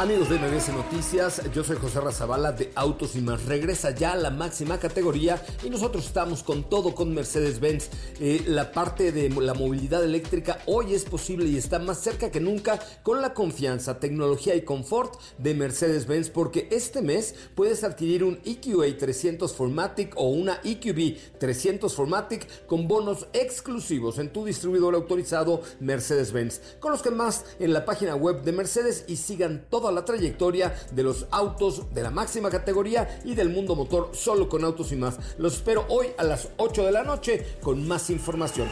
Amigos 0.00 0.28
de 0.28 0.38
MBS 0.38 0.68
Noticias, 0.68 1.42
yo 1.52 1.64
soy 1.64 1.76
José 1.76 2.00
Razabala 2.00 2.52
de 2.52 2.70
Autos 2.76 3.16
y 3.16 3.20
más. 3.20 3.46
Regresa 3.46 3.90
ya 3.90 4.12
a 4.12 4.16
la 4.16 4.30
máxima 4.30 4.78
categoría 4.78 5.44
y 5.64 5.70
nosotros 5.70 6.06
estamos 6.06 6.44
con 6.44 6.70
todo 6.70 6.94
con 6.94 7.12
Mercedes-Benz. 7.12 7.88
Eh, 8.20 8.44
la 8.46 8.70
parte 8.70 9.10
de 9.10 9.28
la 9.28 9.54
movilidad 9.54 10.04
eléctrica 10.04 10.60
hoy 10.66 10.94
es 10.94 11.04
posible 11.04 11.46
y 11.48 11.56
está 11.56 11.80
más 11.80 11.98
cerca 11.98 12.30
que 12.30 12.38
nunca 12.38 12.78
con 13.02 13.20
la 13.20 13.34
confianza, 13.34 13.98
tecnología 13.98 14.54
y 14.54 14.62
confort 14.62 15.20
de 15.36 15.54
Mercedes-Benz 15.54 16.30
porque 16.30 16.68
este 16.70 17.02
mes 17.02 17.34
puedes 17.56 17.82
adquirir 17.82 18.22
un 18.22 18.38
EQA 18.44 18.96
300 18.96 19.52
Formatic 19.52 20.12
o 20.14 20.28
una 20.28 20.60
EQB 20.62 21.38
300 21.40 21.92
Formatic 21.92 22.66
con 22.66 22.86
bonos 22.86 23.26
exclusivos 23.32 24.20
en 24.20 24.32
tu 24.32 24.44
distribuidor 24.44 24.94
autorizado 24.94 25.60
Mercedes-Benz. 25.80 26.60
Con 26.78 26.92
los 26.92 27.02
que 27.02 27.10
más 27.10 27.44
en 27.58 27.72
la 27.72 27.84
página 27.84 28.14
web 28.14 28.42
de 28.42 28.52
Mercedes 28.52 29.04
y 29.08 29.16
sigan 29.16 29.66
la 29.92 30.04
trayectoria 30.04 30.74
de 30.90 31.02
los 31.02 31.26
autos 31.30 31.92
de 31.94 32.02
la 32.02 32.10
máxima 32.10 32.50
categoría 32.50 33.20
y 33.24 33.34
del 33.34 33.50
mundo 33.50 33.74
motor 33.74 34.10
solo 34.14 34.48
con 34.48 34.64
autos 34.64 34.92
y 34.92 34.96
más. 34.96 35.18
Los 35.38 35.54
espero 35.54 35.84
hoy 35.88 36.08
a 36.18 36.24
las 36.24 36.48
8 36.56 36.84
de 36.84 36.92
la 36.92 37.02
noche 37.02 37.56
con 37.62 37.86
más 37.86 38.10
información. 38.10 38.68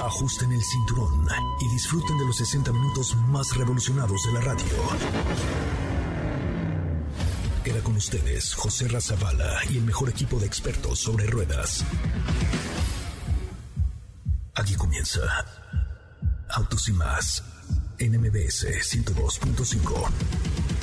Ajusten 0.00 0.52
el 0.52 0.62
cinturón 0.62 1.26
y 1.60 1.72
disfruten 1.72 2.18
de 2.18 2.26
los 2.26 2.36
60 2.36 2.72
minutos 2.72 3.16
más 3.28 3.56
revolucionados 3.56 4.22
de 4.26 4.32
la 4.34 4.40
radio. 4.40 4.64
Queda 7.64 7.80
con 7.82 7.96
ustedes 7.96 8.54
José 8.54 8.88
Razabala 8.88 9.60
y 9.70 9.78
el 9.78 9.84
mejor 9.84 10.10
equipo 10.10 10.38
de 10.38 10.44
expertos 10.44 10.98
sobre 10.98 11.26
ruedas. 11.26 11.82
Aquí 14.54 14.74
comienza 14.74 15.22
Autos 16.48 16.88
y 16.88 16.92
más 16.92 17.42
en 17.98 18.20
MBS 18.20 18.66
102.5. 18.66 20.74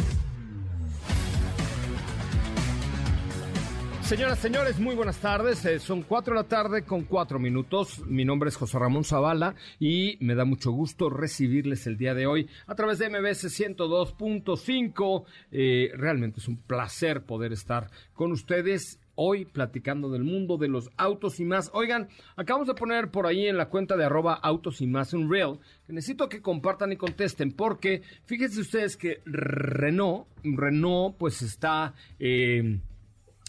Señoras, 4.12 4.40
señores, 4.40 4.78
muy 4.78 4.94
buenas 4.94 5.20
tardes. 5.20 5.64
Eh, 5.64 5.80
son 5.80 6.02
cuatro 6.02 6.36
de 6.36 6.42
la 6.42 6.48
tarde 6.50 6.84
con 6.84 7.04
cuatro 7.04 7.40
minutos. 7.40 8.06
Mi 8.06 8.26
nombre 8.26 8.50
es 8.50 8.58
José 8.58 8.78
Ramón 8.78 9.06
Zavala 9.06 9.56
y 9.80 10.18
me 10.20 10.36
da 10.36 10.44
mucho 10.44 10.72
gusto 10.72 11.10
recibirles 11.10 11.88
el 11.88 11.98
día 11.98 12.14
de 12.14 12.28
hoy 12.28 12.50
a 12.68 12.76
través 12.76 13.00
de 13.00 13.10
MBS 13.10 13.46
102.5. 13.46 15.24
Eh, 15.54 15.92
realmente 15.96 16.42
es 16.42 16.50
un 16.50 16.58
placer 16.58 17.24
poder 17.24 17.54
estar 17.54 17.90
con 18.14 18.34
ustedes 18.34 19.00
hoy 19.24 19.46
platicando 19.46 20.10
del 20.10 20.24
mundo 20.24 20.58
de 20.58 20.68
los 20.68 20.90
autos 20.98 21.40
y 21.40 21.46
más. 21.46 21.70
Oigan, 21.74 22.10
acabamos 22.36 22.68
de 22.68 22.74
poner 22.74 23.12
por 23.12 23.28
ahí 23.28 23.48
en 23.48 23.58
la 23.58 23.70
cuenta 23.70 23.96
de 23.96 24.06
arroba 24.06 24.34
autos 24.34 24.82
y 24.82 24.88
más 24.88 25.14
un 25.14 25.32
reel 25.32 25.60
que 25.86 25.94
necesito 25.94 26.28
que 26.28 26.42
compartan 26.42 26.92
y 26.92 26.98
contesten 26.98 27.52
porque 27.52 28.02
fíjense 28.26 28.62
ustedes 28.62 28.98
que 28.98 29.22
Renault, 29.26 30.28
Renault 30.44 31.18
pues 31.18 31.42
está... 31.44 31.94
Eh, 32.20 32.80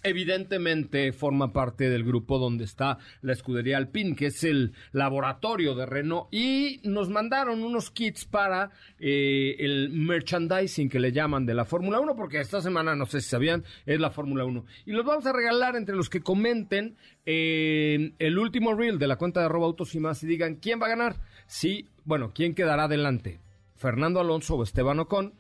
evidentemente 0.03 1.13
forma 1.13 1.53
parte 1.53 1.89
del 1.89 2.05
grupo 2.05 2.39
donde 2.39 2.65
está 2.65 2.99
la 3.21 3.33
escudería 3.33 3.77
Alpine, 3.77 4.17
que 4.17 4.27
es 4.27 4.45
el 4.45 4.73
laboratorio 4.93 5.75
de 5.75 5.87
Renault, 5.87 6.29
y 6.33 6.81
nos 6.85 7.09
mandaron 7.09 7.63
unos 7.63 7.91
kits 7.91 8.25
para 8.25 8.71
eh, 8.99 9.57
el 9.59 9.91
merchandising 9.91 10.89
que 10.89 11.01
le 11.01 11.13
llaman 11.13 11.47
de 11.47 11.55
la 11.55 11.65
Fórmula 11.65 12.01
1, 12.01 12.17
porque 12.17 12.41
esta 12.41 12.61
semana, 12.61 12.95
no 12.95 13.07
sé 13.07 13.21
si 13.21 13.29
sabían, 13.29 13.65
es 13.87 14.01
la 14.01 14.11
Fórmula 14.11 14.45
1. 14.45 14.65
Y 14.87 14.93
los 14.93 15.05
vamos 15.05 15.27
a 15.27 15.33
regalar 15.33 15.77
entre 15.77 15.97
los 15.97 16.11
que 16.11 16.21
comenten 16.21 16.97
eh, 17.27 18.13
el 18.19 18.39
último 18.39 18.75
reel 18.75 18.99
de 18.99 19.07
la 19.07 19.17
cuenta 19.17 19.41
de 19.41 19.47
arroba 19.47 19.67
autos 19.67 19.95
y 19.95 20.01
más 20.01 20.23
y 20.23 20.27
digan 20.27 20.57
quién 20.57 20.81
va 20.81 20.87
a 20.87 20.91
ganar. 20.91 21.17
Sí, 21.47 21.89
bueno, 22.05 22.33
quién 22.35 22.55
quedará 22.55 22.85
adelante, 22.85 23.41
Fernando 23.77 24.21
Alonso 24.21 24.57
o 24.57 24.63
Esteban 24.63 24.99
Ocon 25.01 25.35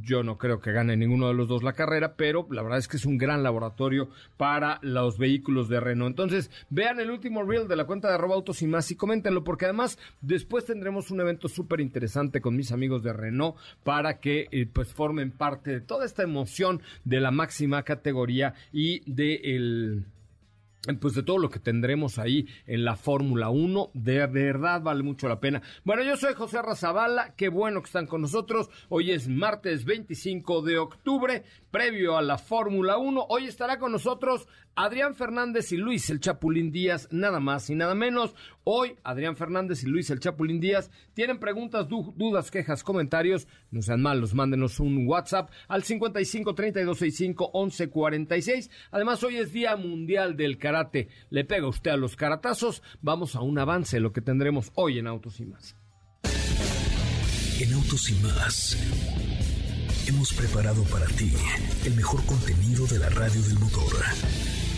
yo 0.00 0.22
no 0.22 0.38
creo 0.38 0.60
que 0.60 0.72
gane 0.72 0.96
ninguno 0.96 1.28
de 1.28 1.34
los 1.34 1.48
dos 1.48 1.62
la 1.62 1.74
carrera, 1.74 2.14
pero 2.16 2.46
la 2.50 2.62
verdad 2.62 2.78
es 2.78 2.88
que 2.88 2.96
es 2.96 3.04
un 3.04 3.18
gran 3.18 3.42
laboratorio 3.42 4.08
para 4.36 4.78
los 4.82 5.18
vehículos 5.18 5.68
de 5.68 5.80
Renault. 5.80 6.10
Entonces, 6.10 6.50
vean 6.70 7.00
el 7.00 7.10
último 7.10 7.42
reel 7.42 7.68
de 7.68 7.76
la 7.76 7.84
cuenta 7.84 8.08
de 8.08 8.14
arroba 8.14 8.34
autos 8.34 8.62
y 8.62 8.66
más 8.66 8.90
y 8.90 8.96
coméntenlo, 8.96 9.44
porque 9.44 9.66
además 9.66 9.98
después 10.20 10.64
tendremos 10.64 11.10
un 11.10 11.20
evento 11.20 11.48
súper 11.48 11.80
interesante 11.80 12.40
con 12.40 12.56
mis 12.56 12.72
amigos 12.72 13.02
de 13.02 13.12
Renault 13.12 13.56
para 13.84 14.18
que 14.18 14.48
eh, 14.50 14.66
pues 14.72 14.92
formen 14.94 15.30
parte 15.30 15.70
de 15.70 15.80
toda 15.80 16.06
esta 16.06 16.22
emoción 16.22 16.80
de 17.04 17.20
la 17.20 17.30
máxima 17.30 17.82
categoría 17.82 18.54
y 18.72 19.00
de 19.10 20.02
pues 21.00 21.14
de 21.14 21.22
todo 21.22 21.38
lo 21.38 21.48
que 21.48 21.60
tendremos 21.60 22.18
ahí 22.18 22.48
en 22.66 22.84
la 22.84 22.96
Fórmula 22.96 23.50
1, 23.50 23.90
de 23.94 24.26
verdad 24.26 24.82
vale 24.82 25.02
mucho 25.02 25.28
la 25.28 25.38
pena. 25.38 25.62
Bueno, 25.84 26.02
yo 26.02 26.16
soy 26.16 26.34
José 26.34 26.60
Razabala, 26.60 27.34
qué 27.36 27.48
bueno 27.48 27.80
que 27.80 27.86
están 27.86 28.06
con 28.06 28.22
nosotros. 28.22 28.68
Hoy 28.88 29.12
es 29.12 29.28
martes 29.28 29.84
25 29.84 30.62
de 30.62 30.78
octubre, 30.78 31.44
previo 31.70 32.16
a 32.16 32.22
la 32.22 32.36
Fórmula 32.36 32.98
1. 32.98 33.26
Hoy 33.28 33.46
estará 33.46 33.78
con 33.78 33.92
nosotros 33.92 34.48
Adrián 34.74 35.14
Fernández 35.14 35.70
y 35.72 35.76
Luis 35.76 36.08
el 36.08 36.18
Chapulín 36.18 36.72
Díaz, 36.72 37.06
nada 37.10 37.40
más 37.40 37.68
y 37.68 37.74
nada 37.74 37.94
menos. 37.94 38.34
Hoy 38.64 38.96
Adrián 39.04 39.36
Fernández 39.36 39.82
y 39.82 39.86
Luis 39.86 40.08
el 40.08 40.18
Chapulín 40.20 40.60
Díaz 40.60 40.90
tienen 41.14 41.38
preguntas, 41.38 41.88
dudas, 41.88 42.50
quejas, 42.50 42.82
comentarios. 42.82 43.46
No 43.70 43.82
sean 43.82 44.00
malos, 44.00 44.34
mándenos 44.34 44.80
un 44.80 45.06
WhatsApp 45.06 45.50
al 45.68 45.82
55 45.82 46.54
32 46.54 46.98
65 46.98 47.50
11 47.52 47.90
46. 47.90 48.70
Además, 48.92 49.22
hoy 49.22 49.36
es 49.36 49.52
Día 49.52 49.76
Mundial 49.76 50.36
del 50.36 50.56
Karate. 50.72 51.08
Le 51.28 51.44
pega 51.44 51.68
usted 51.68 51.90
a 51.90 51.96
los 51.96 52.16
caratazos. 52.16 52.82
Vamos 53.02 53.36
a 53.36 53.40
un 53.40 53.58
avance, 53.58 54.00
lo 54.00 54.12
que 54.12 54.22
tendremos 54.22 54.72
hoy 54.74 54.98
en 54.98 55.06
Autos 55.06 55.38
y 55.40 55.44
Más. 55.44 55.76
En 57.60 57.74
Autos 57.74 58.08
y 58.10 58.14
Más 58.22 58.78
hemos 60.08 60.32
preparado 60.32 60.82
para 60.84 61.06
ti 61.06 61.32
el 61.84 61.94
mejor 61.94 62.24
contenido 62.26 62.86
de 62.86 62.98
la 62.98 63.08
radio 63.10 63.40
del 63.42 63.58
motor. 63.58 63.92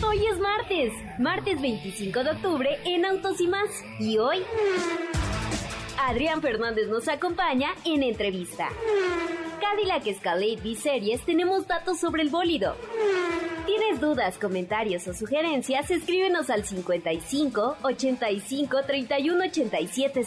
Hoy 0.06 0.19
es 0.27 0.38
martes, 0.38 0.93
martes 1.19 1.62
25 1.62 2.25
de 2.25 2.31
octubre 2.31 2.69
en 2.84 3.04
Autos 3.04 3.41
y 3.41 3.47
más. 3.47 3.71
Y 4.00 4.19
hoy, 4.19 4.38
Adrián 5.99 6.43
Fernández 6.43 6.88
nos 6.88 7.09
acompaña 7.09 7.71
en 7.84 8.03
entrevista. 8.03 8.69
Cadillac 9.60 10.06
Escalade 10.09 10.59
B-Series 10.62 11.25
tenemos 11.25 11.66
datos 11.66 12.00
sobre 12.00 12.22
el 12.22 12.28
bólido. 12.28 12.77
¿Tienes 13.84 14.00
dudas, 14.00 14.39
comentarios 14.39 15.06
o 15.09 15.15
sugerencias? 15.15 15.91
Escríbenos 15.91 16.49
al 16.49 16.65
55 16.65 17.77
85 17.83 18.83
31 18.87 19.45
87 19.45 20.25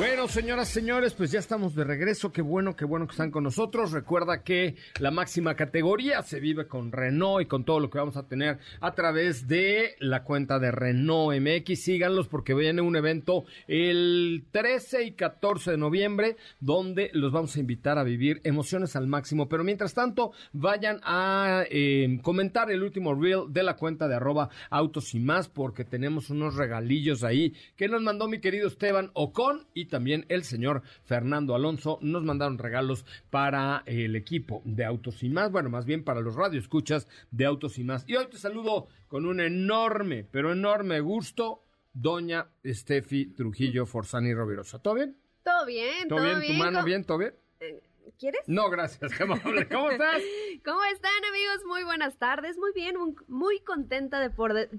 Bueno, 0.00 0.28
señoras, 0.28 0.70
señores, 0.70 1.12
pues 1.12 1.30
ya 1.30 1.40
estamos 1.40 1.74
de 1.74 1.84
regreso. 1.84 2.32
Qué 2.32 2.40
bueno, 2.40 2.74
qué 2.74 2.86
bueno 2.86 3.06
que 3.06 3.10
están 3.10 3.30
con 3.30 3.44
nosotros. 3.44 3.92
Recuerda 3.92 4.42
que 4.42 4.76
la 4.98 5.10
máxima 5.10 5.56
categoría 5.56 6.22
se 6.22 6.40
vive 6.40 6.66
con 6.66 6.90
Renault 6.90 7.42
y 7.42 7.46
con 7.46 7.66
todo 7.66 7.80
lo 7.80 7.90
que 7.90 7.98
vamos 7.98 8.16
a 8.16 8.26
tener 8.26 8.60
a 8.80 8.94
través 8.94 9.46
de 9.46 9.96
la 9.98 10.24
cuenta 10.24 10.58
de 10.58 10.70
Renault 10.70 11.38
MX. 11.38 11.78
Síganlos 11.78 12.28
porque 12.28 12.54
viene 12.54 12.80
un 12.80 12.96
evento 12.96 13.44
el 13.68 14.46
13 14.50 15.04
y 15.04 15.12
14 15.12 15.72
de 15.72 15.76
noviembre 15.76 16.38
donde 16.60 17.10
los 17.12 17.30
vamos 17.30 17.54
a 17.56 17.60
invitar 17.60 17.98
a 17.98 18.02
vivir 18.02 18.40
emociones 18.44 18.96
al 18.96 19.06
máximo. 19.06 19.50
Pero 19.50 19.64
mientras 19.64 19.92
tanto, 19.92 20.32
vayan 20.54 21.00
a 21.02 21.64
eh, 21.68 22.20
comentar 22.22 22.70
el 22.70 22.82
último 22.82 23.14
reel 23.14 23.52
de 23.52 23.62
la 23.62 23.76
cuenta 23.76 24.08
de 24.08 24.14
arroba 24.14 24.48
autos 24.70 25.14
y 25.14 25.20
más 25.20 25.48
porque 25.48 25.84
tenemos 25.84 26.30
unos 26.30 26.54
regalillos 26.54 27.22
ahí 27.22 27.52
que 27.76 27.86
nos 27.86 28.00
mandó 28.00 28.28
mi 28.28 28.40
querido 28.40 28.66
Esteban 28.66 29.10
Ocon 29.12 29.66
y 29.74 29.89
también 29.90 30.24
el 30.28 30.44
señor 30.44 30.82
Fernando 31.04 31.54
Alonso 31.54 31.98
nos 32.00 32.24
mandaron 32.24 32.58
regalos 32.58 33.04
para 33.28 33.82
el 33.86 34.16
equipo 34.16 34.62
de 34.64 34.84
Autos 34.84 35.22
y 35.22 35.28
Más, 35.28 35.50
bueno, 35.50 35.68
más 35.68 35.84
bien 35.84 36.04
para 36.04 36.20
los 36.20 36.36
radioescuchas 36.36 37.08
de 37.30 37.44
Autos 37.44 37.78
y 37.78 37.84
Más. 37.84 38.04
Y 38.08 38.16
hoy 38.16 38.26
te 38.28 38.38
saludo 38.38 38.88
con 39.08 39.26
un 39.26 39.40
enorme, 39.40 40.24
pero 40.24 40.52
enorme 40.52 41.00
gusto, 41.00 41.64
doña 41.92 42.48
Steffi 42.64 43.26
Trujillo 43.34 43.86
Forzani 43.86 44.32
Rovirosa. 44.32 44.78
¿Todo 44.78 44.94
bien? 44.94 45.16
Todo 45.42 45.66
bien, 45.66 46.08
todo, 46.08 46.20
bien. 46.20 46.46
¿Tu 46.46 46.52
mano 46.54 46.84
bien? 46.84 47.04
¿Todo 47.04 47.18
bien? 47.18 47.34
Eh, 47.60 47.82
¿Quieres? 48.18 48.42
No, 48.46 48.68
gracias. 48.70 49.12
¿Cómo 49.18 49.34
estás? 49.34 50.22
¿Cómo 50.64 50.84
están, 50.84 51.24
amigos? 51.28 51.64
Muy 51.66 51.84
buenas 51.84 52.18
tardes. 52.18 52.58
Muy 52.58 52.72
bien, 52.74 52.96
muy 53.28 53.60
contenta 53.60 54.20
de 54.20 54.30
poder... 54.30 54.70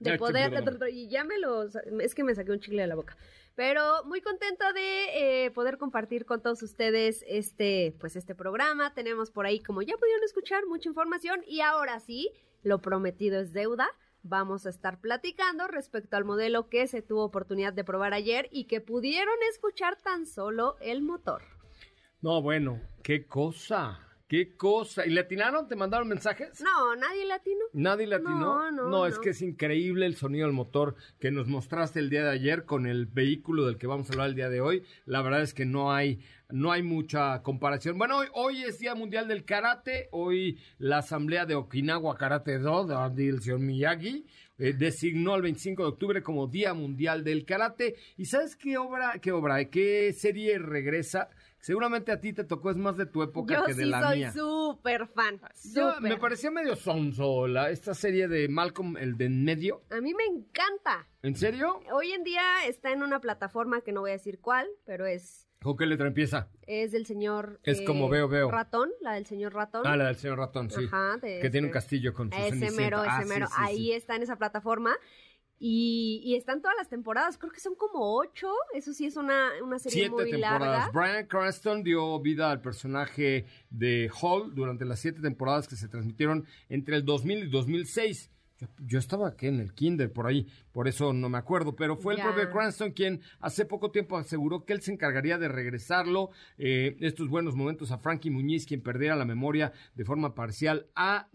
De 0.00 0.18
poder, 0.18 0.52
y 0.90 1.08
ya 1.08 1.24
me 1.24 1.38
los, 1.38 1.76
es 1.76 2.14
que 2.14 2.24
me 2.24 2.34
saqué 2.34 2.50
un 2.50 2.60
chicle 2.60 2.82
de 2.82 2.88
la 2.88 2.94
boca. 2.94 3.16
Pero 3.54 4.04
muy 4.04 4.20
contenta 4.20 4.72
de 4.72 5.44
eh, 5.44 5.50
poder 5.52 5.78
compartir 5.78 6.24
con 6.24 6.42
todos 6.42 6.62
ustedes 6.62 7.24
este, 7.28 7.94
pues 8.00 8.16
este 8.16 8.34
programa. 8.34 8.94
Tenemos 8.94 9.30
por 9.30 9.46
ahí, 9.46 9.60
como 9.60 9.82
ya 9.82 9.96
pudieron 9.96 10.24
escuchar, 10.24 10.66
mucha 10.66 10.88
información 10.88 11.42
y 11.46 11.60
ahora 11.60 12.00
sí, 12.00 12.30
lo 12.62 12.80
prometido 12.80 13.40
es 13.40 13.52
deuda. 13.52 13.88
Vamos 14.22 14.66
a 14.66 14.70
estar 14.70 15.00
platicando 15.00 15.68
respecto 15.68 16.16
al 16.16 16.24
modelo 16.24 16.68
que 16.68 16.88
se 16.88 17.02
tuvo 17.02 17.24
oportunidad 17.24 17.74
de 17.74 17.84
probar 17.84 18.14
ayer 18.14 18.48
y 18.50 18.64
que 18.64 18.80
pudieron 18.80 19.34
escuchar 19.50 19.96
tan 20.02 20.26
solo 20.26 20.76
el 20.80 21.02
motor. 21.02 21.42
No, 22.22 22.40
bueno, 22.40 22.80
qué 23.02 23.26
cosa. 23.26 24.00
¿Qué 24.34 24.56
cosa? 24.56 25.06
¿Y 25.06 25.10
le 25.10 25.20
atinaron? 25.20 25.68
¿Te 25.68 25.76
mandaron 25.76 26.08
mensajes? 26.08 26.60
No, 26.60 26.96
nadie 26.96 27.24
latino. 27.24 27.60
¿Nadie 27.72 28.08
latino? 28.08 28.40
No, 28.40 28.72
no, 28.72 28.88
no. 28.88 29.06
es 29.06 29.20
que 29.20 29.30
es 29.30 29.40
increíble 29.42 30.06
el 30.06 30.16
sonido 30.16 30.48
del 30.48 30.56
motor 30.56 30.96
que 31.20 31.30
nos 31.30 31.46
mostraste 31.46 32.00
el 32.00 32.10
día 32.10 32.24
de 32.24 32.30
ayer 32.30 32.64
con 32.64 32.88
el 32.88 33.06
vehículo 33.06 33.64
del 33.64 33.78
que 33.78 33.86
vamos 33.86 34.10
a 34.10 34.12
hablar 34.14 34.30
el 34.30 34.34
día 34.34 34.48
de 34.48 34.60
hoy. 34.60 34.82
La 35.06 35.22
verdad 35.22 35.42
es 35.42 35.54
que 35.54 35.66
no 35.66 35.92
hay, 35.92 36.18
no 36.50 36.72
hay 36.72 36.82
mucha 36.82 37.42
comparación. 37.42 37.96
Bueno, 37.96 38.18
hoy, 38.18 38.26
hoy 38.32 38.64
es 38.64 38.80
Día 38.80 38.96
Mundial 38.96 39.28
del 39.28 39.44
Karate. 39.44 40.08
Hoy 40.10 40.58
la 40.78 40.98
Asamblea 40.98 41.46
de 41.46 41.54
Okinawa 41.54 42.16
Karate 42.16 42.58
Do, 42.58 42.88
del 43.10 43.40
señor 43.40 43.60
Miyagi, 43.60 44.26
eh, 44.58 44.72
designó 44.72 45.36
el 45.36 45.42
25 45.42 45.80
de 45.80 45.88
octubre 45.90 46.22
como 46.24 46.48
Día 46.48 46.74
Mundial 46.74 47.22
del 47.22 47.44
Karate. 47.44 47.94
¿Y 48.16 48.24
sabes 48.24 48.56
qué 48.56 48.78
obra, 48.78 49.20
qué 49.22 49.30
obra, 49.30 49.64
qué 49.66 50.12
serie 50.12 50.58
regresa? 50.58 51.28
Seguramente 51.64 52.12
a 52.12 52.20
ti 52.20 52.34
te 52.34 52.44
tocó, 52.44 52.70
es 52.70 52.76
más 52.76 52.98
de 52.98 53.06
tu 53.06 53.22
época 53.22 53.64
que 53.64 53.72
de 53.72 53.86
la 53.86 54.10
mía. 54.10 54.30
Yo 54.34 54.42
soy 54.42 54.74
súper 54.74 55.06
fan. 55.06 55.40
me 56.02 56.18
parecía 56.18 56.50
medio 56.50 56.76
sonso 56.76 57.46
esta 57.46 57.94
serie 57.94 58.28
de 58.28 58.48
Malcolm, 58.48 58.98
el 58.98 59.16
de 59.16 59.24
en 59.24 59.44
medio. 59.44 59.82
A 59.88 60.02
mí 60.02 60.12
me 60.12 60.24
encanta. 60.24 61.08
¿En 61.22 61.34
serio? 61.34 61.80
Hoy 61.90 62.12
en 62.12 62.22
día 62.22 62.42
está 62.66 62.92
en 62.92 63.02
una 63.02 63.18
plataforma 63.18 63.80
que 63.80 63.92
no 63.92 64.02
voy 64.02 64.10
a 64.10 64.12
decir 64.12 64.40
cuál, 64.40 64.68
pero 64.84 65.06
es... 65.06 65.48
¿Con 65.62 65.78
qué 65.78 65.86
letra 65.86 66.06
empieza? 66.06 66.50
Es 66.66 66.92
del 66.92 67.06
señor... 67.06 67.60
Es 67.62 67.80
como 67.80 68.10
veo, 68.10 68.28
veo. 68.28 68.50
Ratón, 68.50 68.90
la 69.00 69.14
del 69.14 69.24
señor 69.24 69.54
Ratón. 69.54 69.86
Ah, 69.86 69.96
la 69.96 70.08
del 70.08 70.16
señor 70.16 70.36
Ratón, 70.36 70.70
sí. 70.70 70.84
Ajá. 70.84 71.18
que 71.22 71.48
tiene 71.48 71.68
un 71.68 71.72
castillo 71.72 72.12
con 72.12 72.30
su 72.30 72.38
Ese 72.38 72.72
mero, 72.72 73.00
ese 73.00 73.10
ah, 73.10 73.24
mero. 73.26 73.46
Ahí 73.56 73.92
está 73.92 74.16
en 74.16 74.22
esa 74.22 74.36
plataforma. 74.36 74.94
Y, 75.66 76.34
están 76.36 76.60
todas 76.60 76.76
las 76.76 76.90
temporadas, 76.90 77.38
creo 77.38 77.50
que 77.50 77.58
son 77.58 77.74
como 77.74 78.18
ocho, 78.18 78.52
eso 78.74 78.92
sí 78.92 79.06
es 79.06 79.16
una, 79.16 79.48
una 79.62 79.78
serie 79.78 79.98
siete 79.98 80.10
muy 80.10 80.30
temporadas. 80.30 80.92
Brian 80.92 81.26
Cranston 81.26 81.82
dio 81.82 82.20
vida 82.20 82.50
al 82.50 82.60
personaje 82.60 83.46
de 83.70 84.10
Hall 84.20 84.54
durante 84.54 84.84
las 84.84 85.00
siete 85.00 85.22
temporadas 85.22 85.66
que 85.66 85.76
se 85.76 85.88
transmitieron 85.88 86.44
entre 86.68 86.96
el 86.96 87.06
2000 87.06 87.44
y 87.44 87.50
2006. 87.50 88.30
Yo, 88.78 89.00
estaba 89.00 89.28
aquí 89.28 89.48
en 89.48 89.58
el 89.58 89.74
kinder 89.74 90.12
por 90.12 90.26
ahí, 90.26 90.46
por 90.70 90.86
eso 90.86 91.12
no 91.12 91.28
me 91.28 91.38
acuerdo, 91.38 91.74
pero 91.74 91.96
fue 91.96 92.14
el 92.14 92.22
propio 92.22 92.50
Cranston 92.50 92.92
quien 92.92 93.20
hace 93.40 93.64
poco 93.64 93.90
tiempo 93.90 94.16
aseguró 94.16 94.64
que 94.64 94.72
él 94.72 94.80
se 94.80 94.92
encargaría 94.92 95.38
de 95.38 95.48
regresarlo 95.48 96.30
eh, 96.56 96.96
estos 97.00 97.28
buenos 97.28 97.56
momentos 97.56 97.90
a 97.90 97.98
Frankie 97.98 98.30
Muñiz, 98.30 98.64
quien 98.64 98.80
perdiera 98.80 99.16
la 99.16 99.24
memoria 99.24 99.72
de 99.96 100.04
forma 100.04 100.36
parcial 100.36 100.86
a, 100.94 101.28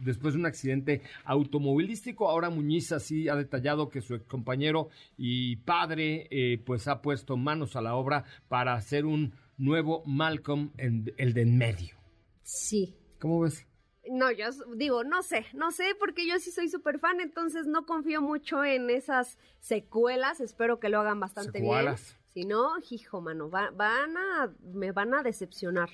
después 0.00 0.34
de 0.34 0.40
un 0.40 0.46
accidente 0.46 1.02
automovilístico. 1.24 2.28
Ahora 2.28 2.48
Muñiz 2.48 2.92
así 2.92 3.28
ha 3.28 3.36
detallado 3.36 3.90
que 3.90 4.00
su 4.00 4.24
compañero 4.24 4.88
y 5.18 5.56
padre 5.56 6.28
eh, 6.30 6.62
pues 6.64 6.88
ha 6.88 7.02
puesto 7.02 7.36
manos 7.36 7.76
a 7.76 7.82
la 7.82 7.94
obra 7.94 8.24
para 8.48 8.74
hacer 8.74 9.04
un 9.04 9.34
nuevo 9.58 10.02
Malcolm, 10.06 10.72
en, 10.78 11.12
el 11.18 11.34
de 11.34 11.42
en 11.42 11.58
medio. 11.58 11.96
Sí. 12.42 12.96
¿Cómo 13.18 13.40
ves? 13.40 13.66
No, 14.08 14.30
yo 14.30 14.46
digo, 14.74 15.04
no 15.04 15.22
sé, 15.22 15.46
no 15.52 15.72
sé, 15.72 15.94
porque 15.98 16.26
yo 16.26 16.38
sí 16.38 16.50
soy 16.50 16.68
súper 16.68 16.98
fan, 16.98 17.20
entonces 17.20 17.66
no 17.66 17.84
confío 17.84 18.22
mucho 18.22 18.64
en 18.64 18.88
esas 18.88 19.36
secuelas. 19.60 20.40
Espero 20.40 20.80
que 20.80 20.88
lo 20.88 21.00
hagan 21.00 21.20
bastante 21.20 21.60
bien. 21.60 21.96
Si 22.32 22.44
no, 22.44 22.74
hijo, 22.88 23.20
mano, 23.20 23.50
van 23.50 24.16
a, 24.16 24.52
me 24.72 24.92
van 24.92 25.14
a 25.14 25.22
decepcionar. 25.24 25.90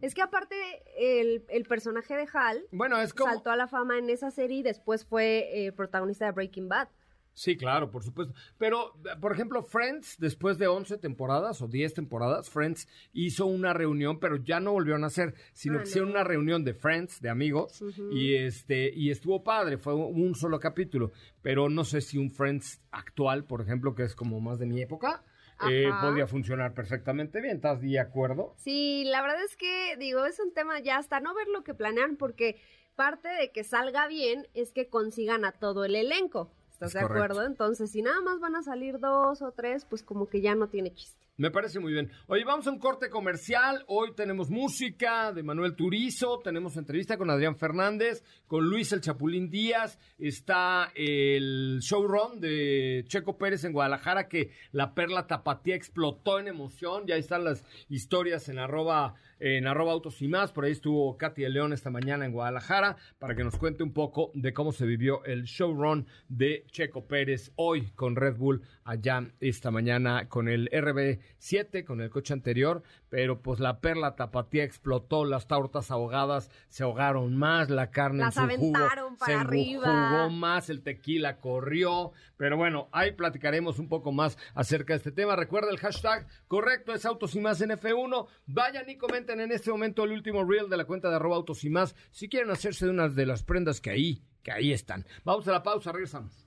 es 0.00 0.14
que 0.14 0.22
aparte, 0.22 0.56
el, 0.96 1.44
el, 1.48 1.64
personaje 1.66 2.16
de 2.16 2.26
Hal 2.32 2.64
bueno, 2.72 2.98
es 2.98 3.12
como... 3.12 3.30
saltó 3.30 3.50
a 3.50 3.56
la 3.56 3.68
fama 3.68 3.98
en 3.98 4.08
esa 4.08 4.30
serie 4.30 4.58
y 4.58 4.62
después 4.62 5.04
fue 5.04 5.66
eh, 5.66 5.72
protagonista 5.72 6.24
de 6.24 6.32
Breaking 6.32 6.68
Bad. 6.68 6.88
Sí, 7.34 7.56
claro, 7.56 7.90
por 7.90 8.02
supuesto. 8.02 8.34
Pero, 8.58 8.94
por 9.20 9.32
ejemplo, 9.32 9.62
Friends, 9.62 10.16
después 10.18 10.58
de 10.58 10.66
11 10.66 10.98
temporadas 10.98 11.62
o 11.62 11.68
10 11.68 11.94
temporadas, 11.94 12.50
Friends 12.50 12.88
hizo 13.12 13.46
una 13.46 13.72
reunión, 13.72 14.18
pero 14.18 14.36
ya 14.36 14.60
no 14.60 14.72
volvió 14.72 14.96
a 14.96 14.98
nacer, 14.98 15.34
sino 15.52 15.78
ah, 15.78 15.82
que 15.82 15.88
hicieron 15.88 16.10
una 16.10 16.24
reunión 16.24 16.64
de 16.64 16.74
Friends, 16.74 17.20
de 17.20 17.30
amigos, 17.30 17.82
y 18.12 18.34
este 18.34 18.90
y 18.92 19.10
estuvo 19.10 19.42
padre, 19.42 19.78
fue 19.78 19.94
un 19.94 20.34
solo 20.34 20.60
capítulo. 20.60 21.12
Pero 21.42 21.68
no 21.68 21.84
sé 21.84 22.00
si 22.00 22.18
un 22.18 22.30
Friends 22.30 22.82
actual, 22.90 23.44
por 23.44 23.60
ejemplo, 23.60 23.94
que 23.94 24.02
es 24.02 24.14
como 24.14 24.40
más 24.40 24.58
de 24.58 24.66
mi 24.66 24.82
época, 24.82 25.24
eh, 25.68 25.90
podría 26.00 26.26
funcionar 26.26 26.74
perfectamente 26.74 27.40
bien. 27.40 27.56
¿Estás 27.56 27.80
de 27.80 27.98
acuerdo? 27.98 28.54
Sí, 28.56 29.04
la 29.06 29.22
verdad 29.22 29.42
es 29.44 29.56
que, 29.56 29.96
digo, 29.98 30.24
es 30.24 30.40
un 30.40 30.52
tema 30.52 30.80
ya 30.80 30.96
hasta 30.96 31.20
no 31.20 31.34
ver 31.34 31.48
lo 31.48 31.62
que 31.64 31.74
planean, 31.74 32.16
porque 32.16 32.60
parte 32.94 33.28
de 33.28 33.50
que 33.52 33.64
salga 33.64 34.06
bien 34.08 34.48
es 34.54 34.72
que 34.72 34.88
consigan 34.88 35.44
a 35.44 35.52
todo 35.52 35.84
el 35.84 35.96
elenco. 35.96 36.52
¿Estás 36.80 36.94
de 36.94 37.00
acuerdo? 37.00 37.44
Entonces, 37.44 37.90
si 37.90 38.00
nada 38.00 38.22
más 38.22 38.40
van 38.40 38.56
a 38.56 38.62
salir 38.62 38.98
dos 38.98 39.42
o 39.42 39.52
tres, 39.52 39.84
pues 39.84 40.02
como 40.02 40.30
que 40.30 40.40
ya 40.40 40.54
no 40.54 40.68
tiene 40.68 40.94
chiste. 40.94 41.20
Me 41.36 41.50
parece 41.50 41.78
muy 41.78 41.92
bien. 41.92 42.10
Oye, 42.26 42.42
vamos 42.44 42.66
a 42.66 42.70
un 42.70 42.78
corte 42.78 43.10
comercial. 43.10 43.84
Hoy 43.86 44.14
tenemos 44.14 44.48
música 44.48 45.30
de 45.34 45.42
Manuel 45.42 45.76
Turizo, 45.76 46.40
tenemos 46.42 46.78
entrevista 46.78 47.18
con 47.18 47.28
Adrián 47.28 47.56
Fernández, 47.56 48.24
con 48.46 48.64
Luis 48.64 48.92
el 48.92 49.02
Chapulín 49.02 49.50
Díaz, 49.50 49.98
está 50.18 50.90
el 50.94 51.80
showrun 51.82 52.40
de 52.40 53.04
Checo 53.08 53.36
Pérez 53.36 53.64
en 53.64 53.72
Guadalajara, 53.72 54.28
que 54.28 54.50
la 54.72 54.94
perla 54.94 55.26
tapatía 55.26 55.76
explotó 55.76 56.38
en 56.38 56.48
emoción. 56.48 57.06
Ya 57.06 57.16
están 57.16 57.44
las 57.44 57.62
historias 57.90 58.48
en 58.48 58.58
arroba 58.58 59.16
en 59.40 59.66
arroba 59.66 59.92
autos 59.92 60.22
y 60.22 60.28
más. 60.28 60.52
Por 60.52 60.64
ahí 60.64 60.72
estuvo 60.72 61.16
Katy 61.16 61.42
de 61.42 61.48
León 61.48 61.72
esta 61.72 61.90
mañana 61.90 62.24
en 62.24 62.32
Guadalajara 62.32 62.96
para 63.18 63.34
que 63.34 63.42
nos 63.42 63.56
cuente 63.56 63.82
un 63.82 63.92
poco 63.92 64.30
de 64.34 64.52
cómo 64.52 64.72
se 64.72 64.86
vivió 64.86 65.24
el 65.24 65.44
showrun 65.44 66.06
de 66.28 66.64
Checo 66.70 67.06
Pérez 67.06 67.50
hoy 67.56 67.90
con 67.96 68.14
Red 68.14 68.36
Bull 68.36 68.62
allá 68.84 69.26
esta 69.40 69.70
mañana 69.70 70.28
con 70.28 70.48
el 70.48 70.68
RB7, 70.70 71.84
con 71.84 72.00
el 72.00 72.10
coche 72.10 72.34
anterior, 72.34 72.82
pero 73.10 73.42
pues 73.42 73.60
la 73.60 73.80
perla 73.80 74.14
tapatía 74.14 74.64
explotó, 74.64 75.24
las 75.24 75.46
tortas 75.46 75.90
ahogadas 75.90 76.50
se 76.68 76.84
ahogaron 76.84 77.36
más, 77.36 77.68
la 77.68 77.90
carne 77.90 78.24
en 78.24 78.32
su 78.32 78.40
jugo 78.40 78.72
para 78.72 79.04
se 79.26 79.34
arriba. 79.34 80.08
jugó 80.08 80.30
más, 80.30 80.70
el 80.70 80.82
tequila 80.82 81.38
corrió, 81.38 82.12
pero 82.36 82.56
bueno, 82.56 82.88
ahí 82.92 83.12
platicaremos 83.12 83.78
un 83.78 83.88
poco 83.88 84.12
más 84.12 84.38
acerca 84.54 84.94
de 84.94 84.98
este 84.98 85.12
tema. 85.12 85.36
Recuerda 85.36 85.70
el 85.70 85.78
hashtag 85.78 86.26
correcto 86.48 86.94
es 86.94 87.04
Autos 87.04 87.34
y 87.34 87.40
Más 87.40 87.60
en 87.60 87.70
F1. 87.70 88.26
Vayan 88.46 88.88
y 88.88 88.96
comenten 88.96 89.40
en 89.40 89.52
este 89.52 89.70
momento 89.70 90.04
el 90.04 90.12
último 90.12 90.44
reel 90.44 90.70
de 90.70 90.76
la 90.76 90.84
cuenta 90.84 91.10
de 91.10 91.16
arroba 91.16 91.36
Autos 91.36 91.64
y 91.64 91.70
Más 91.70 91.96
si 92.12 92.28
quieren 92.28 92.50
hacerse 92.50 92.86
de 92.86 92.92
unas 92.92 93.16
de 93.16 93.26
las 93.26 93.42
prendas 93.42 93.80
que 93.80 93.90
ahí, 93.90 94.22
que 94.42 94.52
ahí 94.52 94.72
están. 94.72 95.04
Vamos 95.24 95.46
a 95.48 95.52
la 95.52 95.62
pausa, 95.62 95.90
regresamos. 95.90 96.46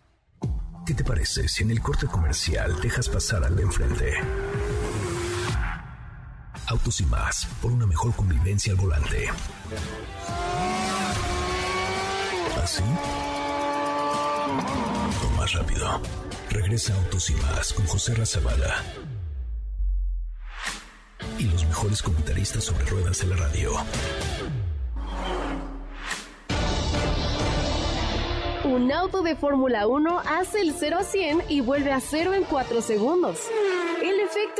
¿Qué 0.85 0.93
te 0.93 1.03
parece 1.03 1.47
si 1.47 1.63
en 1.63 1.71
el 1.71 1.81
corte 1.81 2.07
comercial 2.07 2.79
dejas 2.81 3.07
pasar 3.09 3.43
al 3.43 3.55
de 3.55 3.63
enfrente? 3.63 4.13
Autos 6.73 7.01
y 7.01 7.05
más, 7.05 7.47
por 7.61 7.71
una 7.71 7.85
mejor 7.85 8.15
convivencia 8.15 8.73
al 8.73 8.79
volante. 8.79 9.29
¿Así? 12.63 12.81
O 15.23 15.37
más 15.37 15.53
rápido. 15.53 16.01
Regresa 16.49 16.95
Autos 16.95 17.29
y 17.29 17.35
más 17.35 17.73
con 17.73 17.85
José 17.85 18.15
Razabala. 18.15 18.83
Y 21.37 21.43
los 21.43 21.63
mejores 21.67 22.01
comentaristas 22.01 22.63
sobre 22.63 22.85
ruedas 22.85 23.21
en 23.21 23.29
la 23.29 23.35
radio. 23.35 23.71
Un 28.63 28.91
auto 28.91 29.21
de 29.21 29.35
Fórmula 29.35 29.85
1 29.85 30.21
hace 30.25 30.61
el 30.61 30.73
0 30.73 30.97
a 31.01 31.03
100 31.03 31.43
y 31.49 31.61
vuelve 31.61 31.91
a 31.91 31.99
0 31.99 32.33
en 32.33 32.43
4 32.45 32.81
segundos. 32.81 33.37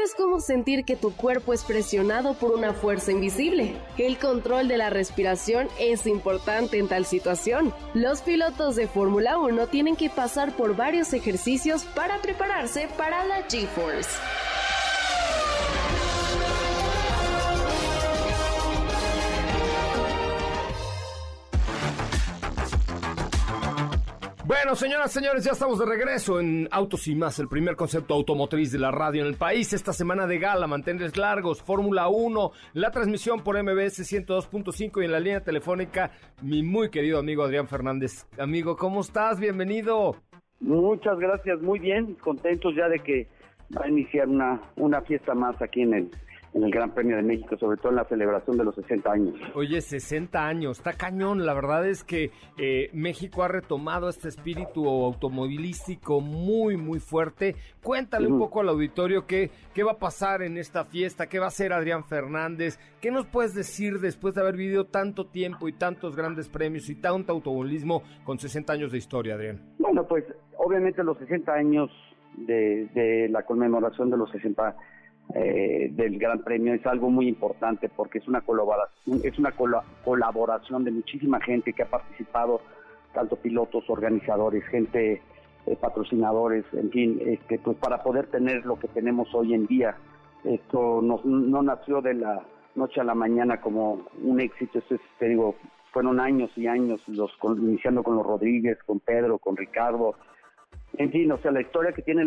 Es 0.03 0.15
como 0.15 0.41
sentir 0.41 0.83
que 0.83 0.97
tu 0.97 1.15
cuerpo 1.15 1.53
es 1.53 1.63
presionado 1.63 2.33
por 2.33 2.51
una 2.51 2.73
fuerza 2.73 3.13
invisible. 3.13 3.77
El 3.97 4.17
control 4.17 4.67
de 4.67 4.75
la 4.75 4.89
respiración 4.89 5.69
es 5.79 6.07
importante 6.07 6.77
en 6.77 6.89
tal 6.89 7.05
situación. 7.05 7.73
Los 7.93 8.21
pilotos 8.21 8.75
de 8.75 8.87
Fórmula 8.87 9.37
1 9.37 9.67
tienen 9.67 9.95
que 9.95 10.09
pasar 10.09 10.57
por 10.57 10.75
varios 10.75 11.13
ejercicios 11.13 11.85
para 11.85 12.21
prepararse 12.21 12.89
para 12.97 13.25
la 13.25 13.47
G-Force. 13.47 14.09
Bueno, 24.53 24.75
señoras, 24.75 25.11
señores, 25.11 25.43
ya 25.43 25.53
estamos 25.53 25.79
de 25.79 25.85
regreso 25.87 26.39
en 26.39 26.67
Autos 26.69 27.07
y 27.07 27.15
Más, 27.15 27.39
el 27.39 27.47
primer 27.47 27.75
concepto 27.75 28.13
automotriz 28.13 28.71
de 28.71 28.77
la 28.77 28.91
radio 28.91 29.23
en 29.23 29.27
el 29.27 29.33
país. 29.33 29.73
Esta 29.73 29.93
semana 29.93 30.27
de 30.27 30.37
gala, 30.37 30.67
mantenerles 30.67 31.17
largos, 31.17 31.63
Fórmula 31.63 32.07
1, 32.07 32.51
la 32.73 32.91
transmisión 32.91 33.43
por 33.43 33.57
MBS 33.57 34.03
102.5 34.03 35.01
y 35.01 35.05
en 35.05 35.11
la 35.11 35.19
línea 35.19 35.43
telefónica, 35.43 36.11
mi 36.43 36.61
muy 36.61 36.91
querido 36.91 37.17
amigo 37.17 37.43
Adrián 37.43 37.67
Fernández. 37.67 38.27
Amigo, 38.37 38.77
¿cómo 38.77 39.01
estás? 39.01 39.39
Bienvenido. 39.39 40.17
Muchas 40.59 41.17
gracias, 41.17 41.59
muy 41.59 41.79
bien, 41.79 42.13
contentos 42.21 42.75
ya 42.75 42.87
de 42.89 42.99
que 42.99 43.27
va 43.75 43.85
a 43.85 43.89
iniciar 43.89 44.27
una, 44.27 44.61
una 44.75 45.01
fiesta 45.01 45.33
más 45.33 45.59
aquí 45.63 45.81
en 45.81 45.93
el 45.95 46.11
en 46.53 46.63
el 46.63 46.71
Gran 46.71 46.91
Premio 46.91 47.15
de 47.15 47.23
México, 47.23 47.57
sobre 47.57 47.77
todo 47.77 47.89
en 47.89 47.95
la 47.95 48.05
celebración 48.05 48.57
de 48.57 48.63
los 48.63 48.75
60 48.75 49.11
años. 49.11 49.35
Oye, 49.55 49.81
60 49.81 50.45
años, 50.45 50.77
está 50.77 50.93
cañón. 50.93 51.45
La 51.45 51.53
verdad 51.53 51.87
es 51.87 52.03
que 52.03 52.31
eh, 52.57 52.89
México 52.93 53.43
ha 53.43 53.47
retomado 53.47 54.07
este 54.09 54.29
espíritu 54.29 54.87
automovilístico 54.87 56.21
muy, 56.21 56.77
muy 56.77 56.99
fuerte. 56.99 57.55
Cuéntale 57.81 58.27
un 58.27 58.37
poco 58.37 58.61
al 58.61 58.69
auditorio 58.69 59.25
qué, 59.25 59.49
qué 59.73 59.83
va 59.83 59.93
a 59.93 59.97
pasar 59.99 60.43
en 60.43 60.57
esta 60.57 60.85
fiesta, 60.85 61.27
qué 61.27 61.39
va 61.39 61.45
a 61.45 61.47
hacer 61.47 61.73
Adrián 61.73 62.03
Fernández, 62.03 62.79
qué 63.01 63.09
nos 63.09 63.25
puedes 63.25 63.55
decir 63.55 63.99
después 63.99 64.35
de 64.35 64.41
haber 64.41 64.55
vivido 64.55 64.85
tanto 64.85 65.25
tiempo 65.25 65.67
y 65.67 65.73
tantos 65.73 66.15
grandes 66.15 66.49
premios 66.49 66.89
y 66.89 66.95
tanto 66.95 67.31
automovilismo 67.31 68.03
con 68.23 68.37
60 68.37 68.71
años 68.73 68.91
de 68.91 68.99
historia, 68.99 69.35
Adrián. 69.35 69.59
Bueno, 69.79 70.07
pues 70.07 70.23
obviamente 70.57 71.03
los 71.03 71.17
60 71.17 71.51
años 71.51 71.89
de, 72.37 72.87
de 72.93 73.29
la 73.29 73.43
conmemoración 73.43 74.09
de 74.09 74.17
los 74.17 74.29
60 74.31 74.75
eh, 75.35 75.89
del 75.91 76.19
Gran 76.19 76.43
Premio 76.43 76.73
es 76.73 76.85
algo 76.85 77.09
muy 77.09 77.27
importante 77.27 77.89
porque 77.89 78.19
es 78.19 78.27
una 78.27 78.41
colaboración, 78.41 79.21
es 79.23 79.39
una 79.39 79.51
colaboración 79.51 80.83
de 80.83 80.91
muchísima 80.91 81.39
gente 81.41 81.73
que 81.73 81.83
ha 81.83 81.89
participado, 81.89 82.61
tanto 83.13 83.35
pilotos, 83.37 83.89
organizadores, 83.89 84.63
gente, 84.65 85.21
eh, 85.65 85.75
patrocinadores, 85.79 86.65
en 86.73 86.91
fin, 86.91 87.21
este, 87.25 87.57
pues 87.59 87.77
para 87.77 88.03
poder 88.03 88.27
tener 88.27 88.65
lo 88.65 88.77
que 88.77 88.87
tenemos 88.89 89.33
hoy 89.33 89.53
en 89.53 89.65
día. 89.65 89.95
Esto 90.43 91.01
no, 91.01 91.21
no 91.23 91.63
nació 91.63 92.01
de 92.01 92.15
la 92.15 92.43
noche 92.75 93.01
a 93.01 93.03
la 93.03 93.15
mañana 93.15 93.61
como 93.61 94.05
un 94.21 94.41
éxito, 94.41 94.81
te 95.19 95.27
digo, 95.29 95.55
fueron 95.91 96.19
años 96.19 96.51
y 96.57 96.67
años, 96.67 97.01
los 97.07 97.31
iniciando 97.43 98.03
con 98.03 98.15
los 98.15 98.25
Rodríguez, 98.25 98.77
con 98.85 98.99
Pedro, 98.99 99.37
con 99.37 99.55
Ricardo, 99.55 100.15
en 100.97 101.11
fin, 101.11 101.31
o 101.31 101.37
sea, 101.39 101.51
la 101.51 101.61
historia 101.61 101.91
que 101.91 102.03
tiene 102.03 102.23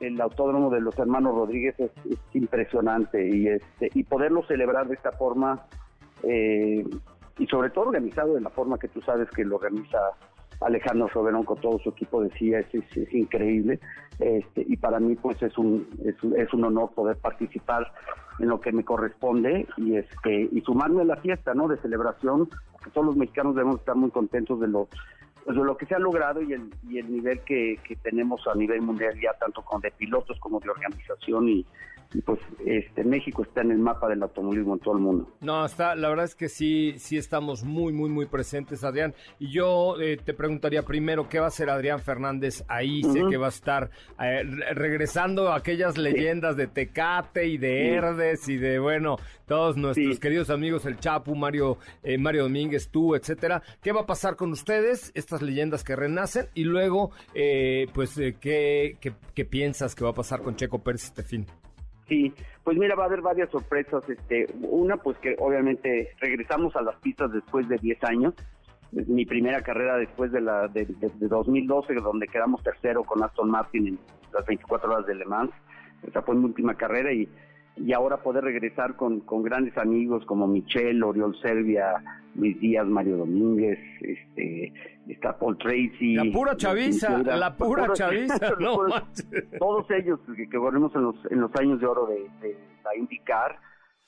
el, 0.00 0.20
autódromo 0.20 0.70
de 0.70 0.80
los 0.80 0.98
hermanos 0.98 1.34
Rodríguez 1.34 1.74
es, 1.78 1.90
impresionante 2.34 3.26
y 3.26 3.48
este 3.48 3.90
y 3.94 4.04
poderlo 4.04 4.44
celebrar 4.46 4.86
de 4.86 4.94
esta 4.94 5.12
forma 5.12 5.66
eh, 6.22 6.84
y 7.38 7.46
sobre 7.46 7.70
todo 7.70 7.86
organizado 7.86 8.34
de 8.34 8.42
la 8.42 8.50
forma 8.50 8.78
que 8.78 8.88
tú 8.88 9.00
sabes 9.00 9.28
que 9.30 9.44
lo 9.44 9.56
organiza 9.56 9.98
Alejandro 10.60 11.08
Soberón 11.12 11.44
con 11.44 11.58
todo 11.58 11.78
su 11.78 11.90
equipo 11.90 12.22
de 12.22 12.30
CIA 12.30 12.60
es, 12.60 13.14
increíble 13.14 13.80
este, 14.18 14.64
y 14.68 14.76
para 14.76 15.00
mí 15.00 15.16
pues 15.16 15.42
es 15.42 15.56
un, 15.56 15.88
es, 16.04 16.52
un 16.52 16.64
honor 16.64 16.90
poder 16.94 17.16
participar 17.16 17.92
en 18.38 18.48
lo 18.48 18.60
que 18.60 18.72
me 18.72 18.84
corresponde 18.84 19.66
y 19.78 19.96
este 19.96 20.48
y 20.52 20.60
sumarme 20.60 21.02
a 21.02 21.06
la 21.06 21.16
fiesta 21.16 21.54
no 21.54 21.66
de 21.66 21.78
celebración 21.78 22.48
todos 22.92 23.06
los 23.06 23.16
mexicanos 23.16 23.54
debemos 23.54 23.80
estar 23.80 23.96
muy 23.96 24.10
contentos 24.10 24.60
de 24.60 24.68
lo 24.68 24.88
pues 25.44 25.56
lo 25.56 25.76
que 25.76 25.86
se 25.86 25.94
ha 25.94 25.98
logrado 25.98 26.40
y 26.42 26.52
el, 26.52 26.72
y 26.88 26.98
el 26.98 27.10
nivel 27.10 27.40
que, 27.40 27.78
que 27.86 27.96
tenemos 27.96 28.46
a 28.46 28.54
nivel 28.54 28.80
mundial 28.82 29.18
ya 29.20 29.32
tanto 29.34 29.62
con 29.62 29.80
de 29.80 29.90
pilotos 29.90 30.38
como 30.40 30.60
de 30.60 30.70
organización 30.70 31.48
y, 31.48 31.66
pues 32.20 32.40
este 32.66 33.04
México 33.04 33.42
está 33.42 33.62
en 33.62 33.70
el 33.70 33.78
mapa 33.78 34.08
del 34.08 34.22
automovilismo 34.22 34.74
en 34.74 34.80
todo 34.80 34.94
el 34.94 35.00
mundo. 35.00 35.28
No, 35.40 35.64
está, 35.64 35.94
la 35.94 36.08
verdad 36.08 36.26
es 36.26 36.34
que 36.34 36.48
sí, 36.48 36.94
sí 36.98 37.16
estamos 37.16 37.64
muy, 37.64 37.92
muy, 37.92 38.10
muy 38.10 38.26
presentes, 38.26 38.84
Adrián. 38.84 39.14
Y 39.38 39.50
yo 39.50 40.00
eh, 40.00 40.18
te 40.22 40.34
preguntaría 40.34 40.82
primero, 40.82 41.28
¿qué 41.28 41.38
va 41.38 41.46
a 41.46 41.48
hacer 41.48 41.70
Adrián 41.70 42.00
Fernández 42.00 42.64
ahí? 42.68 43.02
Sé 43.02 43.22
que 43.28 43.36
va 43.36 43.46
a 43.46 43.50
estar 43.50 43.90
eh, 44.20 44.42
regresando 44.74 45.48
a 45.48 45.56
aquellas 45.56 45.96
leyendas 45.96 46.56
de 46.56 46.66
Tecate 46.66 47.46
y 47.46 47.58
de 47.58 47.94
Herdes 47.94 48.48
y 48.48 48.56
de, 48.56 48.78
bueno, 48.78 49.16
todos 49.46 49.76
nuestros 49.76 50.18
queridos 50.18 50.50
amigos, 50.50 50.86
el 50.86 50.98
Chapu, 50.98 51.34
Mario, 51.34 51.78
eh, 52.02 52.18
Mario 52.18 52.44
Domínguez, 52.44 52.88
tú, 52.88 53.14
etcétera. 53.14 53.62
¿Qué 53.82 53.92
va 53.92 54.02
a 54.02 54.06
pasar 54.06 54.36
con 54.36 54.52
ustedes, 54.52 55.12
estas 55.14 55.42
leyendas 55.42 55.84
que 55.84 55.96
renacen? 55.96 56.46
Y 56.54 56.64
luego, 56.64 57.10
pues, 57.92 58.14
¿qué, 58.40 58.96
qué, 59.00 59.14
qué 59.34 59.44
piensas 59.44 59.94
que 59.94 60.04
va 60.04 60.10
a 60.10 60.14
pasar 60.14 60.42
con 60.42 60.56
Checo 60.56 60.82
Pérez 60.82 61.04
este 61.04 61.22
fin? 61.22 61.46
Sí, 62.12 62.30
pues 62.62 62.76
mira, 62.76 62.94
va 62.94 63.04
a 63.04 63.06
haber 63.06 63.22
varias 63.22 63.48
sorpresas. 63.48 64.06
Este, 64.06 64.46
una, 64.60 64.98
pues 64.98 65.16
que 65.16 65.34
obviamente 65.38 66.10
regresamos 66.20 66.76
a 66.76 66.82
las 66.82 66.96
pistas 66.96 67.32
después 67.32 67.66
de 67.70 67.78
10 67.78 68.04
años. 68.04 68.34
Mi 68.90 69.24
primera 69.24 69.62
carrera 69.62 69.96
después 69.96 70.30
de 70.30 70.42
la 70.42 70.68
de, 70.68 70.86
2012, 71.10 71.94
donde 71.94 72.28
quedamos 72.28 72.62
tercero 72.62 73.02
con 73.02 73.22
Aston 73.22 73.48
Martin 73.48 73.86
en 73.86 73.98
las 74.34 74.44
24 74.44 74.92
horas 74.92 75.06
de 75.06 75.14
Le 75.14 75.24
Mans. 75.24 75.52
Esa 76.06 76.20
fue 76.20 76.34
mi 76.34 76.44
última 76.44 76.74
carrera 76.74 77.14
y 77.14 77.26
y 77.76 77.92
ahora 77.92 78.22
poder 78.22 78.44
regresar 78.44 78.96
con, 78.96 79.20
con 79.20 79.42
grandes 79.42 79.76
amigos 79.78 80.24
como 80.26 80.46
Michelle, 80.46 81.02
Oriol 81.02 81.38
Servia, 81.40 81.94
Luis 82.34 82.58
Díaz, 82.60 82.86
Mario 82.86 83.16
Domínguez, 83.16 83.78
este, 84.00 84.72
está 85.08 85.38
Paul 85.38 85.56
Tracy. 85.58 86.14
La 86.14 86.24
pura 86.32 86.56
chaviza, 86.56 87.18
la 87.18 87.56
pura 87.56 87.92
chaviza, 87.92 88.54
no 88.60 88.78
Todos 89.58 89.90
ellos 89.90 90.20
que, 90.36 90.48
que 90.48 90.58
volvemos 90.58 90.94
en 90.94 91.02
los, 91.02 91.16
en 91.30 91.40
los 91.40 91.54
años 91.56 91.80
de 91.80 91.86
oro 91.86 92.06
de, 92.06 92.28
de 92.46 92.56
la 92.84 92.96
IndyCar. 92.96 93.58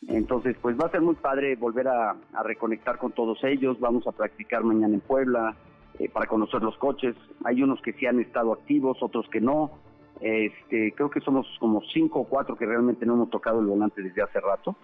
Entonces, 0.06 0.54
pues 0.60 0.76
va 0.78 0.86
a 0.86 0.90
ser 0.90 1.00
muy 1.00 1.14
padre 1.14 1.56
volver 1.56 1.88
a, 1.88 2.10
a 2.10 2.42
reconectar 2.42 2.98
con 2.98 3.12
todos 3.12 3.42
ellos. 3.44 3.80
Vamos 3.80 4.06
a 4.06 4.12
practicar 4.12 4.62
mañana 4.62 4.94
en 4.94 5.00
Puebla 5.00 5.56
eh, 5.98 6.10
para 6.10 6.26
conocer 6.26 6.62
los 6.62 6.76
coches. 6.76 7.16
Hay 7.44 7.62
unos 7.62 7.80
que 7.80 7.94
sí 7.94 8.04
han 8.04 8.20
estado 8.20 8.52
activos, 8.52 8.98
otros 9.00 9.26
que 9.30 9.40
no 9.40 9.70
este, 10.20 10.92
creo 10.92 11.10
que 11.10 11.20
somos 11.20 11.46
como 11.58 11.82
cinco 11.92 12.20
o 12.20 12.24
cuatro 12.24 12.56
que 12.56 12.66
realmente 12.66 13.06
no 13.06 13.14
hemos 13.14 13.30
tocado 13.30 13.60
el 13.60 13.66
volante 13.66 14.02
desde 14.02 14.22
hace 14.22 14.40
rato. 14.40 14.76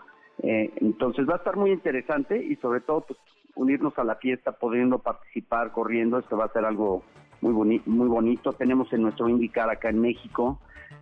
Eh, 0.43 0.73
entonces 0.77 1.29
va 1.29 1.35
a 1.35 1.39
estar 1.39 1.57
muy 1.57 1.71
interesante 1.71 2.43
y 2.43 2.57
sobre 2.57 2.81
todo 2.81 3.03
pues, 3.03 3.19
unirnos 3.55 3.99
a 3.99 4.05
la 4.05 4.17
fiesta, 4.17 4.53
pudiendo 4.53 4.99
participar, 4.99 5.73
corriendo. 5.73 6.19
Esto 6.19 6.37
va 6.37 6.47
a 6.47 6.53
ser 6.53 6.65
algo 6.65 7.03
muy, 7.41 7.81
muy 7.85 8.09
bonito. 8.09 8.53
Tenemos 8.53 8.93
en 8.93 9.03
nuestro 9.03 9.29
IndyCar 9.29 9.71
acá 9.71 9.91
en 9.91 10.01
México 10.01 10.59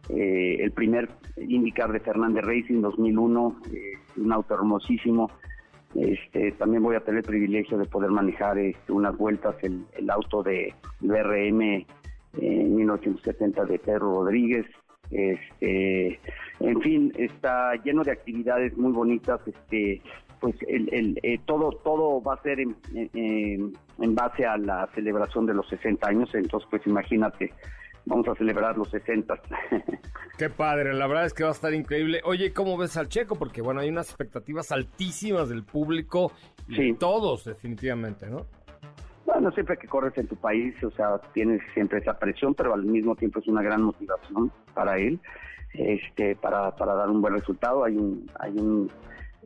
eh, 0.09 0.59
el 0.61 0.73
primer 0.73 1.09
IndyCar 1.37 1.93
de 1.93 2.01
Fernández 2.01 2.45
Racing 2.45 2.81
2001, 2.81 3.57
eh, 3.73 3.93
un 4.17 4.33
auto 4.33 4.55
hermosísimo. 4.55 5.31
Este, 5.95 6.53
también 6.53 6.83
voy 6.83 6.97
a 6.97 7.01
tener 7.01 7.21
el 7.21 7.25
privilegio 7.25 7.79
de 7.79 7.87
poder 7.87 8.11
manejar 8.11 8.59
este, 8.59 8.93
unas 8.93 9.17
vueltas 9.17 9.57
el, 9.63 9.85
el 9.97 10.11
auto 10.11 10.43
de 10.43 10.75
BRM 11.01 11.87
en 12.41 12.77
1970 12.77 13.65
de 13.65 13.79
Pedro 13.79 14.13
Rodríguez. 14.23 14.67
Este, 15.11 16.21
en 16.61 16.81
fin, 16.83 17.13
está 17.17 17.75
lleno 17.83 18.03
de 18.05 18.13
actividades 18.13 18.77
muy 18.77 18.93
bonitas. 18.93 19.41
Este, 19.47 20.03
pues 20.41 20.55
el, 20.69 21.19
eh, 21.23 21.41
todo 21.47 21.71
todo 21.85 22.23
va 22.23 22.35
a 22.35 22.43
ser 22.43 22.61
en, 22.61 22.77
en, 22.93 24.15
base 24.15 24.47
a 24.47 24.57
la 24.57 24.89
celebración 24.95 25.47
de 25.47 25.55
los 25.55 25.69
60 25.69 26.09
años. 26.09 26.31
Entonces, 26.35 26.69
pues 26.71 26.87
imagínate, 26.87 27.53
vamos 28.05 28.29
a 28.29 28.35
celebrar 28.35 28.77
los 28.77 28.91
60. 28.91 29.41
Qué 30.39 30.51
padre, 30.51 30.95
la 30.95 31.07
verdad 31.07 31.27
es 31.27 31.35
que 31.35 31.43
va 31.43 31.51
a 31.51 31.53
estar 31.53 31.75
increíble. 31.75 32.21
Oye, 32.25 32.53
¿cómo 32.53 32.77
ves 32.77 32.97
al 32.97 33.09
Checo? 33.09 33.37
Porque 33.37 33.61
bueno, 33.61 33.81
hay 33.81 33.89
unas 33.89 34.09
expectativas 34.09 34.71
altísimas 34.71 35.49
del 35.49 35.65
público 35.65 36.33
y 36.69 36.95
todos 36.95 37.45
definitivamente, 37.45 38.29
¿no? 38.29 38.47
Bueno, 39.29 39.53
siempre 39.53 39.77
que 39.77 39.87
corres 39.87 40.17
en 40.17 40.27
tu 40.27 40.37
país, 40.37 40.75
o 40.83 40.91
sea, 40.91 41.19
tienes 41.35 41.61
siempre 41.75 41.99
esa 41.99 42.19
presión, 42.19 42.55
pero 42.55 42.73
al 42.73 42.85
mismo 42.85 43.15
tiempo 43.15 43.41
es 43.41 43.47
una 43.47 43.61
gran 43.61 43.83
motivación 43.83 44.51
para 44.73 44.97
él, 44.97 45.21
este, 45.75 46.35
para, 46.35 46.75
para 46.75 46.95
dar 46.95 47.11
un 47.11 47.21
buen 47.21 47.35
resultado. 47.35 47.85
Hay 47.85 47.95
un, 47.95 48.27
hay 48.41 48.53
un, 48.53 48.91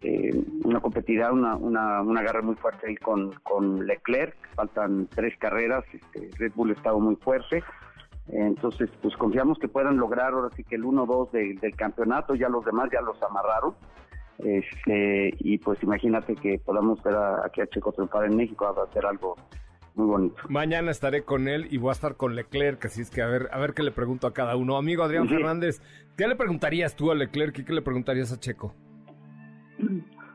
eh, 0.02 0.40
una 0.62 0.78
competitividad, 0.78 1.32
una, 1.32 1.56
una, 1.56 2.00
una 2.00 2.22
guerra 2.22 2.42
muy 2.42 2.54
fuerte 2.54 2.86
ahí 2.86 2.94
con, 2.94 3.32
con 3.42 3.84
Leclerc. 3.84 4.36
Faltan 4.54 5.08
tres 5.08 5.36
carreras, 5.38 5.84
este, 5.92 6.30
Red 6.38 6.52
Bull 6.54 6.70
estado 6.70 7.00
muy 7.00 7.16
fuerte. 7.16 7.64
Entonces, 8.28 8.88
pues 9.02 9.16
confiamos 9.16 9.58
que 9.58 9.66
puedan 9.66 9.96
lograr 9.96 10.32
ahora 10.32 10.50
sí 10.54 10.62
que 10.62 10.76
el 10.76 10.84
1-2 10.84 11.32
del 11.32 11.74
campeonato, 11.74 12.36
ya 12.36 12.48
los 12.48 12.64
demás 12.64 12.88
ya 12.92 13.00
los 13.00 13.20
amarraron. 13.20 13.74
Este, 14.38 15.34
y 15.40 15.58
pues 15.58 15.82
imagínate 15.82 16.36
que 16.36 16.60
podamos 16.60 17.02
ver 17.02 17.16
aquí 17.44 17.60
a 17.60 17.66
Checo 17.66 17.90
triunfar 17.90 18.26
en 18.26 18.36
México, 18.36 18.72
va 18.78 18.84
a 18.84 18.92
ser 18.92 19.06
algo 19.06 19.34
muy 19.94 20.06
bonito. 20.06 20.36
Mañana 20.48 20.90
estaré 20.90 21.22
con 21.22 21.48
él 21.48 21.66
y 21.70 21.78
voy 21.78 21.90
a 21.90 21.92
estar 21.92 22.16
con 22.16 22.34
Leclerc, 22.34 22.84
así 22.84 23.02
es 23.02 23.10
que 23.10 23.22
a 23.22 23.26
ver, 23.26 23.48
a 23.52 23.58
ver 23.58 23.74
qué 23.74 23.82
le 23.82 23.90
pregunto 23.90 24.26
a 24.26 24.32
cada 24.32 24.56
uno. 24.56 24.76
Amigo 24.76 25.02
Adrián 25.02 25.28
Fernández, 25.28 25.82
¿qué 26.16 26.26
le 26.26 26.36
preguntarías 26.36 26.96
tú 26.96 27.10
a 27.10 27.14
Leclerc 27.14 27.58
y 27.58 27.64
qué 27.64 27.72
le 27.72 27.82
preguntarías 27.82 28.32
a 28.32 28.40
Checo? 28.40 28.74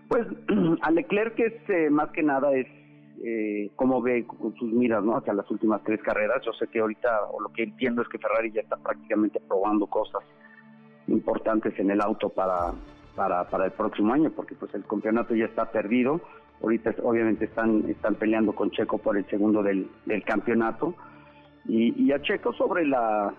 Pues 0.08 0.28
a 0.82 0.92
Leclerc 0.92 1.40
es 1.40 1.70
eh, 1.70 1.90
más 1.90 2.12
que 2.12 2.24
nada 2.24 2.54
es 2.54 2.68
eh, 3.24 3.72
cómo 3.76 4.02
ve 4.02 4.26
con 4.28 4.56
sus 4.56 4.72
miras 4.72 5.04
¿no? 5.04 5.18
hacia 5.18 5.34
las 5.34 5.50
últimas 5.50 5.84
tres 5.84 6.02
carreras. 6.04 6.44
Yo 6.46 6.54
sé 6.54 6.68
que 6.68 6.80
ahorita, 6.80 7.24
o 7.32 7.42
lo 7.42 7.50
que 7.50 7.64
entiendo 7.64 8.02
es 8.02 8.08
que 8.10 8.20
Ferrari 8.20 8.52
ya 8.52 8.62
está 8.62 8.78
prácticamente 8.78 9.40
probando 9.48 9.88
cosas 9.88 10.22
importantes 11.08 11.78
en 11.80 11.90
el 11.90 12.02
auto 12.02 12.30
para, 12.30 12.74
para, 13.16 13.50
para 13.50 13.66
el 13.66 13.72
próximo 13.72 14.14
año, 14.14 14.32
porque 14.36 14.56
pues 14.56 14.74
el 14.76 14.86
campeonato 14.86 15.34
ya 15.34 15.46
está 15.46 15.72
perdido 15.72 16.22
Ahorita 16.62 16.96
obviamente 17.04 17.46
están, 17.46 17.84
están 17.88 18.16
peleando 18.16 18.54
con 18.54 18.72
Checo 18.72 18.98
por 18.98 19.18
el 19.18 19.26
segundo 19.26 19.62
del, 19.62 19.90
del 20.06 20.24
campeonato. 20.24 20.96
Y, 21.68 22.12
a 22.14 22.22
Checo 22.22 22.54
sobre 22.54 22.86
la 22.86 23.34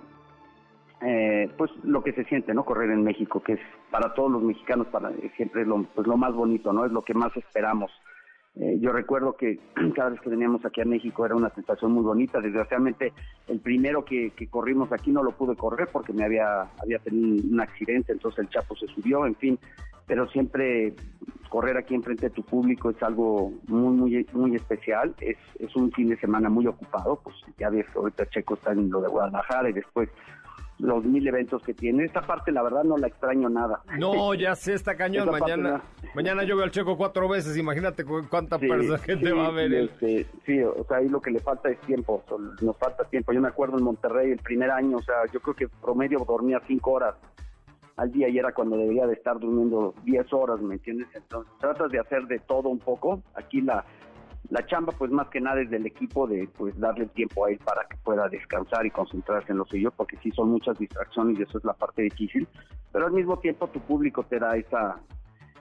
eh, 1.01 1.51
pues 1.57 1.71
lo 1.83 2.03
que 2.03 2.13
se 2.13 2.25
siente 2.25 2.53
no 2.53 2.65
correr 2.65 2.91
en 2.91 3.03
México 3.03 3.41
que 3.41 3.55
es 3.55 3.61
para 3.91 4.13
todos 4.13 4.31
los 4.31 4.43
mexicanos 4.43 4.89
para 4.89 5.11
siempre 5.37 5.63
es 5.63 5.69
lo, 5.69 5.85
pues 5.95 6.07
lo 6.07 6.17
más 6.17 6.35
bonito 6.35 6.73
no 6.73 6.85
es 6.85 6.93
lo 6.93 7.03
que 7.03 7.15
más 7.15 7.35
esperamos 7.37 7.91
Eh, 8.61 8.79
yo 8.81 8.93
recuerdo 8.93 9.37
que 9.37 9.61
cada 9.95 10.11
vez 10.11 10.21
que 10.21 10.31
veníamos 10.31 10.65
aquí 10.65 10.81
a 10.81 10.85
México 10.85 11.25
era 11.25 11.37
una 11.37 11.51
sensación 11.51 11.93
muy 11.93 12.03
bonita. 12.03 12.41
Desgraciadamente, 12.41 13.13
el 13.47 13.61
primero 13.61 14.05
que, 14.05 14.33
corrimos 14.51 14.93
aquí 14.93 15.11
no 15.11 15.23
lo 15.23 15.33
pude 15.33 15.57
correr 15.57 15.89
porque 15.93 16.13
me 16.13 16.25
había, 16.25 16.63
había 16.83 16.99
tenido 16.99 17.47
un 17.49 17.61
accidente, 17.61 18.13
entonces 18.13 18.41
el 18.41 18.49
Chapo 18.49 18.77
se 18.77 18.87
subió, 18.89 19.27
en 19.27 19.37
fin. 19.37 19.59
Pero 20.07 20.27
siempre 20.31 20.95
correr 21.51 21.77
aquí 21.77 21.95
enfrente 21.95 22.29
de 22.29 22.35
tu 22.35 22.43
público 22.43 22.91
es 22.91 23.03
algo 23.03 23.53
muy, 23.69 23.95
muy, 23.95 24.27
muy 24.33 24.57
especial. 24.57 25.15
Es, 25.21 25.37
es 25.59 25.77
un 25.77 25.93
fin 25.93 26.09
de 26.09 26.19
semana 26.19 26.49
muy 26.49 26.67
ocupado, 26.67 27.21
pues 27.23 27.37
ya 27.59 27.71
ves 27.71 27.87
que 27.93 27.99
ahorita 27.99 28.29
Checo 28.31 28.55
está 28.55 28.73
en 28.73 28.91
lo 28.91 29.01
de 29.01 29.09
Guadalajara 29.09 29.69
y 29.69 29.75
después 29.75 30.09
los 30.79 31.05
mil 31.05 31.27
eventos 31.27 31.63
que 31.63 31.75
tiene. 31.75 32.05
Esta 32.05 32.23
parte, 32.23 32.53
la 32.53 32.63
verdad, 32.63 32.85
no 32.85 32.97
la 32.97 33.09
extraño 33.09 33.49
nada. 33.49 33.83
No, 33.99 34.35
ya 34.35 34.55
sé, 34.55 34.75
está 34.75 34.97
cañón. 34.97 35.31
mañana 35.31 35.83
mañana 36.15 36.45
yo 36.45 36.57
veo 36.57 36.65
al 36.65 36.71
Checo 36.71 36.97
cuatro 36.97 37.29
veces. 37.29 37.57
Imagínate 37.57 38.05
cuánta 38.05 38.59
gente 38.59 39.33
va 39.33 39.47
a 39.47 39.51
ver. 39.51 39.73
Este, 39.73 40.27
sí, 40.47 40.63
o 40.63 40.85
sea, 40.85 40.99
ahí 40.99 41.09
lo 41.09 41.21
que 41.21 41.31
le 41.31 41.41
falta 41.41 41.69
es 41.69 41.81
tiempo. 41.81 42.23
Nos 42.61 42.77
falta 42.77 43.05
tiempo. 43.05 43.33
Yo 43.33 43.41
me 43.41 43.49
acuerdo 43.49 43.79
en 43.79 43.85
Monterrey 43.85 44.31
el 44.33 44.39
primer 44.39 44.71
año, 44.71 44.99
o 44.99 45.03
sea, 45.03 45.17
yo 45.33 45.41
creo 45.41 45.55
que 45.55 45.69
promedio 45.69 46.19
dormía 46.27 46.61
cinco 46.67 46.93
horas 46.93 47.15
al 47.97 48.13
día 48.13 48.29
y 48.29 48.39
era 48.39 48.53
cuando 48.53 48.77
debería 48.77 49.07
de 49.07 49.15
estar 49.15 49.39
durmiendo 49.41 49.93
diez 50.05 50.33
horas, 50.33 50.61
¿me 50.61 50.75
entiendes? 50.75 51.09
Entonces, 51.15 51.53
tratas 51.59 51.91
de 51.91 51.99
hacer 51.99 52.27
de 52.27 52.39
todo 52.39 52.69
un 52.69 52.79
poco. 52.79 53.23
Aquí 53.35 53.61
la 53.61 53.85
la 54.51 54.65
chamba 54.67 54.93
pues 54.97 55.11
más 55.11 55.29
que 55.29 55.41
nada 55.41 55.61
es 55.61 55.71
del 55.71 55.87
equipo 55.87 56.27
de 56.27 56.49
pues 56.57 56.79
darle 56.79 57.07
tiempo 57.07 57.45
a 57.45 57.51
él 57.51 57.59
para 57.65 57.87
que 57.89 57.97
pueda 57.99 58.29
descansar 58.29 58.87
y 58.87 58.91
concentrarse 58.91 59.53
en 59.53 59.59
lo 59.59 59.67
suyo 59.67 59.91
porque 59.91 60.17
sí 60.23 60.31
son 60.31 60.51
muchas 60.51 60.79
distracciones 60.79 61.39
y 61.39 61.43
eso 61.43 61.59
es 61.59 61.65
la 61.65 61.75
parte 61.75 62.03
difícil 62.03 62.49
pero 62.93 63.07
al 63.07 63.13
mismo 63.13 63.39
tiempo 63.39 63.69
tu 63.69 63.81
público 63.81 64.25
te 64.25 64.39
da 64.39 64.57
esa 64.57 65.01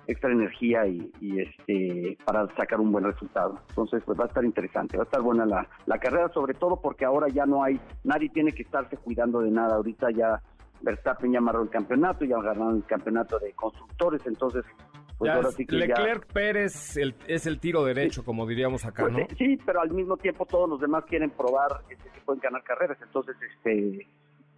extra 0.07 0.31
energía 0.31 0.87
y, 0.87 1.11
este 1.21 2.17
para 2.25 2.47
sacar 2.55 2.79
un 2.79 2.91
buen 2.91 3.03
resultado. 3.03 3.59
Entonces 3.69 4.01
pues 4.05 4.17
va 4.17 4.23
a 4.23 4.27
estar 4.27 4.43
interesante 4.43 4.97
va 4.97 5.03
a 5.03 5.05
estar 5.05 5.21
buena 5.21 5.45
la, 5.45 5.67
la 5.85 5.97
carrera 5.97 6.29
sobre 6.29 6.53
todo 6.53 6.79
porque 6.81 7.05
ahora 7.05 7.27
ya 7.27 7.45
no 7.45 7.63
hay 7.63 7.79
nadie 8.03 8.29
tiene 8.29 8.53
que 8.53 8.63
estarse 8.63 8.97
cuidando 8.97 9.41
de 9.41 9.51
nada. 9.51 9.75
Ahorita 9.75 10.09
ya 10.11 10.41
Verstappen 10.81 11.33
ya 11.33 11.39
amarró 11.39 11.61
el 11.63 11.69
campeonato 11.69 12.23
ya 12.23 12.41
ganado 12.41 12.71
el 12.71 12.85
campeonato 12.85 13.37
de 13.39 13.51
constructores 13.53 14.21
entonces 14.25 14.63
pues 15.17 15.59
Leclerc 15.69 16.25
Pérez 16.31 16.97
es 17.27 17.45
el 17.47 17.59
tiro 17.59 17.83
derecho, 17.83 18.23
como 18.23 18.45
diríamos 18.45 18.85
acá, 18.85 19.03
pues, 19.03 19.13
¿no? 19.13 19.37
Sí, 19.37 19.57
pero 19.65 19.81
al 19.81 19.91
mismo 19.91 20.17
tiempo 20.17 20.45
todos 20.45 20.69
los 20.69 20.79
demás 20.79 21.05
quieren 21.05 21.31
probar 21.31 21.81
este, 21.89 22.09
que 22.09 22.21
pueden 22.21 22.41
ganar 22.41 22.63
carreras, 22.63 22.97
entonces 23.01 23.35
este 23.41 24.07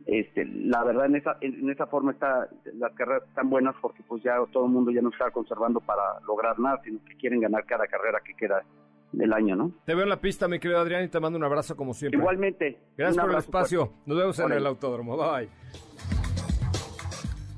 este 0.06 0.46
la 0.46 0.84
verdad 0.84 1.06
en 1.06 1.18
esa 1.18 1.38
en 1.42 1.70
esa 1.70 1.86
forma 1.86 2.14
está 2.14 2.48
las 2.74 2.94
carreras 2.94 3.24
están 3.28 3.50
buenas 3.50 3.76
porque 3.82 4.02
pues 4.08 4.24
ya 4.24 4.38
todo 4.52 4.66
el 4.66 4.72
mundo 4.72 4.92
ya 4.92 5.02
no 5.02 5.10
está 5.10 5.30
conservando 5.30 5.80
para 5.80 6.20
lograr 6.28 6.58
nada, 6.60 6.80
sino 6.84 7.00
que 7.06 7.16
quieren 7.16 7.40
ganar 7.40 7.66
cada 7.66 7.86
carrera 7.88 8.20
que 8.26 8.34
queda 8.34 8.64
del 9.12 9.34
año, 9.34 9.56
¿no? 9.56 9.72
Te 9.86 9.96
veo 9.96 10.04
en 10.04 10.10
la 10.10 10.22
pista, 10.22 10.48
mi 10.48 10.60
querido 10.60 10.80
Adrián, 10.80 11.04
y 11.04 11.08
te 11.08 11.20
mando 11.20 11.38
un 11.38 11.44
abrazo 11.44 11.76
como 11.76 11.94
siempre. 11.94 12.20
Igualmente. 12.20 12.78
Gracias 12.98 13.24
por 13.24 13.32
el 13.32 13.40
espacio. 13.40 13.94
Nos 14.06 14.18
vemos 14.18 14.40
en 14.40 14.52
el 14.52 14.66
autódromo. 14.66 15.18
Bye. 15.18 15.50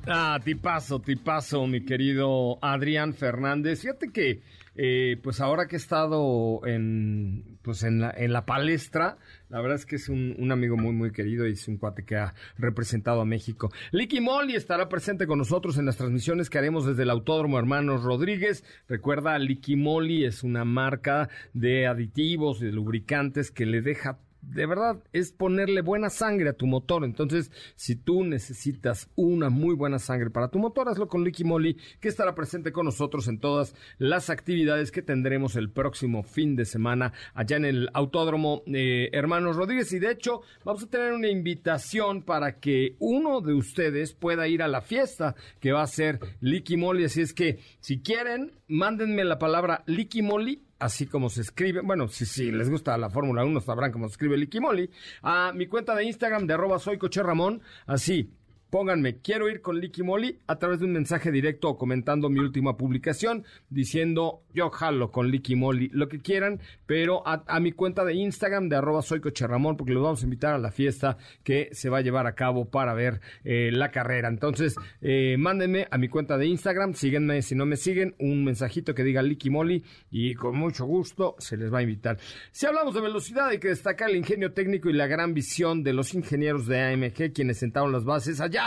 Ah, 0.08 0.39
tipazo, 0.43 1.00
tipazo, 1.00 1.67
mi 1.67 1.86
querido 1.86 2.58
Adrián 2.63 3.13
Fernández. 3.13 3.81
Fíjate 3.81 4.12
que, 4.12 4.41
eh, 4.75 5.20
pues 5.22 5.39
ahora 5.39 5.67
que 5.67 5.75
he 5.75 5.77
estado 5.77 6.65
en, 6.65 7.60
pues 7.62 7.84
en 7.84 8.01
la, 8.01 8.12
en 8.17 8.34
la 8.34 8.48
palestra, 8.48 9.20
la 9.50 9.62
verdad 9.62 9.75
es 9.75 9.86
que 9.86 9.98
es 9.98 10.10
un, 10.10 10.51
amigo 10.51 10.75
muy, 10.75 10.91
muy 10.91 11.12
querido 11.12 11.48
y 11.48 11.51
es 11.51 11.67
un 11.67 11.77
cuate 11.77 12.03
que 12.03 12.15
ha 12.15 12.34
representado 12.58 13.22
a 13.22 13.25
México. 13.25 13.72
Licky 13.91 14.25
estará 14.55 14.89
presente 14.89 15.27
con 15.27 15.38
nosotros 15.38 15.77
en 15.77 15.86
las 15.86 15.98
transmisiones 15.98 16.50
que 16.50 16.58
haremos 16.58 16.88
desde 16.88 17.03
el 17.03 17.12
Autódromo 17.12 17.60
Hermanos 17.60 18.01
Rodríguez. 18.01 18.63
Recuerda, 18.88 19.38
Licky 19.38 19.75
Molly 19.75 20.25
es 20.25 20.41
una 20.41 20.65
marca 20.65 21.29
de 21.53 21.86
aditivos 21.86 22.60
de 22.60 22.72
lubricantes 22.72 23.51
que 23.51 23.67
le 23.67 23.81
deja 23.81 24.17
de 24.41 24.65
verdad 24.65 25.03
es 25.13 25.31
ponerle 25.31 25.81
buena 25.81 26.10
sangre 26.10 26.50
a 26.50 26.53
tu 26.53 26.67
motor. 26.67 27.03
Entonces, 27.03 27.51
si 27.75 27.95
tú 27.95 28.24
necesitas 28.24 29.10
una 29.15 29.50
muy 29.50 29.75
buena 29.75 30.00
sangre 30.00 30.29
para 30.29 30.50
tu 30.50 30.60
motor, 30.60 30.89
hazlo 30.89 31.07
con 31.07 31.24
Licky 31.24 31.43
Molly, 31.43 31.77
que 32.00 32.07
estará 32.07 32.36
presente 32.36 32.71
con 32.71 32.86
nosotros 32.86 33.27
en 33.27 33.39
todas 33.39 33.75
las 33.98 34.29
actividades 34.29 34.91
que 34.91 35.01
tendremos 35.01 35.55
el 35.55 35.69
próximo 35.69 36.24
fin 36.24 36.55
de 36.55 36.65
semana 36.65 37.13
allá 37.33 37.57
en 37.57 37.65
el 37.65 37.89
Autódromo 37.93 38.63
eh, 38.67 39.10
Hermanos 39.13 39.55
Rodríguez. 39.55 39.91
Y 39.93 40.00
de 40.00 40.12
hecho, 40.12 40.41
vamos 40.63 40.83
a 40.83 40.89
tener 40.89 41.13
una 41.13 41.29
invitación 41.29 42.24
para 42.24 42.60
que 42.60 42.95
uno 43.00 43.41
de 43.41 43.53
ustedes 43.53 44.13
pueda 44.13 44.48
ir 44.48 44.62
a 44.63 44.67
la 44.67 44.81
fiesta 44.81 45.36
que 45.60 45.71
va 45.71 45.83
a 45.83 45.88
ser 45.88 46.19
Licky 46.39 46.77
Molly. 46.77 47.05
Así 47.05 47.21
es 47.21 47.33
que, 47.33 47.60
si 47.79 48.01
quieren, 48.01 48.53
mándenme 48.67 49.24
la 49.24 49.39
palabra 49.39 49.83
Licky 49.86 50.21
Molly 50.21 50.63
así 50.81 51.05
como 51.05 51.29
se 51.29 51.41
escribe, 51.41 51.81
bueno, 51.81 52.07
si, 52.07 52.25
si 52.25 52.51
les 52.51 52.69
gusta 52.69 52.97
la 52.97 53.10
Fórmula 53.10 53.45
1 53.45 53.62
sabrán 53.62 53.91
cómo 53.91 54.08
se 54.08 54.13
escribe 54.13 54.36
Liquimoli, 54.36 54.89
a 55.21 55.53
mi 55.53 55.67
cuenta 55.67 55.95
de 55.95 56.03
Instagram 56.06 56.47
de 56.47 56.56
arroba 56.56 56.79
soy 56.79 56.97
coche 56.97 57.21
Ramón, 57.21 57.62
así, 57.86 58.34
pónganme, 58.71 59.17
quiero 59.17 59.49
ir 59.49 59.62
con 59.62 59.79
Licky 59.79 60.01
Molly 60.01 60.39
a 60.47 60.57
través 60.57 60.79
de 60.79 60.86
un 60.86 60.93
mensaje 60.93 61.29
directo 61.29 61.69
o 61.69 61.77
comentando 61.77 62.29
mi 62.29 62.39
última 62.39 62.77
publicación 62.77 63.43
diciendo 63.69 64.43
yo 64.53 64.69
jalo 64.69 65.12
con 65.12 65.29
Licky 65.29 65.55
Molly, 65.55 65.89
lo 65.93 66.07
que 66.07 66.21
quieran, 66.21 66.60
pero 66.86 67.21
a, 67.25 67.60
mi 67.60 67.73
cuenta 67.73 68.05
de 68.05 68.13
Instagram 68.15 68.69
de 68.69 68.77
arroba 68.77 69.01
soy 69.01 69.19
porque 69.19 69.93
los 69.93 70.03
vamos 70.03 70.21
a 70.21 70.25
invitar 70.25 70.53
a 70.53 70.57
la 70.57 70.71
fiesta 70.71 71.17
que 71.43 71.69
se 71.73 71.89
va 71.89 71.99
a 71.99 72.01
llevar 72.01 72.27
a 72.27 72.34
cabo 72.34 72.65
para 72.65 72.93
ver 72.93 73.19
eh, 73.43 73.69
la 73.71 73.91
carrera. 73.91 74.29
Entonces, 74.29 74.75
eh, 75.01 75.36
mándenme 75.38 75.88
a 75.91 75.97
mi 75.97 76.07
cuenta 76.07 76.38
de 76.38 76.47
Instagram, 76.47 76.93
síguenme 76.93 77.41
si 77.41 77.55
no 77.55 77.65
me 77.65 77.75
siguen, 77.75 78.15
un 78.19 78.43
mensajito 78.43 78.95
que 78.95 79.03
diga 79.03 79.21
Licky 79.21 79.49
Molly 79.49 79.84
y 80.10 80.34
con 80.36 80.55
mucho 80.55 80.86
gusto 80.86 81.36
se 81.39 81.57
les 81.57 81.73
va 81.73 81.79
a 81.79 81.84
invitar. 81.84 82.17
Si 82.51 82.65
hablamos 82.65 82.95
de 82.95 83.01
velocidad 83.01 83.49
hay 83.49 83.60
que 83.60 83.67
destacar 83.67 84.10
el 84.10 84.15
ingenio 84.15 84.53
técnico 84.53 84.89
y 84.89 84.93
la 84.93 85.07
gran 85.07 85.34
visión 85.34 85.84
de 85.84 85.93
los 85.93 86.13
ingenieros 86.13 86.67
de 86.67 86.79
AMG 86.79 87.34
quienes 87.34 87.57
sentaron 87.57 87.91
las 87.91 88.05
bases 88.05 88.39
allá 88.39 88.61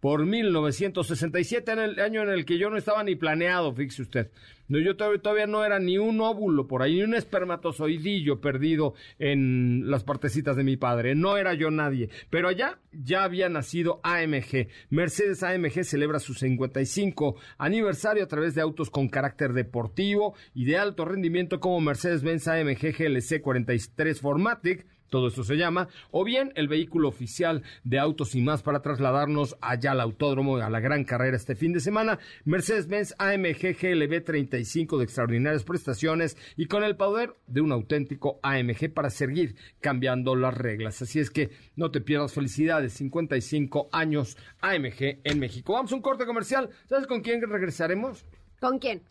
por 0.00 0.24
1967, 0.24 1.72
en 1.72 1.78
el 1.78 2.00
año 2.00 2.22
en 2.22 2.30
el 2.30 2.46
que 2.46 2.58
yo 2.58 2.70
no 2.70 2.78
estaba 2.78 3.04
ni 3.04 3.16
planeado, 3.16 3.74
fíjese 3.74 4.02
usted. 4.02 4.30
No, 4.70 4.78
yo 4.78 4.96
todavía, 4.96 5.48
no 5.48 5.64
era 5.64 5.80
ni 5.80 5.98
un 5.98 6.20
óvulo 6.20 6.68
por 6.68 6.82
ahí, 6.82 6.94
ni 6.94 7.02
un 7.02 7.14
espermatozoidillo 7.14 8.40
perdido 8.40 8.94
en 9.18 9.90
las 9.90 10.04
partecitas 10.04 10.56
de 10.56 10.62
mi 10.62 10.76
padre. 10.76 11.16
No 11.16 11.36
era 11.36 11.54
yo 11.54 11.72
nadie. 11.72 12.08
Pero 12.30 12.48
allá 12.48 12.78
ya 12.92 13.24
había 13.24 13.48
nacido 13.48 14.00
AMG. 14.04 14.68
Mercedes 14.88 15.42
AMG 15.42 15.84
celebra 15.84 16.20
su 16.20 16.34
55 16.34 17.34
aniversario 17.58 18.22
a 18.22 18.28
través 18.28 18.54
de 18.54 18.60
autos 18.60 18.90
con 18.90 19.08
carácter 19.08 19.54
deportivo 19.54 20.34
y 20.54 20.66
de 20.66 20.78
alto 20.78 21.04
rendimiento 21.04 21.58
como 21.58 21.80
Mercedes-Benz 21.80 22.46
AMG 22.46 22.96
GLC 22.96 23.42
43 23.42 24.20
Formatic 24.20 24.86
todo 25.10 25.28
esto 25.28 25.44
se 25.44 25.56
llama, 25.56 25.88
o 26.10 26.24
bien 26.24 26.52
el 26.54 26.68
vehículo 26.68 27.08
oficial 27.08 27.62
de 27.84 27.98
autos 27.98 28.34
y 28.34 28.40
más 28.40 28.62
para 28.62 28.80
trasladarnos 28.80 29.56
allá 29.60 29.92
al 29.92 30.00
autódromo, 30.00 30.56
a 30.56 30.70
la 30.70 30.80
gran 30.80 31.04
carrera 31.04 31.36
este 31.36 31.54
fin 31.54 31.72
de 31.72 31.80
semana, 31.80 32.18
Mercedes-Benz 32.44 33.14
AMG 33.18 33.76
GLB 33.80 34.24
35 34.24 34.98
de 34.98 35.04
extraordinarias 35.04 35.64
prestaciones 35.64 36.36
y 36.56 36.66
con 36.66 36.84
el 36.84 36.96
poder 36.96 37.34
de 37.46 37.60
un 37.60 37.72
auténtico 37.72 38.40
AMG 38.42 38.92
para 38.94 39.10
seguir 39.10 39.56
cambiando 39.80 40.36
las 40.36 40.56
reglas. 40.56 41.02
Así 41.02 41.18
es 41.18 41.30
que 41.30 41.50
no 41.76 41.90
te 41.90 42.00
pierdas 42.00 42.32
felicidades, 42.32 42.94
55 42.94 43.88
años 43.92 44.36
AMG 44.60 45.20
en 45.24 45.38
México. 45.38 45.74
Vamos 45.74 45.92
a 45.92 45.96
un 45.96 46.02
corte 46.02 46.24
comercial, 46.24 46.70
¿sabes 46.88 47.06
con 47.06 47.20
quién 47.20 47.42
regresaremos? 47.42 48.24
¿Con 48.60 48.78
quién? 48.78 49.02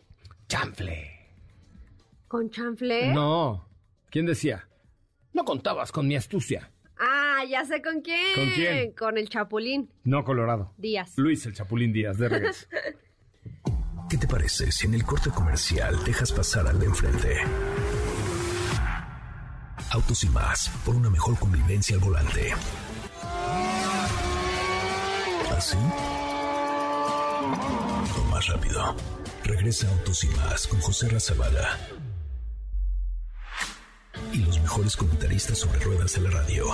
Chanfle. 0.48 1.10
¿Con 2.28 2.50
Chanfle? 2.50 3.12
No. 3.12 3.66
¿Quién 4.10 4.26
decía? 4.26 4.69
No 5.32 5.44
contabas 5.44 5.92
con 5.92 6.06
mi 6.08 6.16
astucia. 6.16 6.70
Ah, 6.98 7.42
ya 7.48 7.64
sé 7.64 7.80
con 7.80 8.02
quién. 8.02 8.34
¿Con 8.34 8.50
quién? 8.50 8.92
Con 8.92 9.16
el 9.16 9.28
Chapulín. 9.28 9.90
No, 10.04 10.24
Colorado. 10.24 10.74
Díaz. 10.76 11.12
Luis, 11.16 11.46
el 11.46 11.54
Chapulín 11.54 11.92
Díaz, 11.92 12.18
de 12.18 12.28
regreso. 12.28 12.66
¿Qué 14.10 14.18
te 14.18 14.26
parece 14.26 14.72
si 14.72 14.86
en 14.86 14.94
el 14.94 15.04
corte 15.04 15.30
comercial 15.30 16.02
dejas 16.04 16.32
pasar 16.32 16.66
al 16.66 16.78
de 16.80 16.86
enfrente? 16.86 17.36
Autos 19.92 20.24
y 20.24 20.28
más, 20.28 20.68
por 20.84 20.94
una 20.94 21.10
mejor 21.10 21.38
convivencia 21.38 21.96
al 21.96 22.02
volante. 22.02 22.52
¿Así? 25.56 25.76
O 28.18 28.24
más 28.30 28.46
rápido. 28.48 28.96
Regresa 29.44 29.88
Autos 29.90 30.24
y 30.24 30.28
más 30.28 30.66
con 30.66 30.80
José 30.80 31.08
Razabala 31.08 31.78
mejores 34.62 34.96
comentaristas 34.96 35.58
sobre 35.58 35.80
ruedas 35.80 36.14
de 36.14 36.20
la 36.22 36.30
radio. 36.30 36.66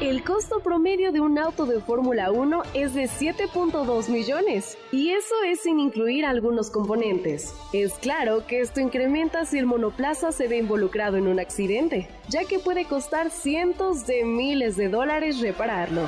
El 0.00 0.22
costo 0.22 0.60
promedio 0.60 1.10
de 1.10 1.20
un 1.20 1.36
auto 1.38 1.66
de 1.66 1.80
Fórmula 1.80 2.30
1 2.30 2.62
es 2.74 2.94
de 2.94 3.04
7.2 3.04 4.08
millones, 4.08 4.78
y 4.92 5.10
eso 5.10 5.34
es 5.44 5.60
sin 5.60 5.80
incluir 5.80 6.24
algunos 6.24 6.70
componentes. 6.70 7.52
Es 7.72 7.94
claro 7.94 8.46
que 8.46 8.60
esto 8.60 8.80
incrementa 8.80 9.46
si 9.46 9.58
el 9.58 9.66
monoplaza 9.66 10.32
se 10.32 10.46
ve 10.46 10.58
involucrado 10.58 11.16
en 11.16 11.26
un 11.26 11.40
accidente, 11.40 12.08
ya 12.28 12.44
que 12.44 12.58
puede 12.58 12.84
costar 12.84 13.30
cientos 13.30 14.06
de 14.06 14.24
miles 14.24 14.76
de 14.76 14.90
dólares 14.90 15.40
repararlo. 15.40 16.02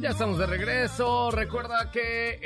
Ya 0.00 0.12
estamos 0.12 0.38
de 0.38 0.46
regreso. 0.46 1.30
Recuerda 1.30 1.90
que 1.90 2.38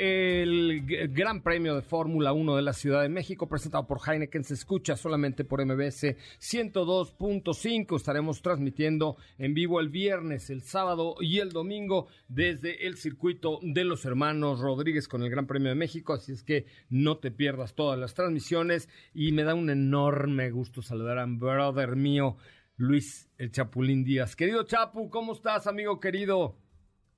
el 0.43 0.83
Gran 1.13 1.41
Premio 1.41 1.73
de 1.73 1.81
Fórmula 1.81 2.33
1 2.33 2.57
de 2.57 2.61
la 2.61 2.73
Ciudad 2.73 3.01
de 3.01 3.07
México, 3.07 3.47
presentado 3.47 3.87
por 3.87 4.01
Heineken, 4.05 4.43
se 4.43 4.55
escucha 4.55 4.97
solamente 4.97 5.45
por 5.45 5.65
MBS 5.65 6.17
102.5. 6.41 7.95
Estaremos 7.95 8.41
transmitiendo 8.41 9.15
en 9.37 9.53
vivo 9.53 9.79
el 9.79 9.87
viernes, 9.87 10.49
el 10.49 10.63
sábado 10.63 11.15
y 11.21 11.39
el 11.39 11.53
domingo 11.53 12.07
desde 12.27 12.87
el 12.87 12.97
circuito 12.97 13.59
de 13.61 13.85
los 13.85 14.03
hermanos 14.03 14.59
Rodríguez 14.59 15.07
con 15.07 15.23
el 15.23 15.29
Gran 15.29 15.47
Premio 15.47 15.69
de 15.69 15.75
México. 15.75 16.11
Así 16.11 16.33
es 16.33 16.43
que 16.43 16.65
no 16.89 17.19
te 17.19 17.31
pierdas 17.31 17.73
todas 17.73 17.97
las 17.97 18.15
transmisiones. 18.15 18.89
Y 19.13 19.31
me 19.31 19.43
da 19.43 19.53
un 19.53 19.69
enorme 19.69 20.51
gusto 20.51 20.81
saludar 20.81 21.19
a 21.19 21.25
brother 21.25 21.95
mío, 21.95 22.35
Luis 22.75 23.29
el 23.37 23.53
Chapulín 23.53 24.03
Díaz. 24.03 24.35
Querido 24.35 24.63
Chapu, 24.63 25.09
¿cómo 25.09 25.31
estás, 25.31 25.67
amigo 25.67 26.01
querido? 26.01 26.64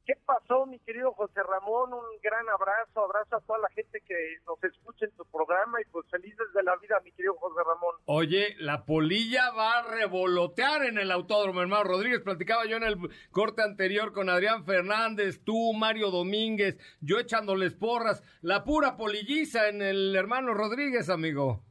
¿Qué 0.08 0.16
pasó, 0.26 0.66
mi 0.66 0.80
querido 0.80 1.12
José 1.12 1.44
Ramón? 1.44 1.92
Un 1.92 2.06
gran 2.24 2.48
abrazo, 2.48 3.04
abrazo 3.04 3.36
a 3.36 3.42
toda 3.42 3.60
la 3.60 3.68
gente 3.72 4.00
que 4.08 4.16
nos 4.46 4.64
escucha 4.64 5.04
en 5.04 5.12
tu 5.12 5.26
programa 5.26 5.82
y 5.82 5.86
pues 5.92 6.06
felices 6.10 6.48
de 6.56 6.64
la 6.64 6.78
vida, 6.78 7.02
mi 7.04 7.12
querido 7.12 7.36
José 7.36 7.60
Ramón. 7.68 7.94
Oye, 8.06 8.56
la 8.60 8.86
polilla 8.86 9.52
va 9.52 9.80
a 9.80 9.84
revolotear 9.84 10.86
en 10.86 10.98
el 10.98 11.12
autódromo, 11.12 11.62
hermano 11.62 11.84
Rodríguez. 11.84 12.22
Platicaba 12.22 12.66
yo 12.66 12.78
en 12.78 12.84
el 12.84 12.98
corte 13.32 13.64
anterior 13.64 14.14
con 14.14 14.30
Adrián 14.30 14.64
Fernández, 14.64 15.42
tú, 15.44 15.74
Mario 15.74 16.10
Domínguez, 16.10 16.78
yo 17.02 17.20
echándoles 17.20 17.76
porras. 17.76 18.24
La 18.42 18.64
pura 18.64 18.96
polilliza 18.96 19.68
en 19.68 19.82
el 19.82 20.16
hermano 20.16 20.54
Rodríguez, 20.54 21.10
amigo. 21.10 21.67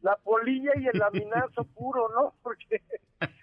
La 0.00 0.16
polilla 0.16 0.72
y 0.76 0.86
el 0.86 0.98
laminazo 0.98 1.64
puro, 1.64 2.08
¿no? 2.10 2.34
Porque 2.42 2.82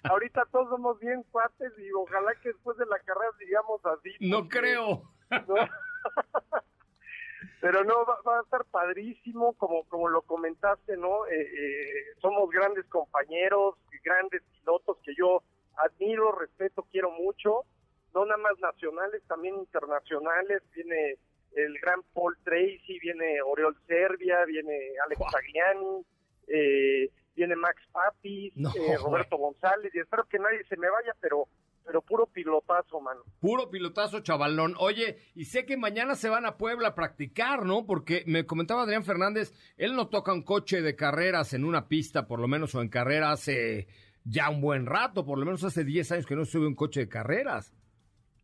ahorita 0.03 0.45
todos 0.51 0.69
somos 0.69 0.99
bien 0.99 1.23
cuates 1.31 1.73
y 1.77 1.91
ojalá 1.91 2.33
que 2.41 2.49
después 2.49 2.77
de 2.77 2.85
la 2.85 2.99
carrera 2.99 3.31
digamos 3.39 3.81
así. 3.85 4.11
No 4.19 4.47
creo. 4.47 5.03
Pero 7.61 7.83
no, 7.83 8.05
va, 8.05 8.37
a 8.37 8.41
estar 8.43 8.63
padrísimo, 8.65 9.53
como, 9.53 9.85
como 9.85 10.07
lo 10.07 10.21
comentaste, 10.21 10.97
¿no? 10.97 11.25
Eh, 11.25 11.41
eh, 11.41 12.13
somos 12.21 12.47
grandes 12.51 12.85
compañeros, 12.85 13.75
grandes 14.03 14.43
pilotos 14.51 14.97
que 15.03 15.15
yo 15.15 15.41
admiro, 15.77 16.31
respeto, 16.33 16.85
quiero 16.91 17.09
mucho, 17.11 17.65
no 18.13 18.25
nada 18.25 18.37
más 18.37 18.59
nacionales, 18.59 19.23
también 19.27 19.55
internacionales. 19.55 20.61
Viene 20.73 21.17
el 21.55 21.77
gran 21.79 22.01
Paul 22.13 22.37
Tracy, 22.43 22.99
viene 22.99 23.41
Oriol 23.41 23.75
Serbia, 23.87 24.45
viene 24.45 24.91
Alex 25.03 25.21
Agliani, 25.33 26.05
eh, 26.47 27.11
viene 27.35 27.55
Max 27.55 27.81
Papis, 27.91 28.53
eh, 28.57 28.97
Roberto 28.97 29.37
González, 29.37 29.93
y 29.93 29.99
espero 29.99 30.25
que 30.25 30.39
nadie 30.39 30.63
se 30.65 30.77
me 30.77 30.89
vaya, 30.89 31.13
pero 31.19 31.47
pero 31.85 32.01
puro 32.01 32.25
pilotazo, 32.25 32.99
mano. 32.99 33.21
Puro 33.39 33.69
pilotazo, 33.69 34.21
chavalón. 34.21 34.73
Oye, 34.79 35.19
y 35.35 35.45
sé 35.45 35.67
que 35.67 35.77
mañana 35.77 36.15
se 36.15 36.29
van 36.29 36.45
a 36.47 36.57
Puebla 36.57 36.89
a 36.89 36.95
practicar, 36.95 37.63
¿no? 37.63 37.85
Porque 37.85 38.23
me 38.25 38.45
comentaba 38.47 38.81
Adrián 38.81 39.05
Fernández, 39.05 39.53
él 39.77 39.95
no 39.95 40.09
toca 40.09 40.33
un 40.33 40.41
coche 40.41 40.81
de 40.81 40.95
carreras 40.95 41.53
en 41.53 41.63
una 41.63 41.87
pista, 41.87 42.27
por 42.27 42.39
lo 42.39 42.47
menos, 42.47 42.73
o 42.73 42.81
en 42.81 42.89
carrera 42.89 43.31
hace 43.31 43.87
ya 44.23 44.49
un 44.49 44.61
buen 44.61 44.87
rato, 44.87 45.25
por 45.25 45.37
lo 45.37 45.45
menos 45.45 45.63
hace 45.63 45.83
10 45.83 46.11
años 46.13 46.25
que 46.25 46.35
no 46.35 46.45
sube 46.45 46.65
un 46.65 46.75
coche 46.75 47.01
de 47.01 47.09
carreras. 47.09 47.71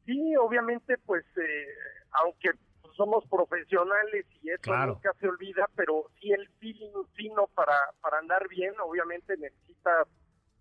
Sí, 0.05 0.35
obviamente, 0.35 0.97
pues, 1.05 1.25
eh, 1.37 1.67
aunque 2.11 2.49
somos 3.01 3.25
profesionales 3.25 4.27
y 4.43 4.51
eso 4.51 4.75
nunca 4.85 5.11
se 5.19 5.27
olvida, 5.27 5.67
pero 5.75 6.05
sí 6.19 6.31
el 6.31 6.47
feeling 6.59 7.03
fino 7.13 7.47
para, 7.55 7.73
para 7.99 8.19
andar 8.19 8.47
bien, 8.47 8.73
obviamente 8.79 9.35
necesita 9.37 10.05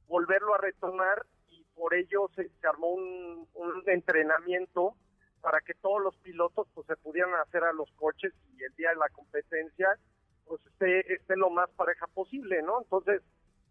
volverlo 0.08 0.54
a 0.54 0.58
retomar 0.58 1.26
y 1.50 1.62
por 1.74 1.92
ello 1.92 2.30
se, 2.34 2.50
armó 2.66 2.94
un, 2.94 3.46
entrenamiento 3.86 4.94
para 5.42 5.60
que 5.60 5.74
todos 5.74 6.02
los 6.02 6.16
pilotos 6.18 6.66
pues 6.74 6.86
se 6.86 6.96
pudieran 6.96 7.34
hacer 7.34 7.62
a 7.64 7.72
los 7.72 7.90
coches 7.92 8.32
y 8.56 8.62
el 8.62 8.74
día 8.76 8.90
de 8.90 8.96
la 8.96 9.08
competencia 9.10 9.98
pues 10.46 10.64
esté, 10.66 11.12
esté 11.12 11.36
lo 11.36 11.50
más 11.50 11.68
pareja 11.70 12.06
posible, 12.06 12.62
¿no? 12.62 12.80
Entonces, 12.82 13.22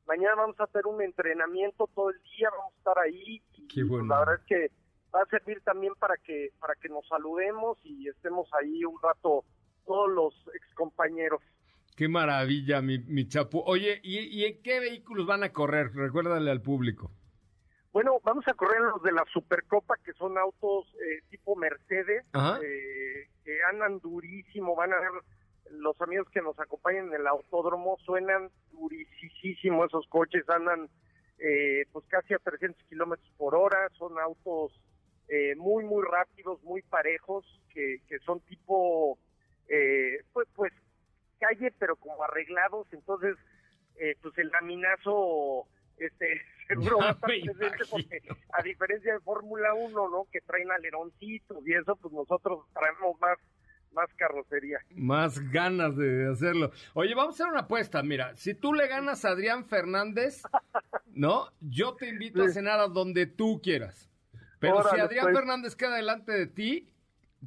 mañana 0.05 0.35
vamos 0.35 0.59
a 0.59 0.65
hacer 0.65 0.85
un 0.85 1.01
entrenamiento 1.01 1.89
todo 1.95 2.11
el 2.11 2.21
día, 2.21 2.49
vamos 2.51 2.73
a 2.73 2.77
estar 2.77 2.99
ahí 2.99 3.41
y 3.57 3.83
pues, 3.83 4.05
la 4.05 4.19
verdad 4.19 4.35
es 4.35 4.45
que 4.45 4.71
va 5.13 5.21
a 5.21 5.25
servir 5.25 5.61
también 5.61 5.93
para 5.99 6.15
que 6.17 6.49
para 6.59 6.75
que 6.75 6.89
nos 6.89 7.07
saludemos 7.07 7.77
y 7.83 8.07
estemos 8.07 8.47
ahí 8.53 8.83
un 8.85 9.01
rato 9.01 9.43
todos 9.85 10.09
los 10.09 10.33
excompañeros. 10.55 11.41
Qué 11.95 12.07
maravilla, 12.07 12.81
mi, 12.81 12.99
mi 12.99 13.27
chapu. 13.27 13.61
Oye, 13.65 13.99
¿y, 14.03 14.45
en 14.45 14.61
qué 14.61 14.79
vehículos 14.79 15.25
van 15.25 15.43
a 15.43 15.51
correr? 15.51 15.91
Recuérdale 15.93 16.49
al 16.49 16.61
público. 16.61 17.11
Bueno, 17.91 18.19
vamos 18.23 18.47
a 18.47 18.53
correr 18.53 18.79
los 18.81 19.01
de 19.01 19.11
la 19.11 19.25
Supercopa, 19.33 19.95
que 20.05 20.13
son 20.13 20.37
autos 20.37 20.85
eh, 20.93 21.23
tipo 21.29 21.55
Mercedes, 21.55 22.23
eh, 22.63 23.27
que 23.43 23.63
andan 23.69 23.99
durísimo. 23.99 24.75
Van 24.75 24.93
a 24.93 24.99
ver 24.99 25.09
los 25.71 25.99
amigos 25.99 26.29
que 26.31 26.41
nos 26.41 26.57
acompañan 26.59 27.07
en 27.07 27.15
el 27.15 27.27
autódromo, 27.27 27.97
suenan 28.05 28.49
durísimo 28.71 29.83
esos 29.85 30.07
coches, 30.07 30.47
andan 30.49 30.87
eh, 31.39 31.85
pues 31.91 32.05
casi 32.07 32.33
a 32.33 32.39
300 32.39 32.81
kilómetros 32.87 33.29
por 33.37 33.55
hora, 33.55 33.89
son 33.97 34.17
autos 34.19 34.79
eh, 35.29 35.55
muy, 35.55 35.83
muy 35.83 36.03
rápidos, 36.03 36.61
muy 36.63 36.81
parejos, 36.81 37.45
que, 37.71 38.01
que 38.07 38.19
son 38.19 38.39
tipo, 38.41 39.19
eh, 39.67 40.23
pues, 40.33 40.47
pues, 40.55 40.73
calle, 41.39 41.71
pero 41.77 41.95
como 41.97 42.23
arreglados, 42.23 42.87
entonces, 42.91 43.37
eh, 43.99 44.15
pues 44.21 44.35
el 44.39 44.49
laminazo, 44.49 45.67
este, 45.97 46.41
seguro 46.67 46.97
va 46.97 47.09
a 47.09 47.11
estar 47.11 47.29
presente 47.29 47.85
porque, 47.91 48.21
a 48.53 48.63
diferencia 48.63 49.13
de 49.13 49.19
Fórmula 49.19 49.75
1, 49.75 50.09
¿no? 50.09 50.25
Que 50.31 50.41
traen 50.41 50.71
aleroncitos 50.71 51.65
y 51.67 51.73
eso, 51.73 51.95
pues 51.95 52.13
nosotros 52.13 52.65
traemos 52.73 53.19
más 53.19 53.37
más 53.91 54.07
carrocería. 54.15 54.79
Más 54.91 55.39
ganas 55.51 55.95
de 55.97 56.31
hacerlo. 56.31 56.71
Oye, 56.93 57.15
vamos 57.15 57.33
a 57.33 57.43
hacer 57.43 57.51
una 57.51 57.61
apuesta. 57.61 58.03
Mira, 58.03 58.35
si 58.35 58.53
tú 58.53 58.73
le 58.73 58.87
ganas 58.87 59.25
a 59.25 59.29
Adrián 59.29 59.65
Fernández, 59.65 60.43
¿no? 61.07 61.47
Yo 61.59 61.95
te 61.95 62.07
invito 62.07 62.43
a 62.43 62.49
cenar 62.49 62.79
a 62.79 62.87
donde 62.87 63.25
tú 63.25 63.59
quieras. 63.63 64.08
Pero 64.59 64.83
si 64.83 64.99
Adrián 64.99 65.25
pues. 65.25 65.37
Fernández 65.37 65.75
queda 65.75 65.95
delante 65.95 66.31
de 66.31 66.47
ti, 66.47 66.89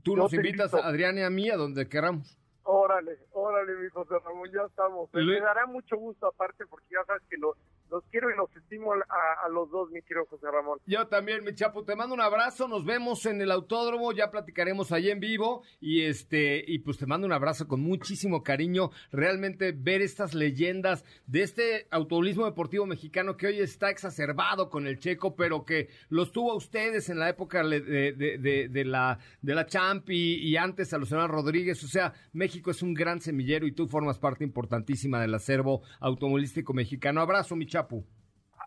tú 0.02 0.16
nos 0.16 0.32
invitas 0.32 0.72
a 0.74 0.86
Adrián 0.86 1.18
y 1.18 1.22
a 1.22 1.30
mí 1.30 1.50
a 1.50 1.56
donde 1.56 1.88
queramos. 1.88 2.36
Órale, 2.64 3.18
órale, 3.32 3.74
mi 3.74 3.88
José 3.88 4.14
Ramón, 4.24 4.50
ya 4.52 4.62
estamos. 4.62 5.12
Me 5.12 5.40
dará 5.40 5.66
mucho 5.66 5.96
gusto 5.96 6.26
aparte 6.26 6.64
porque 6.66 6.86
ya 6.90 7.04
sabes 7.04 7.22
que 7.28 7.36
lo, 7.36 7.56
los 7.92 8.04
quiero 8.10 8.30
y 8.30 8.36
los 8.36 8.48
estimo 8.56 8.94
a, 8.94 9.48
los 9.50 9.70
dos, 9.70 9.90
mi 9.90 10.00
querido 10.00 10.24
José 10.24 10.50
Ramón. 10.50 10.78
Yo 10.86 11.06
también, 11.08 11.44
mi 11.44 11.54
chapo, 11.54 11.84
te 11.84 11.94
mando 11.94 12.14
un 12.14 12.22
abrazo, 12.22 12.66
nos 12.66 12.86
vemos 12.86 13.26
en 13.26 13.40
el 13.42 13.50
autódromo, 13.50 14.12
ya 14.12 14.30
platicaremos 14.30 14.92
ahí 14.92 15.10
en 15.10 15.20
vivo 15.20 15.62
y 15.78 16.02
este 16.02 16.64
y 16.66 16.78
pues 16.78 16.96
te 16.96 17.06
mando 17.06 17.26
un 17.26 17.34
abrazo 17.34 17.68
con 17.68 17.80
muchísimo 17.80 18.42
cariño. 18.42 18.90
Realmente 19.12 19.72
ver 19.72 20.00
estas 20.00 20.32
leyendas 20.32 21.04
de 21.26 21.42
este 21.42 21.86
automovilismo 21.90 22.46
deportivo 22.46 22.86
mexicano 22.86 23.36
que 23.36 23.48
hoy 23.48 23.60
está 23.60 23.90
exacerbado 23.90 24.70
con 24.70 24.86
el 24.86 24.98
Checo, 24.98 25.36
pero 25.36 25.66
que 25.66 25.90
los 26.08 26.32
tuvo 26.32 26.52
a 26.52 26.56
ustedes 26.56 27.10
en 27.10 27.18
la 27.18 27.28
época 27.28 27.62
de, 27.62 28.84
la 28.86 29.18
de 29.42 29.54
la 29.54 29.66
Champ 29.66 30.08
y, 30.08 30.56
antes 30.56 30.94
a 30.94 30.98
los 30.98 31.10
Rodríguez, 31.10 31.82
o 31.84 31.88
sea, 31.88 32.14
México 32.32 32.70
es 32.70 32.82
un 32.82 32.94
gran 32.94 33.20
semillero 33.20 33.66
y 33.66 33.72
tú 33.72 33.86
formas 33.86 34.18
parte 34.18 34.44
importantísima 34.44 35.20
del 35.20 35.34
acervo 35.34 35.82
automovilístico 36.00 36.72
mexicano. 36.72 37.20
Abrazo, 37.20 37.54
mi 37.54 37.66
chapo. 37.66 37.81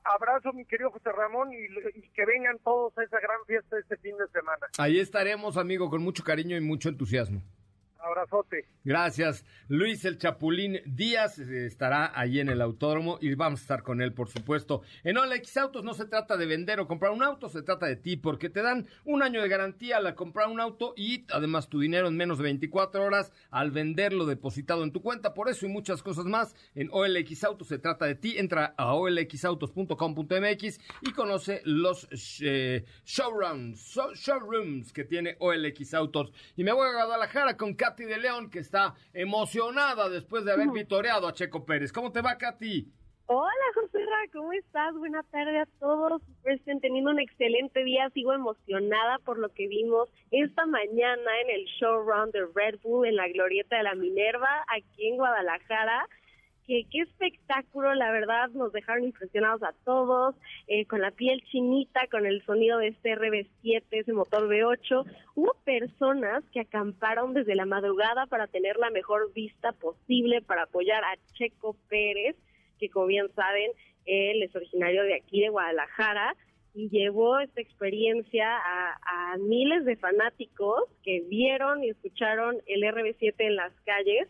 Abrazo, 0.03 0.53
mi 0.53 0.65
querido 0.65 0.91
José 0.91 1.11
Ramón, 1.11 1.49
y, 1.51 2.01
que 2.09 2.25
vengan 2.25 2.57
todos 2.63 2.95
a 2.97 3.03
esa 3.03 3.19
gran 3.19 3.43
fiesta 3.47 3.77
este 3.79 3.97
fin 3.97 4.15
de 4.17 4.27
semana. 4.27 4.67
Ahí 4.77 4.99
estaremos, 4.99 5.57
amigo, 5.57 5.89
con 5.89 6.01
mucho 6.03 6.23
cariño 6.23 6.55
y 6.55 6.61
mucho 6.61 6.89
entusiasmo. 6.89 7.41
Abrazote. 8.05 8.67
Gracias. 8.83 9.43
Luis 9.67 10.05
el 10.05 10.19
Chapulín 10.19 10.79
Díaz 10.85 11.39
eh, 11.39 11.65
estará 11.65 12.11
ahí 12.13 12.39
en 12.39 12.49
el 12.49 12.61
autódromo 12.61 13.17
y 13.19 13.33
vamos 13.33 13.61
a 13.61 13.63
estar 13.63 13.81
con 13.81 13.99
él, 13.99 14.13
por 14.13 14.29
supuesto. 14.29 14.83
En 15.03 15.17
OLX 15.17 15.57
Autos 15.57 15.83
no 15.83 15.95
se 15.95 16.05
trata 16.05 16.37
de 16.37 16.45
vender 16.45 16.79
o 16.79 16.87
comprar 16.87 17.11
un 17.11 17.23
auto, 17.23 17.49
se 17.49 17.63
trata 17.63 17.87
de 17.87 17.95
ti, 17.95 18.15
porque 18.15 18.51
te 18.51 18.61
dan 18.61 18.85
un 19.05 19.23
año 19.23 19.41
de 19.41 19.49
garantía 19.49 19.97
al 19.97 20.13
comprar 20.13 20.49
un 20.49 20.61
auto 20.61 20.93
y 20.95 21.25
además 21.31 21.67
tu 21.67 21.79
dinero 21.79 22.07
en 22.07 22.15
menos 22.15 22.37
de 22.37 22.43
24 22.43 23.03
horas 23.03 23.31
al 23.49 23.71
venderlo 23.71 24.27
depositado 24.27 24.83
en 24.83 24.91
tu 24.91 25.01
cuenta. 25.01 25.33
Por 25.33 25.49
eso 25.49 25.65
y 25.65 25.69
muchas 25.69 26.03
cosas 26.03 26.25
más, 26.25 26.53
en 26.75 26.89
OLX 26.91 27.43
Autos 27.43 27.69
se 27.69 27.79
trata 27.79 28.05
de 28.05 28.13
ti. 28.13 28.37
Entra 28.37 28.75
a 28.77 28.93
olxautos.com.mx 28.93 30.79
y 31.01 31.11
conoce 31.11 31.63
los 31.65 32.07
eh, 32.41 32.85
showrooms, 33.03 33.97
showrooms 34.13 34.93
que 34.93 35.05
tiene 35.05 35.37
OLX 35.39 35.95
Autos. 35.95 36.31
Y 36.55 36.63
me 36.63 36.71
voy 36.71 36.87
a 36.87 36.93
Guadalajara 36.93 37.57
con 37.57 37.73
Kat 37.73 37.94
de 38.03 38.17
León, 38.17 38.49
que 38.49 38.59
está 38.59 38.93
emocionada 39.13 40.09
después 40.09 40.43
de 40.43 40.51
haber 40.51 40.69
vitoreado 40.69 41.27
a 41.27 41.33
Checo 41.33 41.65
Pérez. 41.65 41.93
¿Cómo 41.93 42.11
te 42.11 42.21
va, 42.21 42.37
Katy? 42.37 42.91
Hola, 43.27 43.65
José 43.73 44.05
¿cómo 44.33 44.53
estás? 44.53 44.93
Buena 44.95 45.23
tarde 45.31 45.59
a 45.59 45.65
todos. 45.79 46.21
Estén 46.43 46.79
teniendo 46.79 47.09
un 47.09 47.19
excelente 47.19 47.83
día. 47.83 48.09
Sigo 48.11 48.33
emocionada 48.33 49.17
por 49.19 49.39
lo 49.39 49.49
que 49.49 49.67
vimos 49.67 50.09
esta 50.29 50.65
mañana 50.65 51.41
en 51.41 51.49
el 51.49 51.65
showround 51.79 52.33
de 52.33 52.45
Red 52.53 52.79
Bull 52.83 53.07
en 53.07 53.15
la 53.15 53.27
Glorieta 53.29 53.77
de 53.77 53.83
la 53.83 53.95
Minerva, 53.95 54.63
aquí 54.67 55.07
en 55.07 55.15
Guadalajara. 55.15 56.07
Que 56.65 56.85
qué 56.91 57.01
espectáculo, 57.01 57.93
la 57.93 58.11
verdad, 58.11 58.49
nos 58.49 58.71
dejaron 58.73 59.05
impresionados 59.05 59.61
a 59.63 59.73
todos, 59.83 60.35
eh, 60.67 60.85
con 60.85 61.01
la 61.01 61.11
piel 61.11 61.41
chinita, 61.51 62.07
con 62.09 62.25
el 62.25 62.43
sonido 62.45 62.79
de 62.79 62.87
este 62.87 63.15
RB7, 63.15 63.83
ese 63.91 64.13
motor 64.13 64.47
V8. 64.47 65.05
Hubo 65.35 65.53
personas 65.63 66.43
que 66.51 66.61
acamparon 66.61 67.33
desde 67.33 67.55
la 67.55 67.65
madrugada 67.65 68.25
para 68.25 68.47
tener 68.47 68.77
la 68.77 68.89
mejor 68.89 69.31
vista 69.33 69.73
posible, 69.73 70.41
para 70.41 70.63
apoyar 70.63 71.03
a 71.03 71.17
Checo 71.33 71.75
Pérez, 71.87 72.35
que 72.79 72.89
como 72.89 73.07
bien 73.07 73.27
saben, 73.35 73.71
él 74.05 74.43
es 74.43 74.55
originario 74.55 75.03
de 75.03 75.15
aquí, 75.15 75.41
de 75.41 75.49
Guadalajara, 75.49 76.35
y 76.73 76.89
llevó 76.89 77.39
esta 77.39 77.61
experiencia 77.61 78.57
a, 78.57 79.33
a 79.33 79.37
miles 79.37 79.85
de 79.85 79.95
fanáticos 79.95 80.83
que 81.03 81.21
vieron 81.29 81.83
y 81.83 81.89
escucharon 81.89 82.57
el 82.65 82.81
RB7 82.81 83.33
en 83.37 83.55
las 83.55 83.71
calles 83.85 84.27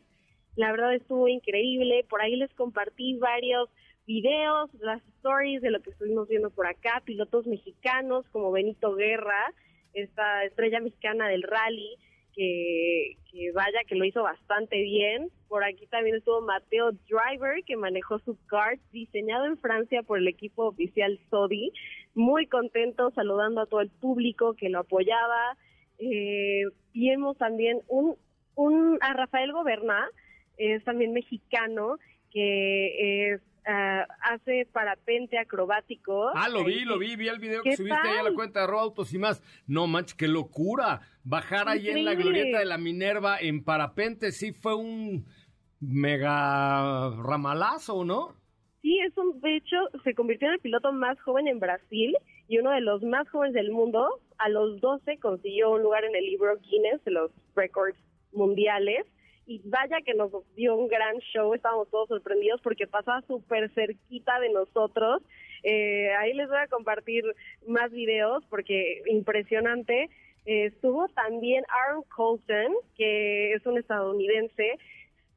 la 0.56 0.72
verdad 0.72 0.94
estuvo 0.94 1.28
increíble. 1.28 2.06
Por 2.10 2.22
ahí 2.22 2.36
les 2.36 2.54
compartí 2.54 3.18
varios 3.18 3.70
videos, 4.06 4.74
las 4.76 5.02
stories 5.18 5.62
de 5.62 5.72
lo 5.72 5.82
que 5.82 5.90
estuvimos 5.90 6.28
viendo 6.28 6.50
por 6.50 6.68
acá, 6.68 7.02
pilotos 7.06 7.48
mexicanos 7.48 8.26
como 8.32 8.52
Benito 8.52 8.96
Guerra, 8.96 9.54
esta 9.94 10.44
estrella 10.44 10.80
mexicana 10.80 11.28
del 11.28 11.44
rally, 11.44 11.98
que, 12.36 13.18
vaya 13.54 13.80
que 13.88 13.96
lo 13.96 14.06
hizo 14.06 14.24
bastante 14.24 14.82
bien. 14.82 15.30
Por 15.48 15.64
aquí 15.64 15.88
también 15.88 16.18
estuvo 16.18 16.42
Mateo 16.42 16.92
Driver, 16.92 17.64
que 17.66 17.78
manejó 17.78 18.20
su 18.20 18.38
kart 18.48 18.80
diseñado 18.92 19.46
en 19.46 19.58
Francia 19.58 20.04
por 20.04 20.18
el 20.18 20.28
equipo 20.28 20.66
oficial 20.66 21.20
Sodi. 21.30 21.72
Muy 22.14 22.48
contento, 22.48 23.12
saludando 23.12 23.62
a 23.62 23.66
todo 23.66 23.82
el 23.82 23.90
público 23.90 24.54
que 24.54 24.70
lo 24.70 24.80
apoyaba. 24.80 25.58
Eh, 25.98 26.64
vimos 26.94 27.38
también 27.38 27.80
un, 27.88 28.18
un, 28.56 28.98
a 29.02 29.14
Rafael 29.14 29.54
Goberná, 29.54 30.10
es 30.58 30.84
también 30.84 31.14
mexicano, 31.14 31.98
que 32.32 33.34
es, 33.34 33.42
ah, 33.66 34.06
hace 34.22 34.68
parapente 34.72 35.38
acrobático. 35.38 36.30
Ah, 36.36 36.50
lo 36.50 36.64
vi, 36.64 36.86
lo 36.86 36.98
vi, 36.98 37.16
vi 37.16 37.28
el 37.28 37.40
video 37.40 37.62
que 37.64 37.76
subiste 37.76 37.98
ahí 37.98 38.18
a 38.18 38.24
la 38.24 38.34
cuenta 38.34 38.66
de 38.66 38.74
Autos 38.74 39.14
y 39.14 39.20
más. 39.20 39.42
No 39.68 39.88
manches, 39.88 40.16
qué 40.16 40.28
locura. 40.28 41.02
Bajar 41.24 41.70
ahí 41.70 41.90
en 41.90 42.06
la 42.06 42.14
glorieta 42.14 42.60
de 42.60 42.66
la 42.66 42.78
Minerva 42.78 43.38
en 43.40 43.64
parapente 43.64 44.32
sí 44.32 44.52
fue 44.52 44.76
un 44.76 45.26
mega 45.80 47.12
ramalazo, 47.24 48.04
¿no? 48.04 48.36
Sí, 48.82 49.00
es 49.00 49.18
un, 49.18 49.40
de 49.42 49.58
hecho, 49.58 49.78
se 50.04 50.14
convirtió 50.14 50.48
en 50.48 50.56
el 50.56 50.60
piloto 50.60 50.92
más 50.92 51.20
joven 51.22 51.48
en 51.48 51.60
Brasil 51.60 52.16
y 52.48 52.60
uno 52.60 52.72
de 52.72 52.82
los 52.82 53.02
más 53.02 53.28
jóvenes 53.30 53.56
del 53.56 53.72
mundo. 53.72 54.22
A 54.38 54.50
los 54.50 54.80
12 54.82 55.18
consiguió 55.20 55.72
un 55.72 55.82
lugar 55.82 56.04
en 56.06 56.16
el 56.16 56.26
libro 56.26 56.58
Guinness 56.60 57.04
de 57.04 57.12
los 57.12 57.32
récords 57.56 57.98
mundiales 58.32 59.06
y 59.48 59.62
vaya 59.66 60.02
que 60.02 60.14
nos 60.14 60.32
dio 60.56 60.76
un 60.76 60.88
gran 60.88 61.18
show, 61.34 61.54
estábamos 61.54 61.90
todos 61.90 62.08
sorprendidos 62.08 62.62
porque 62.62 62.88
pasaba 62.88 63.22
súper 63.28 63.70
cerquita 63.74 64.40
de 64.40 64.50
nosotros. 64.50 65.22
Eh, 65.64 66.14
ahí 66.16 66.34
les 66.34 66.48
voy 66.48 66.58
a 66.58 66.68
compartir 66.68 67.24
más 67.68 67.92
videos 67.92 68.44
porque 68.50 69.02
impresionante. 69.08 70.10
Eh, 70.46 70.66
estuvo 70.66 71.08
también 71.10 71.64
Aaron 71.70 72.04
Colton, 72.16 72.74
que 72.96 73.54
es 73.54 73.66
un 73.66 73.78
estadounidense, 73.78 74.78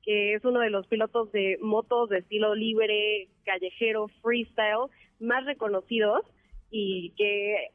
que 0.02 0.34
es 0.34 0.44
uno 0.44 0.60
de 0.60 0.70
los 0.70 0.86
pilotos 0.86 1.30
de 1.32 1.58
motos 1.60 2.08
de 2.08 2.18
estilo 2.18 2.54
libre, 2.54 3.28
callejero, 3.44 4.08
freestyle, 4.22 4.90
más 5.18 5.44
reconocidos 5.44 6.22
y 6.70 7.10
que 7.16 7.70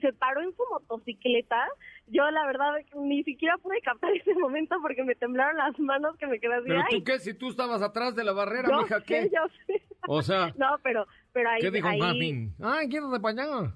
se, 0.00 0.12
paró 0.14 0.42
en 0.42 0.54
su 0.56 0.62
motocicleta. 0.70 1.68
Yo 2.08 2.28
la 2.30 2.44
verdad 2.46 2.72
ni 2.96 3.22
siquiera 3.22 3.56
pude 3.58 3.80
captar 3.80 4.12
ese 4.16 4.34
momento 4.34 4.76
porque 4.82 5.04
me 5.04 5.14
temblaron 5.14 5.56
las 5.56 5.78
manos 5.78 6.16
que 6.16 6.26
me 6.26 6.40
quedé 6.40 6.54
así. 6.54 6.68
¿Pero 6.68 6.82
tú 6.90 7.04
qué? 7.04 7.18
Si 7.18 7.34
tú 7.34 7.50
estabas 7.50 7.82
atrás 7.82 8.16
de 8.16 8.24
la 8.24 8.32
barrera, 8.32 8.76
mija, 8.78 9.02
¿qué? 9.02 9.30
Yo 9.32 9.42
sé. 9.66 9.82
O 10.08 10.22
sea... 10.22 10.52
no, 10.58 10.76
pero, 10.82 11.06
pero 11.32 11.50
ahí... 11.50 11.60
¿Qué 11.60 11.70
dijo 11.70 11.88
ahí... 11.88 12.50
Ay, 12.60 12.88
quiero 12.88 13.10
de 13.10 13.20
pañal. 13.20 13.74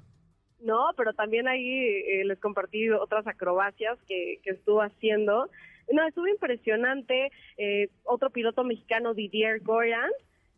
No, 0.61 0.89
pero 0.97 1.13
también 1.13 1.47
ahí 1.47 1.63
eh, 1.63 2.25
les 2.25 2.41
compartí 2.41 2.89
otras 2.91 3.27
acrobacias 3.27 3.99
que, 4.09 4.41
que 4.43 4.51
estuvo 4.51 4.81
haciendo. 4.81 5.49
No, 5.93 6.07
estuvo 6.09 6.27
impresionante. 6.27 7.31
Eh, 7.57 7.89
otro 8.05 8.31
piloto 8.31 8.65
mexicano, 8.65 9.15
Didier 9.15 9.61
Goyan, 9.61 10.11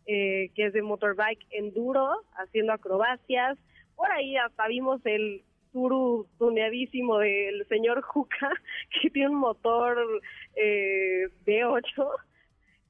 eh, 0.06 0.50
que 0.54 0.66
es 0.66 0.72
de 0.72 0.82
motorbike 0.82 1.44
enduro, 1.50 2.22
haciendo 2.36 2.72
acrobacias 2.72 3.58
por 3.98 4.10
ahí 4.12 4.36
hasta 4.36 4.68
vimos 4.68 5.04
el 5.04 5.42
turu 5.72 6.28
tuneadísimo 6.38 7.18
del 7.18 7.66
señor 7.66 8.00
Juca, 8.02 8.48
que 9.02 9.10
tiene 9.10 9.30
un 9.30 9.40
motor 9.40 9.98
eh, 10.54 11.26
V8, 11.44 12.08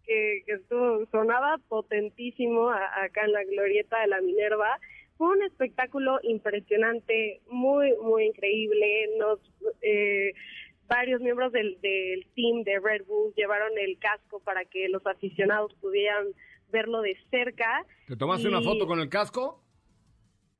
que, 0.04 0.42
que 0.46 0.52
estuvo, 0.52 1.06
sonaba 1.10 1.56
potentísimo 1.68 2.68
acá 2.68 3.24
en 3.24 3.32
la 3.32 3.42
glorieta 3.44 4.00
de 4.02 4.08
la 4.08 4.20
Minerva. 4.20 4.78
Fue 5.16 5.28
un 5.30 5.42
espectáculo 5.42 6.20
impresionante, 6.22 7.40
muy, 7.48 7.94
muy 8.02 8.26
increíble. 8.26 9.08
Nos, 9.18 9.40
eh, 9.80 10.34
varios 10.86 11.22
miembros 11.22 11.52
del, 11.52 11.80
del 11.80 12.26
team 12.34 12.64
de 12.64 12.78
Red 12.80 13.06
Bull 13.06 13.32
llevaron 13.34 13.70
el 13.78 13.98
casco 13.98 14.40
para 14.40 14.66
que 14.66 14.88
los 14.90 15.04
aficionados 15.06 15.74
pudieran 15.80 16.26
verlo 16.70 17.00
de 17.00 17.16
cerca. 17.30 17.86
¿Te 18.06 18.16
tomaste 18.16 18.46
una 18.46 18.60
foto 18.60 18.86
con 18.86 19.00
el 19.00 19.08
casco? 19.08 19.64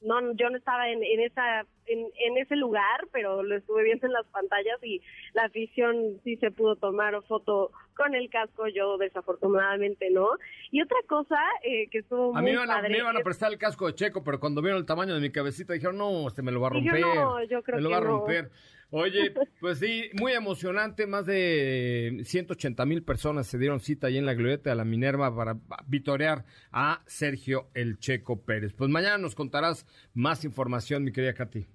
No 0.01 0.33
yo 0.35 0.51
no 0.51 0.57
estaba 0.57 0.89
en, 0.89 1.03
en 1.03 1.21
esa 1.21 1.61
en, 1.87 2.07
en, 2.19 2.39
ese 2.39 2.57
lugar 2.57 3.09
pero 3.13 3.43
lo 3.43 3.57
estuve 3.57 3.85
viendo 3.85 4.07
en 4.07 4.13
las 4.13 4.27
pantallas 4.27 4.79
y 4.83 5.01
la 5.33 5.45
afición 5.45 6.21
sí 6.23 6.37
se 6.37 6.51
pudo 6.51 6.77
tomar 6.77 7.21
foto 7.25 7.73
con 7.97 8.15
el 8.15 8.31
casco 8.31 8.69
yo 8.69 8.97
desafortunadamente 8.99 10.11
no 10.11 10.29
y 10.71 10.83
otra 10.83 10.99
cosa 11.09 11.41
eh, 11.63 11.89
que 11.91 11.99
estuvo 11.99 12.37
a 12.37 12.41
muy 12.41 12.53
mí 12.53 12.59
me 12.59 12.67
padre 12.67 12.91
me 12.91 12.99
iban 12.99 13.17
a 13.17 13.21
prestar 13.21 13.51
el 13.53 13.59
casco 13.59 13.87
de 13.87 13.95
Checo 13.95 14.23
pero 14.23 14.39
cuando 14.39 14.63
vieron 14.63 14.79
el 14.79 14.87
tamaño 14.87 15.15
de 15.15 15.21
mi 15.21 15.31
cabecita 15.31 15.73
dijeron 15.73 15.99
no 15.99 16.29
este 16.29 16.43
me 16.43 16.53
lo 16.53 16.61
va 16.61 16.69
a 16.69 16.71
romper 16.71 17.01
no, 17.01 17.43
yo 17.45 17.63
creo 17.63 17.77
me 17.77 17.83
lo 17.83 17.89
que 17.89 17.95
va 17.95 18.01
a 18.01 18.05
no. 18.05 18.25
Oye, 18.91 19.35
pues 19.61 19.79
sí, 19.81 20.11
muy 20.15 20.33
emocionante. 20.33 21.07
Más 21.07 21.27
de 21.27 22.23
180 22.25 22.87
mil 22.87 23.03
personas 23.03 23.47
se 23.47 23.59
dieron 23.59 23.81
cita 23.81 24.07
ahí 24.07 24.17
en 24.17 24.25
la 24.25 24.35
glorieta 24.35 24.71
de 24.71 24.77
la 24.77 24.85
Minerva 24.85 25.35
para 25.35 25.59
vitorear 25.87 26.45
a 26.73 27.03
Sergio 27.07 27.69
El 27.75 27.99
Checo 27.99 28.43
Pérez. 28.45 28.73
Pues 28.73 28.89
mañana 28.91 29.19
nos 29.19 29.35
contarás 29.35 29.87
más 30.15 30.45
información, 30.45 31.05
mi 31.05 31.13
querida 31.13 31.35
Katy. 31.35 31.67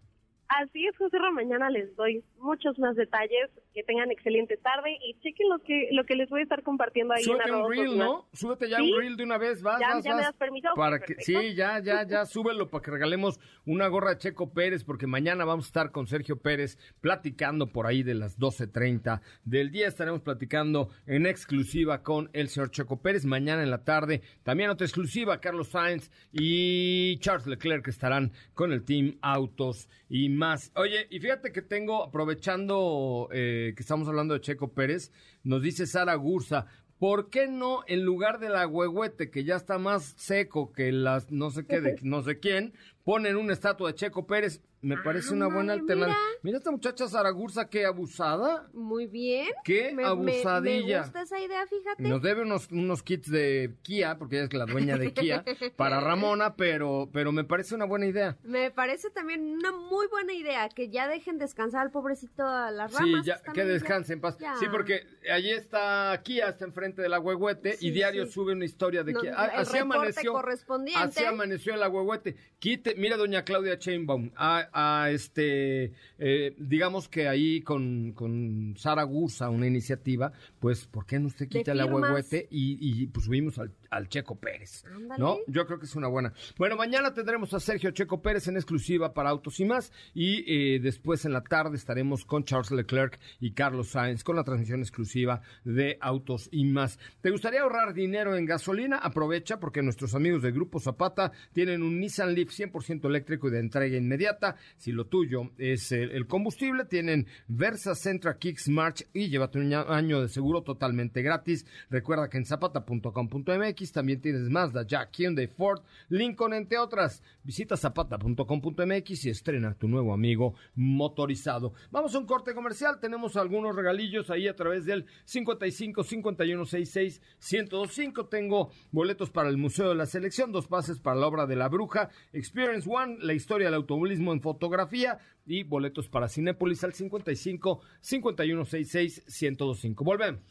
Así 0.47 0.85
es, 0.87 0.97
José 0.97 1.17
mañana 1.33 1.69
les 1.69 1.95
doy 1.95 2.23
muchos 2.37 2.77
más 2.79 2.95
detalles. 2.95 3.49
Que 3.73 3.83
tengan 3.83 4.11
excelente 4.11 4.55
tarde 4.57 4.91
y 5.03 5.15
chequen 5.21 5.49
lo 5.49 5.57
que 5.59 5.87
lo 5.91 6.03
que 6.05 6.15
les 6.15 6.29
voy 6.29 6.41
a 6.41 6.43
estar 6.43 6.61
compartiendo 6.61 7.13
ahí 7.13 7.23
Súbete 7.23 7.49
en 7.49 7.55
un 7.55 7.71
reel. 7.71 7.97
¿no? 7.97 8.27
Súbete 8.33 8.69
ya 8.69 8.77
¿Sí? 8.77 8.91
un 8.91 8.99
reel 8.99 9.17
de 9.17 9.23
una 9.23 9.37
vez, 9.39 9.61
vas, 9.63 9.79
¿Ya- 9.79 9.95
vas, 9.95 10.03
ya 10.03 10.15
me 10.15 10.21
das 10.21 10.35
permiso? 10.35 10.69
Para 10.75 10.99
que, 10.99 11.15
Perfecto. 11.15 11.41
sí, 11.41 11.55
ya, 11.55 11.79
ya, 11.79 12.03
ya, 12.07 12.25
súbelo 12.25 12.69
para 12.69 12.83
que 12.83 12.91
regalemos 12.91 13.39
una 13.65 13.87
gorra 13.87 14.11
de 14.11 14.17
Checo 14.19 14.53
Pérez, 14.53 14.83
porque 14.83 15.07
mañana 15.07 15.43
vamos 15.45 15.65
a 15.65 15.69
estar 15.69 15.91
con 15.91 16.05
Sergio 16.05 16.37
Pérez 16.39 16.77
platicando 17.01 17.67
por 17.67 17.87
ahí 17.87 18.03
de 18.03 18.13
las 18.13 18.37
12.30 18.37 19.21
del 19.43 19.71
día. 19.71 19.87
Estaremos 19.87 20.21
platicando 20.21 20.89
en 21.07 21.25
exclusiva 21.25 22.03
con 22.03 22.29
el 22.33 22.49
señor 22.49 22.69
Checo 22.71 23.01
Pérez. 23.01 23.25
Mañana 23.25 23.63
en 23.63 23.71
la 23.71 23.83
tarde, 23.83 24.21
también 24.43 24.69
otra 24.69 24.85
exclusiva, 24.85 25.41
Carlos 25.41 25.69
Sainz 25.69 26.11
y 26.31 27.17
Charles 27.19 27.47
Leclerc 27.47 27.83
que 27.85 27.89
estarán 27.91 28.31
con 28.53 28.71
el 28.71 28.83
Team 28.83 29.17
Autos 29.21 29.89
y 30.09 30.29
más. 30.29 30.71
Oye, 30.75 31.07
y 31.09 31.19
fíjate 31.19 31.51
que 31.51 31.61
tengo, 31.63 32.03
aprovechando 32.03 33.29
eh, 33.31 33.62
que 33.75 33.81
estamos 33.81 34.07
hablando 34.07 34.33
de 34.33 34.41
Checo 34.41 34.73
Pérez, 34.73 35.11
nos 35.43 35.61
dice 35.61 35.87
Sara 35.87 36.15
Gursa, 36.15 36.65
¿por 36.99 37.29
qué 37.29 37.47
no 37.47 37.83
en 37.87 38.03
lugar 38.03 38.39
del 38.39 38.55
agüehuete 38.55 39.29
que 39.31 39.43
ya 39.43 39.55
está 39.55 39.77
más 39.77 40.13
seco 40.17 40.71
que 40.73 40.91
las 40.91 41.31
no 41.31 41.49
sé 41.49 41.65
qué 41.65 41.81
de 41.81 41.95
no 42.03 42.21
sé 42.21 42.39
quién, 42.39 42.73
ponen 43.03 43.37
una 43.37 43.53
estatua 43.53 43.89
de 43.89 43.95
Checo 43.95 44.27
Pérez? 44.27 44.61
Me 44.83 44.97
parece 44.97 45.33
una 45.33 45.47
buena 45.47 45.73
alternativa. 45.73 46.07
mira. 46.15 46.39
Mira 46.43 46.57
esta 46.57 46.69
muchacha 46.71 47.07
Sara 47.07 47.29
Gursa, 47.31 47.69
qué 47.69 47.85
abusada. 47.85 48.67
Muy 48.73 49.07
bien. 49.07 49.47
Qué 49.63 49.93
Me- 49.93 50.03
abusadilla. 50.03 50.97
Me, 50.99 51.03
gusta 51.03 51.21
esa 51.21 51.39
idea, 51.39 51.65
fíjate. 51.67 52.03
Nos 52.03 52.21
debe 52.21 52.41
unos, 52.41 52.69
unos 52.69 53.01
kits 53.01 53.31
de 53.31 53.73
Kia, 53.81 54.17
porque 54.17 54.35
ella 54.35 54.45
es 54.45 54.53
la 54.53 54.65
dueña 54.65 54.97
de 54.97 55.13
Kia, 55.13 55.43
para 55.77 56.01
Ramona, 56.01 56.55
pero, 56.55 57.09
pero 57.13 57.31
me 57.31 57.43
parece 57.45 57.75
una 57.75 57.85
buena 57.85 58.05
idea. 58.07 58.37
Me 58.43 58.71
parece 58.71 59.09
también 59.09 59.41
una 59.55 59.71
muy 59.71 60.07
buena 60.07 60.33
idea 60.33 60.67
que 60.69 60.89
ya 60.89 61.07
dejen 61.07 61.37
descansar 61.37 61.81
al 61.81 61.91
pobrecito 61.91 62.45
a 62.45 62.69
las 62.69 62.91
Sí, 62.91 62.97
ramas. 63.13 63.25
ya, 63.25 63.41
que 63.41 63.61
ahí 63.61 63.67
ya- 63.67 63.73
descanse 63.73 64.13
en 64.13 64.21
paz. 64.21 64.37
ya. 64.37 64.55
Sí, 64.57 64.65
porque 64.69 65.07
allí 65.31 65.51
está 65.51 66.19
Kia, 66.23 66.49
está 66.49 66.65
enfrente 66.65 67.01
del 67.01 67.13
agüehuete 67.13 67.77
Sí, 67.77 67.87
y 67.87 67.91
diario 67.91 68.25
sí. 68.25 68.33
sube 68.33 68.51
una 68.51 68.65
historia 68.65 69.03
de 69.03 69.13
No, 69.13 69.21
Kia. 69.21 69.33
Ah, 69.37 69.51
así 69.55 69.77
amaneció. 69.77 70.33
correspondiente. 70.33 71.01
Así 71.01 71.23
amaneció 71.23 71.73
el 71.73 71.83
agüehuete. 71.83 72.35
Quite, 72.59 72.95
mira 72.95 73.15
doña 73.17 73.43
Claudia 73.45 73.79
Chainbaum. 73.79 74.31
Ah, 74.35 74.67
a, 74.73 75.09
este, 75.11 75.93
eh, 76.17 76.55
digamos 76.57 77.07
que 77.07 77.27
ahí 77.27 77.61
con, 77.61 78.13
con 78.13 78.75
Sara 78.77 79.03
Gusa, 79.03 79.49
una 79.49 79.67
iniciativa, 79.67 80.31
pues, 80.59 80.85
¿por 80.87 81.05
qué 81.05 81.19
no 81.19 81.27
usted 81.27 81.47
quita 81.47 81.73
la 81.73 81.85
huehuete 81.85 82.47
y, 82.49 82.77
y 83.03 83.07
pues 83.07 83.25
subimos 83.25 83.59
al, 83.59 83.71
al 83.89 84.09
Checo 84.09 84.35
Pérez? 84.35 84.83
¿No? 85.17 85.37
Yo 85.47 85.65
creo 85.65 85.79
que 85.79 85.85
es 85.85 85.95
una 85.95 86.07
buena. 86.07 86.33
Bueno, 86.57 86.75
mañana 86.75 87.13
tendremos 87.13 87.53
a 87.53 87.59
Sergio 87.59 87.91
Checo 87.91 88.21
Pérez 88.21 88.47
en 88.47 88.55
exclusiva 88.55 89.13
para 89.13 89.29
Autos 89.29 89.59
y 89.59 89.65
más 89.65 89.91
y 90.13 90.43
eh, 90.47 90.79
después 90.79 91.25
en 91.25 91.33
la 91.33 91.43
tarde 91.43 91.77
estaremos 91.77 92.25
con 92.25 92.43
Charles 92.43 92.71
Leclerc 92.71 93.19
y 93.39 93.51
Carlos 93.51 93.89
Sainz 93.89 94.23
con 94.23 94.35
la 94.35 94.43
transmisión 94.43 94.81
exclusiva 94.81 95.41
de 95.63 95.97
Autos 96.01 96.49
y 96.51 96.65
más. 96.65 96.99
¿Te 97.21 97.31
gustaría 97.31 97.61
ahorrar 97.61 97.93
dinero 97.93 98.35
en 98.35 98.45
gasolina? 98.45 98.97
Aprovecha 98.97 99.59
porque 99.59 99.81
nuestros 99.81 100.15
amigos 100.15 100.41
de 100.41 100.51
Grupo 100.51 100.79
Zapata 100.79 101.31
tienen 101.51 101.83
un 101.83 101.99
Nissan 101.99 102.33
Leaf 102.33 102.49
100% 102.49 103.05
eléctrico 103.05 103.47
y 103.47 103.51
de 103.51 103.59
entrega 103.59 103.97
inmediata. 103.97 104.55
Si 104.77 104.91
lo 104.91 105.05
tuyo 105.05 105.51
es 105.57 105.91
el, 105.91 106.27
combustible, 106.27 106.85
tienen 106.85 107.27
Versa 107.47 107.95
Centra 107.95 108.37
Kicks 108.37 108.67
March 108.69 109.07
y 109.13 109.29
llévate 109.29 109.59
un 109.59 109.73
año 109.73 110.21
de 110.21 110.29
seguro 110.29 110.63
totalmente 110.63 111.21
gratis. 111.21 111.65
Recuerda 111.89 112.29
que 112.29 112.37
en 112.37 112.45
zapata.com.mx 112.45 113.91
también 113.91 114.21
tienes 114.21 114.49
Mazda, 114.49 114.85
Jack, 114.85 115.11
Hyundai, 115.17 115.47
Ford, 115.47 115.81
Lincoln, 116.09 116.53
entre 116.53 116.77
otras. 116.77 117.21
Visita 117.43 117.77
zapata.com.mx 117.77 119.25
y 119.25 119.29
estrena 119.29 119.73
tu 119.75 119.87
nuevo 119.87 120.13
amigo 120.13 120.55
motorizado. 120.75 121.73
Vamos 121.91 122.15
a 122.15 122.19
un 122.19 122.25
corte 122.25 122.53
comercial. 122.53 122.99
Tenemos 122.99 123.37
algunos 123.37 123.75
regalillos 123.75 124.29
ahí 124.29 124.47
a 124.47 124.55
través 124.55 124.85
del 124.85 125.05
55 125.25 126.03
51 126.03 126.65
66 126.65 127.21
1025. 127.51 128.25
Tengo 128.27 128.71
boletos 128.91 129.29
para 129.29 129.49
el 129.49 129.57
Museo 129.57 129.89
de 129.89 129.95
la 129.95 130.05
Selección, 130.05 130.51
dos 130.51 130.67
pases 130.67 130.99
para 130.99 131.19
la 131.19 131.27
obra 131.27 131.45
de 131.45 131.55
la 131.55 131.69
Bruja, 131.69 132.09
Experience 132.31 132.89
One, 132.89 133.17
la 133.21 133.33
historia 133.33 133.67
del 133.67 133.75
automovilismo 133.75 134.33
en 134.33 134.41
fotografía 134.53 135.17
y 135.45 135.63
boletos 135.63 136.07
para 136.07 136.29
Cinépolis 136.29 136.83
al 136.83 136.93
55 136.93 137.81
51 138.01 138.65
66 138.65 139.23
1025. 139.27 140.03
Volvemos. 140.03 140.41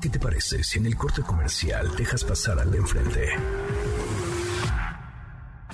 ¿Qué 0.00 0.08
te 0.08 0.18
parece 0.18 0.62
si 0.62 0.78
en 0.78 0.86
el 0.86 0.96
corte 0.96 1.22
comercial 1.22 1.94
dejas 1.96 2.24
pasar 2.24 2.58
al 2.58 2.70
de 2.70 2.78
enfrente? 2.78 3.28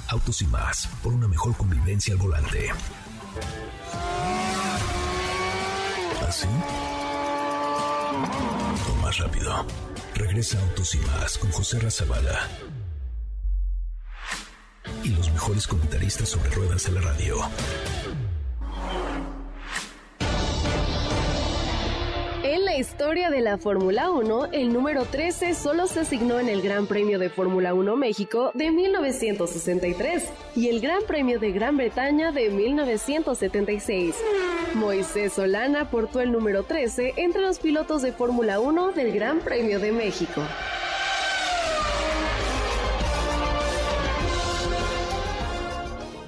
Autos 0.08 0.42
y 0.42 0.46
más, 0.46 0.86
por 1.02 1.12
una 1.12 1.28
mejor 1.28 1.56
convivencia 1.56 2.14
al 2.14 2.20
volante. 2.20 2.70
¿Así? 6.26 6.48
O 8.90 9.02
más 9.02 9.18
rápido. 9.18 9.66
Regresa 10.14 10.60
Autos 10.60 10.94
y 10.94 10.98
más 10.98 11.36
con 11.38 11.50
José 11.50 11.78
Razabala. 11.80 12.48
Y 15.02 15.10
los 15.10 15.30
mejores 15.32 15.66
comentaristas 15.66 16.28
sobre 16.28 16.50
ruedas 16.50 16.84
de 16.84 16.92
la 16.92 17.00
radio. 17.00 17.36
En 22.44 22.66
la 22.66 22.76
historia 22.76 23.30
de 23.30 23.40
la 23.40 23.56
Fórmula 23.56 24.10
1, 24.10 24.48
el 24.52 24.70
número 24.70 25.06
13 25.06 25.54
solo 25.54 25.86
se 25.86 26.00
asignó 26.00 26.38
en 26.38 26.50
el 26.50 26.60
Gran 26.60 26.86
Premio 26.86 27.18
de 27.18 27.30
Fórmula 27.30 27.72
1 27.72 27.96
México 27.96 28.50
de 28.52 28.70
1963 28.70 30.28
y 30.54 30.68
el 30.68 30.82
Gran 30.82 31.04
Premio 31.06 31.40
de 31.40 31.52
Gran 31.52 31.78
Bretaña 31.78 32.32
de 32.32 32.50
1976. 32.50 34.14
Moisés 34.74 35.32
Solana 35.32 35.90
portó 35.90 36.20
el 36.20 36.32
número 36.32 36.64
13 36.64 37.14
entre 37.16 37.40
los 37.40 37.58
pilotos 37.58 38.02
de 38.02 38.12
Fórmula 38.12 38.60
1 38.60 38.92
del 38.92 39.12
Gran 39.12 39.38
Premio 39.40 39.80
de 39.80 39.92
México. 39.92 40.42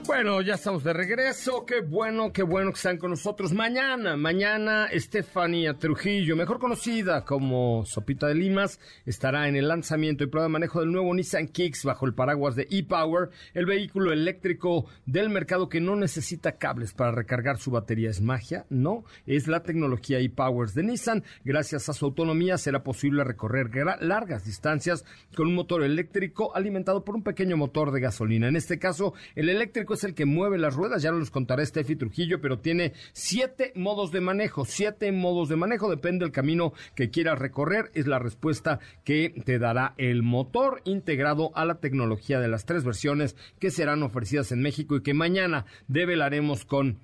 Bueno, 0.07 0.41
ya 0.41 0.55
estamos 0.55 0.85
de 0.85 0.93
regreso. 0.93 1.67
Qué 1.67 1.81
bueno, 1.81 2.33
qué 2.33 2.45
bueno 2.45 2.71
que 2.71 2.77
están 2.77 2.97
con 2.97 3.11
nosotros. 3.11 3.53
Mañana, 3.53 4.17
mañana, 4.17 4.87
Estefanía 4.87 5.75
Trujillo, 5.75 6.37
mejor 6.37 6.61
conocida 6.61 7.25
como 7.25 7.85
Sopita 7.85 8.29
de 8.29 8.37
Limas, 8.37 8.79
estará 9.05 9.49
en 9.49 9.57
el 9.57 9.67
lanzamiento 9.67 10.23
y 10.23 10.29
prueba 10.29 10.47
de 10.47 10.53
manejo 10.53 10.79
del 10.79 10.93
nuevo 10.93 11.13
Nissan 11.13 11.49
Kicks 11.49 11.83
bajo 11.83 12.07
el 12.07 12.15
paraguas 12.15 12.55
de 12.55 12.69
ePower, 12.71 13.31
el 13.53 13.67
vehículo 13.67 14.13
eléctrico 14.13 14.87
del 15.07 15.29
mercado 15.29 15.69
que 15.69 15.81
no 15.81 15.97
necesita 15.97 16.53
cables 16.53 16.93
para 16.93 17.11
recargar 17.11 17.59
su 17.59 17.73
batería. 17.73 18.11
¿Es 18.11 18.21
magia? 18.21 18.65
No, 18.71 19.05
es 19.27 19.49
la 19.49 19.65
tecnología 19.65 20.21
ePower 20.21 20.69
de 20.69 20.85
Nissan. 20.85 21.25
Gracias 21.45 21.89
a 21.89 21.93
su 21.93 22.05
autonomía 22.05 22.59
será 22.59 22.85
posible 22.85 23.25
recorrer 23.25 23.71
largas 24.01 24.45
distancias 24.45 25.05
con 25.35 25.49
un 25.49 25.57
motor 25.57 25.83
eléctrico 25.83 26.55
alimentado 26.55 27.05
por 27.05 27.17
un 27.17 27.25
pequeño 27.25 27.57
motor 27.57 27.91
de 27.91 28.01
gasolina. 28.01 28.47
En 28.47 28.55
este 28.55 28.79
caso, 28.79 29.13
el 29.35 29.49
eléctrico 29.49 29.96
es 29.97 30.05
el 30.05 30.15
que 30.15 30.25
mueve 30.25 30.59
las 30.59 30.75
ruedas, 30.75 31.03
ya 31.03 31.11
los 31.11 31.31
contará 31.31 31.65
Steffi 31.65 31.97
Trujillo, 31.97 32.41
pero 32.41 32.61
tiene 32.61 32.93
siete 33.13 33.73
modos 33.75 34.13
de 34.13 34.21
manejo, 34.21 34.65
siete 34.65 35.11
modos 35.13 35.49
de 35.49 35.57
manejo, 35.57 35.91
depende 35.91 36.25
del 36.25 36.33
camino 36.33 36.73
que 36.95 37.11
quieras 37.11 37.39
recorrer, 37.39 37.91
es 37.95 38.07
la 38.07 38.19
respuesta 38.19 38.79
que 39.05 39.31
te 39.45 39.59
dará 39.59 39.95
el 39.97 40.23
motor 40.23 40.83
integrado 40.85 41.51
a 41.55 41.65
la 41.65 41.81
tecnología 41.81 42.41
de 42.41 42.49
las 42.49 42.65
tres 42.65 42.85
versiones 42.85 43.37
que 43.59 43.71
serán 43.71 44.03
ofrecidas 44.03 44.53
en 44.53 44.63
México 44.63 44.97
y 44.97 45.03
que 45.03 45.15
mañana 45.15 45.67
develaremos 45.89 46.65
con 46.65 47.01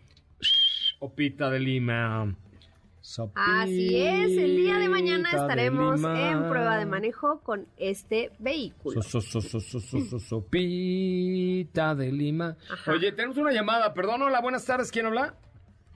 Opita 1.01 1.51
de 1.51 1.61
Lima. 1.61 2.37
Así 3.35 4.01
es, 4.01 4.39
el 4.39 4.57
día 4.57 4.79
de 4.79 4.89
mañana 4.89 5.29
estaremos 5.33 6.01
en 6.05 6.49
prueba 6.49 6.79
de 6.79 6.87
manejo 6.87 7.41
con 7.41 7.67
este 7.77 8.31
vehículo. 8.39 9.03
Sopita 10.21 11.97
de 11.97 12.13
Lima. 12.13 12.57
Oye, 12.87 13.11
tenemos 13.11 13.37
una 13.39 13.51
llamada, 13.51 13.93
perdón, 13.93 14.23
hola, 14.23 14.41
buenas 14.41 14.65
tardes, 14.65 14.93
¿quién 14.93 15.07
habla? 15.07 15.35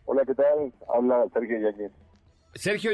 Hola, 0.05 0.25
¿qué 0.27 0.35
tal? 0.35 0.73
Habla 0.93 1.27
Sergio 1.33 1.61
Yáñez. 1.61 1.93
Sergio 2.55 2.91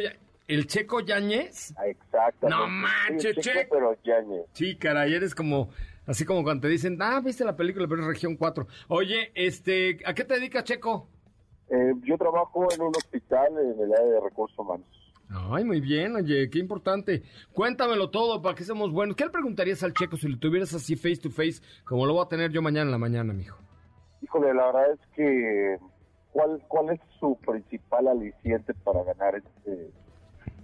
¿El 0.47 0.67
Checo 0.67 1.01
Yáñez? 1.01 1.73
Ah, 1.79 1.87
exacto. 1.87 2.51
No 2.51 2.67
manches, 2.67 3.35
Checo. 3.37 3.71
Pero 3.71 3.97
Yáñez. 4.05 4.45
Sí, 4.53 4.77
caray, 4.77 5.15
eres 5.15 5.35
como, 5.35 5.71
así 6.07 6.27
como 6.27 6.43
cuando 6.43 6.61
te 6.63 6.69
dicen, 6.69 6.99
ah, 7.01 7.23
viste 7.25 7.47
la 7.47 7.57
película, 7.57 7.89
pero 7.89 8.03
es 8.03 8.09
región 8.09 8.37
4. 8.37 8.67
Oye, 8.89 9.33
este, 9.35 10.01
¿a 10.05 10.13
qué 10.13 10.25
te 10.25 10.35
dedicas, 10.35 10.65
Checo? 10.65 11.09
Eh, 11.69 11.95
yo 12.05 12.19
trabajo 12.19 12.67
en 12.73 12.83
un 12.83 12.89
hospital 12.89 13.53
en 13.59 13.81
el 13.81 13.93
área 13.93 14.13
de 14.13 14.21
recursos 14.21 14.59
humanos. 14.59 14.87
Ay, 15.51 15.65
muy 15.65 15.81
bien, 15.81 16.15
oye, 16.17 16.51
qué 16.51 16.59
importante. 16.59 17.23
Cuéntamelo 17.55 18.11
todo 18.11 18.43
para 18.43 18.55
que 18.55 18.65
seamos 18.65 18.93
buenos. 18.93 19.17
¿Qué 19.17 19.25
le 19.25 19.31
preguntarías 19.31 19.83
al 19.83 19.95
checo 19.95 20.17
si 20.17 20.29
lo 20.29 20.39
tuvieras 20.39 20.75
así 20.75 20.95
face 20.95 21.17
to 21.17 21.31
face, 21.31 21.63
como 21.85 22.05
lo 22.05 22.15
voy 22.15 22.25
a 22.25 22.29
tener 22.29 22.51
yo 22.51 22.61
mañana 22.61 22.87
en 22.87 22.93
la 22.93 22.99
mañana, 22.99 23.33
mijo? 23.33 23.57
Híjole, 24.21 24.53
la 24.53 24.67
verdad 24.67 24.93
es 24.93 25.01
que, 25.15 25.79
¿cuál, 26.33 26.63
cuál 26.69 26.91
es 26.91 27.01
su 27.19 27.37
principal 27.47 28.09
aliciente 28.09 28.75
para 28.85 29.03
ganar 29.05 29.37
este 29.37 29.91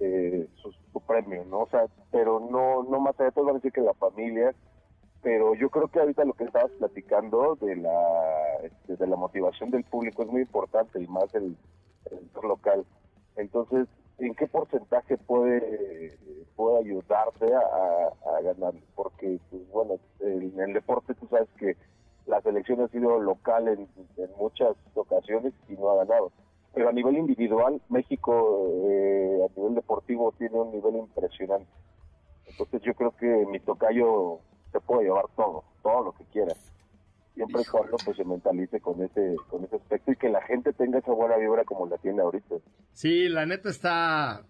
eh, 0.00 0.48
su, 0.62 1.00
premio, 1.06 1.44
no? 1.44 1.60
O 1.60 1.68
sea, 1.68 1.86
pero 2.10 2.38
no, 2.38 2.82
no 2.82 3.00
más 3.00 3.14
allá 3.18 3.26
de 3.26 3.32
todo, 3.32 3.46
van 3.46 3.54
a 3.54 3.58
decir 3.58 3.72
que 3.72 3.80
la 3.80 3.94
familia, 3.94 4.54
pero 5.22 5.54
yo 5.54 5.68
creo 5.70 5.88
que 5.88 6.00
ahorita 6.00 6.24
lo 6.24 6.34
que 6.34 6.44
estabas 6.44 6.70
platicando 6.72 7.56
de 7.60 7.76
la 7.76 8.38
este, 8.62 8.96
de 8.96 9.06
la 9.06 9.16
motivación 9.16 9.70
del 9.70 9.84
público 9.84 10.22
es 10.22 10.28
muy 10.28 10.42
importante 10.42 11.00
y 11.00 11.06
más 11.06 11.32
el, 11.34 11.56
local. 12.42 12.86
Entonces, 13.36 13.86
¿en 14.18 14.34
qué 14.34 14.46
porcentaje 14.46 15.18
puede 15.18 16.16
puede 16.56 16.78
ayudarte 16.78 17.46
a, 17.54 18.40
ganar? 18.42 18.74
Porque, 18.94 19.38
pues 19.50 19.68
bueno, 19.70 19.98
en 20.20 20.58
el 20.60 20.72
deporte 20.72 21.14
tú 21.14 21.26
sabes 21.28 21.48
que 21.58 21.76
la 22.26 22.40
selección 22.42 22.80
ha 22.80 22.88
sido 22.88 23.20
local 23.20 23.68
en, 23.68 23.88
muchas 24.38 24.76
ocasiones 24.94 25.52
y 25.68 25.72
no 25.74 25.90
ha 25.90 26.04
ganado. 26.04 26.32
Pero 26.74 26.88
a 26.88 26.92
nivel 26.92 27.16
individual, 27.16 27.80
México 27.88 28.68
eh, 28.84 29.40
a 29.44 29.58
nivel 29.58 29.74
deportivo 29.74 30.32
tiene 30.38 30.60
un 30.60 30.70
nivel 30.70 30.96
impresionante. 30.96 31.68
Entonces 32.46 32.80
yo 32.82 32.94
creo 32.94 33.10
que 33.16 33.46
mi 33.46 33.60
tocayo 33.60 34.40
se 34.72 34.80
puede 34.80 35.04
llevar 35.04 35.24
todo, 35.36 35.64
todo 35.82 36.04
lo 36.04 36.12
que 36.12 36.24
quiera. 36.32 36.54
Siempre 37.34 37.62
y 37.62 37.70
cuando 37.70 37.96
pues, 38.04 38.16
se 38.16 38.24
mentalice 38.24 38.80
con 38.80 39.00
ese, 39.02 39.36
con 39.48 39.64
ese 39.64 39.76
aspecto 39.76 40.12
y 40.12 40.16
que 40.16 40.28
la 40.28 40.42
gente 40.42 40.72
tenga 40.72 40.98
esa 40.98 41.12
buena 41.12 41.36
vibra 41.36 41.64
como 41.64 41.86
la 41.86 41.96
tiene 41.98 42.20
ahorita. 42.20 42.56
Sí, 42.92 43.28
la 43.28 43.46
neta 43.46 43.70
está 43.70 44.44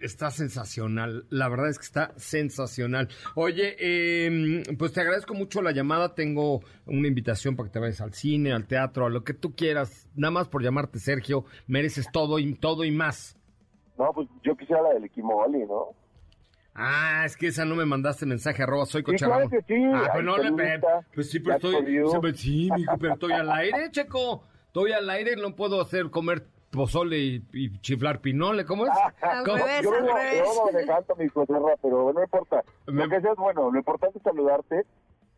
está 0.00 0.30
sensacional. 0.30 1.26
La 1.30 1.48
verdad 1.48 1.68
es 1.68 1.78
que 1.78 1.84
está 1.84 2.12
sensacional. 2.16 3.08
Oye, 3.34 3.76
eh, 3.78 4.62
pues 4.78 4.92
te 4.92 5.00
agradezco 5.00 5.34
mucho 5.34 5.62
la 5.62 5.72
llamada. 5.72 6.14
Tengo 6.14 6.60
una 6.86 7.08
invitación 7.08 7.56
para 7.56 7.68
que 7.68 7.72
te 7.72 7.78
vayas 7.78 8.00
al 8.00 8.14
cine, 8.14 8.52
al 8.52 8.66
teatro, 8.66 9.06
a 9.06 9.10
lo 9.10 9.24
que 9.24 9.34
tú 9.34 9.54
quieras. 9.54 10.08
Nada 10.14 10.30
más 10.30 10.48
por 10.48 10.62
llamarte 10.62 10.98
Sergio, 10.98 11.44
mereces 11.66 12.10
todo 12.12 12.38
y 12.38 12.54
todo 12.54 12.84
y 12.84 12.90
más. 12.90 13.36
No, 13.98 14.12
pues 14.12 14.28
yo 14.44 14.56
quisiera 14.56 14.82
la 14.82 14.94
del 14.94 15.04
Equimoli, 15.04 15.66
¿no? 15.66 15.88
Ah, 16.80 17.24
es 17.26 17.36
que 17.36 17.48
esa 17.48 17.64
no 17.64 17.74
me 17.74 17.84
mandaste 17.84 18.24
mensaje, 18.24 18.62
arroba 18.62 18.86
soy 18.86 19.02
coche 19.02 19.18
sí, 19.18 19.24
claro 19.24 19.50
que 19.50 19.60
sí. 19.62 19.74
Ah, 19.92 20.10
pues 20.12 20.24
no 20.24 20.38
le 20.38 20.80
Pues 21.12 21.28
sí, 21.28 21.40
pero 21.40 21.56
estoy, 21.56 21.74
sí, 22.36 22.70
mijo, 22.72 22.96
pero 22.98 23.14
estoy 23.14 23.32
al 23.32 23.50
aire, 23.50 23.90
checo. 23.90 24.44
Estoy 24.66 24.92
al 24.92 25.10
aire, 25.10 25.34
no 25.34 25.56
puedo 25.56 25.80
hacer 25.80 26.08
comer 26.10 26.46
pozole 26.70 27.18
y, 27.18 27.80
chiflar 27.80 28.20
pinole, 28.20 28.64
¿cómo 28.64 28.86
es? 28.86 28.92
¿Cómo? 29.44 29.64
yo 29.82 30.00
no 30.00 30.14
me 30.66 30.72
dejanto 30.78 31.16
mi 31.16 31.28
coserra, 31.28 31.74
pero 31.82 32.12
no 32.12 32.22
importa. 32.22 32.62
Lo 32.86 33.08
que 33.08 33.20
sea 33.20 33.32
es 33.32 33.38
bueno, 33.38 33.72
lo 33.72 33.78
importante 33.78 34.18
es 34.18 34.22
saludarte 34.22 34.84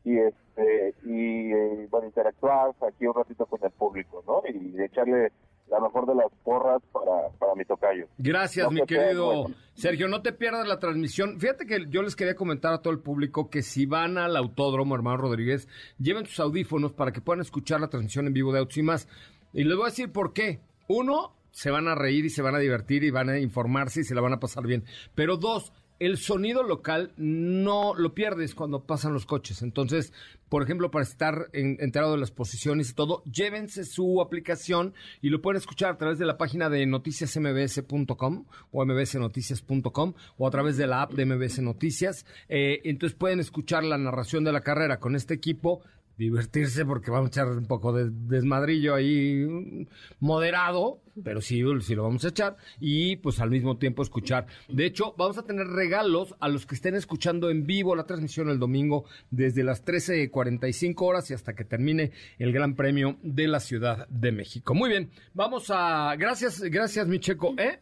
y 0.05 0.18
este 0.18 0.94
y 1.05 1.53
eh, 1.53 1.87
bueno 1.90 2.07
interactuar 2.07 2.72
aquí 2.87 3.07
un 3.07 3.14
ratito 3.14 3.44
con 3.44 3.61
el 3.62 3.70
público 3.70 4.24
no 4.26 4.42
y 4.48 4.81
echarle 4.83 5.31
la 5.70 5.80
mejor 5.80 6.06
de 6.06 6.14
las 6.14 6.26
porras 6.42 6.83
para, 6.92 7.28
para 7.38 7.54
mi 7.54 7.64
tocayo. 7.64 8.06
Gracias, 8.18 8.70
mi 8.70 8.85
querido 8.87 9.46
Sergio. 9.74 10.09
No 10.09 10.22
te 10.22 10.33
pierdas 10.33 10.66
la 10.66 10.78
transmisión. 10.78 11.38
Fíjate 11.38 11.66
que 11.66 11.87
yo 11.88 12.02
les 12.02 12.16
quería 12.16 12.35
comentar 12.35 12.73
a 12.73 12.83
todo 12.83 12.92
el 12.92 13.00
público 13.00 13.50
que 13.50 13.62
si 13.62 13.87
van 13.87 14.18
al 14.18 14.37
autódromo, 14.37 14.94
hermano 14.94 15.18
Rodríguez, 15.18 15.68
lleven 15.98 16.27
sus 16.27 16.40
audífonos 16.40 16.92
para 16.92 17.12
que 17.12 17.21
puedan 17.21 17.40
escuchar 17.40 17.81
la 17.81 17.88
transmisión 17.88 18.27
en 18.27 18.33
vivo 18.33 18.52
de 18.52 18.58
Autos 18.58 18.77
y 18.77 18.83
más. 18.83 19.08
Y 19.52 19.64
les 19.64 19.77
voy 19.77 19.87
a 19.87 19.90
decir 19.90 20.12
por 20.12 20.33
qué. 20.33 20.60
Uno, 20.88 21.35
se 21.52 21.71
van 21.71 21.88
a 21.88 21.94
reír 21.94 22.25
y 22.25 22.31
se 22.31 22.42
van 22.42 22.54
a 22.54 22.58
divertir 22.58 23.04
y 23.04 23.10
van 23.10 23.29
a 23.29 23.38
informarse 23.38 24.00
y 24.00 24.04
se 24.04 24.14
la 24.14 24.21
van 24.21 24.33
a 24.33 24.40
pasar 24.40 24.66
bien. 24.66 24.85
Pero 25.14 25.37
dos, 25.37 25.73
el 26.01 26.17
sonido 26.17 26.63
local 26.63 27.13
no 27.17 27.94
lo 27.94 28.15
pierdes 28.15 28.55
cuando 28.55 28.85
pasan 28.85 29.13
los 29.13 29.27
coches. 29.27 29.63
Entonces, 29.63 30.13
por 30.48 30.63
ejemplo, 30.63 30.90
para 30.90 31.05
estar 31.05 31.51
enterado 31.53 32.13
de 32.13 32.19
las 32.19 32.31
posiciones 32.31 32.90
y 32.90 32.94
todo, 32.94 33.23
llévense 33.25 33.85
su 33.85 34.21
aplicación 34.23 34.94
y 35.21 35.29
lo 35.29 35.42
pueden 35.42 35.59
escuchar 35.59 35.90
a 35.90 35.98
través 35.98 36.19
de 36.19 36.25
la 36.25 36.38
página 36.38 36.71
de 36.71 36.87
noticiasmbs.com 36.87 38.46
o 38.73 38.85
mbsnoticias.com 38.85 40.15
o 40.38 40.46
a 40.46 40.51
través 40.51 40.79
de 40.79 40.87
la 40.87 41.03
app 41.03 41.13
de 41.13 41.27
MBS 41.27 41.61
Noticias. 41.61 42.25
Eh, 42.48 42.81
entonces 42.85 43.17
pueden 43.17 43.38
escuchar 43.38 43.85
la 43.85 43.98
narración 43.98 44.42
de 44.42 44.53
la 44.53 44.63
carrera 44.63 44.98
con 44.98 45.15
este 45.15 45.35
equipo 45.35 45.83
divertirse 46.21 46.85
porque 46.85 47.10
vamos 47.10 47.29
a 47.29 47.31
echar 47.31 47.48
un 47.48 47.64
poco 47.64 47.94
de 47.94 48.10
desmadrillo 48.10 48.94
ahí 48.94 49.87
moderado, 50.21 51.00
pero 51.25 51.40
sí, 51.40 51.62
sí 51.81 51.94
lo 51.94 52.02
vamos 52.02 52.25
a 52.27 52.29
echar 52.29 52.56
y 52.79 53.16
pues 53.16 53.40
al 53.40 53.48
mismo 53.48 53.79
tiempo 53.79 54.02
escuchar. 54.02 54.46
De 54.68 54.85
hecho, 54.85 55.14
vamos 55.16 55.38
a 55.38 55.46
tener 55.46 55.66
regalos 55.66 56.35
a 56.38 56.48
los 56.48 56.66
que 56.66 56.75
estén 56.75 56.94
escuchando 56.94 57.48
en 57.48 57.66
vivo 57.66 57.96
la 57.96 58.04
transmisión 58.04 58.50
el 58.50 58.58
domingo 58.58 59.06
desde 59.31 59.64
las 59.64 59.83
13.45 59.83 60.94
horas 61.00 61.31
y 61.31 61.35
hasta 61.35 61.54
que 61.54 61.64
termine 61.64 62.12
el 62.38 62.52
Gran 62.52 62.75
Premio 62.75 63.16
de 63.23 63.48
la 63.48 63.60
Ciudad 63.60 64.06
de 64.08 64.31
México. 64.31 64.75
Muy 64.75 64.90
bien, 64.90 65.10
vamos 65.33 65.71
a... 65.71 66.14
Gracias, 66.16 66.60
gracias 66.60 67.08
Micheco. 67.08 67.54
¿Eh? 67.56 67.81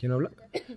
¿Quién 0.00 0.12
habla? 0.12 0.30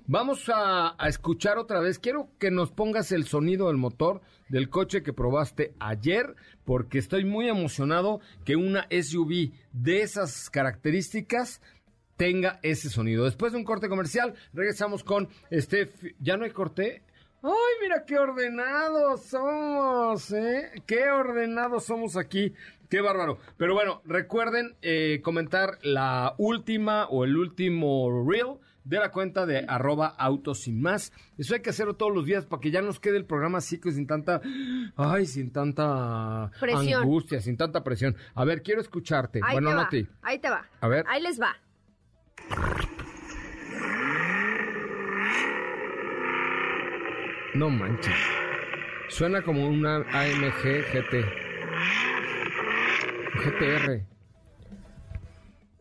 Vamos 0.05 0.51
a, 0.53 0.97
escuchar 1.07 1.57
otra 1.57 1.79
vez. 1.79 1.97
Quiero 1.97 2.27
que 2.39 2.51
nos 2.51 2.71
pongas 2.71 3.13
el 3.13 3.23
sonido 3.23 3.67
del 3.67 3.77
motor 3.77 4.19
del 4.49 4.69
coche 4.69 5.01
que 5.01 5.13
probaste 5.13 5.73
ayer, 5.79 6.35
porque 6.65 6.97
estoy 6.97 7.23
muy 7.23 7.47
emocionado 7.47 8.19
que 8.43 8.57
una 8.57 8.85
SUV 8.91 9.53
de 9.71 10.01
esas 10.01 10.49
características 10.49 11.61
tenga 12.17 12.59
ese 12.63 12.89
sonido. 12.89 13.23
Después 13.23 13.53
de 13.53 13.59
un 13.59 13.63
corte 13.63 13.87
comercial, 13.87 14.33
regresamos 14.51 15.05
con 15.05 15.29
este... 15.49 15.89
¿Ya 16.19 16.35
no 16.35 16.43
hay 16.43 16.51
corte? 16.51 17.03
¡Ay, 17.41 17.51
mira 17.81 18.03
qué 18.05 18.17
ordenados 18.17 19.23
somos! 19.23 20.33
¿eh? 20.33 20.69
¡Qué 20.85 21.09
ordenados 21.09 21.85
somos 21.85 22.17
aquí! 22.17 22.53
¡Qué 22.89 22.99
bárbaro! 22.99 23.39
Pero 23.55 23.73
bueno, 23.73 24.01
recuerden 24.03 24.75
eh, 24.81 25.21
comentar 25.23 25.79
la 25.81 26.35
última 26.37 27.05
o 27.05 27.23
el 27.23 27.37
último 27.37 28.25
reel 28.29 28.57
de 28.83 28.97
la 28.99 29.11
cuenta 29.11 29.45
de 29.45 29.65
arroba 29.67 30.07
autos 30.07 30.61
sin 30.61 30.81
más. 30.81 31.11
Eso 31.37 31.53
hay 31.53 31.61
que 31.61 31.69
hacerlo 31.69 31.95
todos 31.95 32.13
los 32.13 32.25
días 32.25 32.45
para 32.45 32.59
que 32.59 32.71
ya 32.71 32.81
nos 32.81 32.99
quede 32.99 33.17
el 33.17 33.25
programa 33.25 33.59
así 33.59 33.79
que 33.79 33.91
sin 33.91 34.07
tanta, 34.07 34.41
ay, 34.95 35.25
sin 35.25 35.51
tanta 35.51 36.51
angustia, 36.61 37.39
sin 37.41 37.57
tanta 37.57 37.83
presión. 37.83 38.15
A 38.35 38.45
ver, 38.45 38.61
quiero 38.61 38.81
escucharte. 38.81 39.39
Ahí 39.43 39.53
bueno, 39.53 39.69
te 39.69 39.75
no 39.75 39.81
va. 39.81 39.89
ti. 39.89 40.07
Ahí 40.21 40.39
te 40.39 40.49
va. 40.49 40.65
A 40.81 40.87
ver. 40.87 41.05
Ahí 41.07 41.21
les 41.21 41.39
va. 41.39 41.55
No 47.53 47.69
manches. 47.69 48.15
Suena 49.09 49.43
como 49.43 49.67
una 49.67 49.97
AMG 49.97 50.63
GT. 50.91 51.25
GTR. 53.35 54.12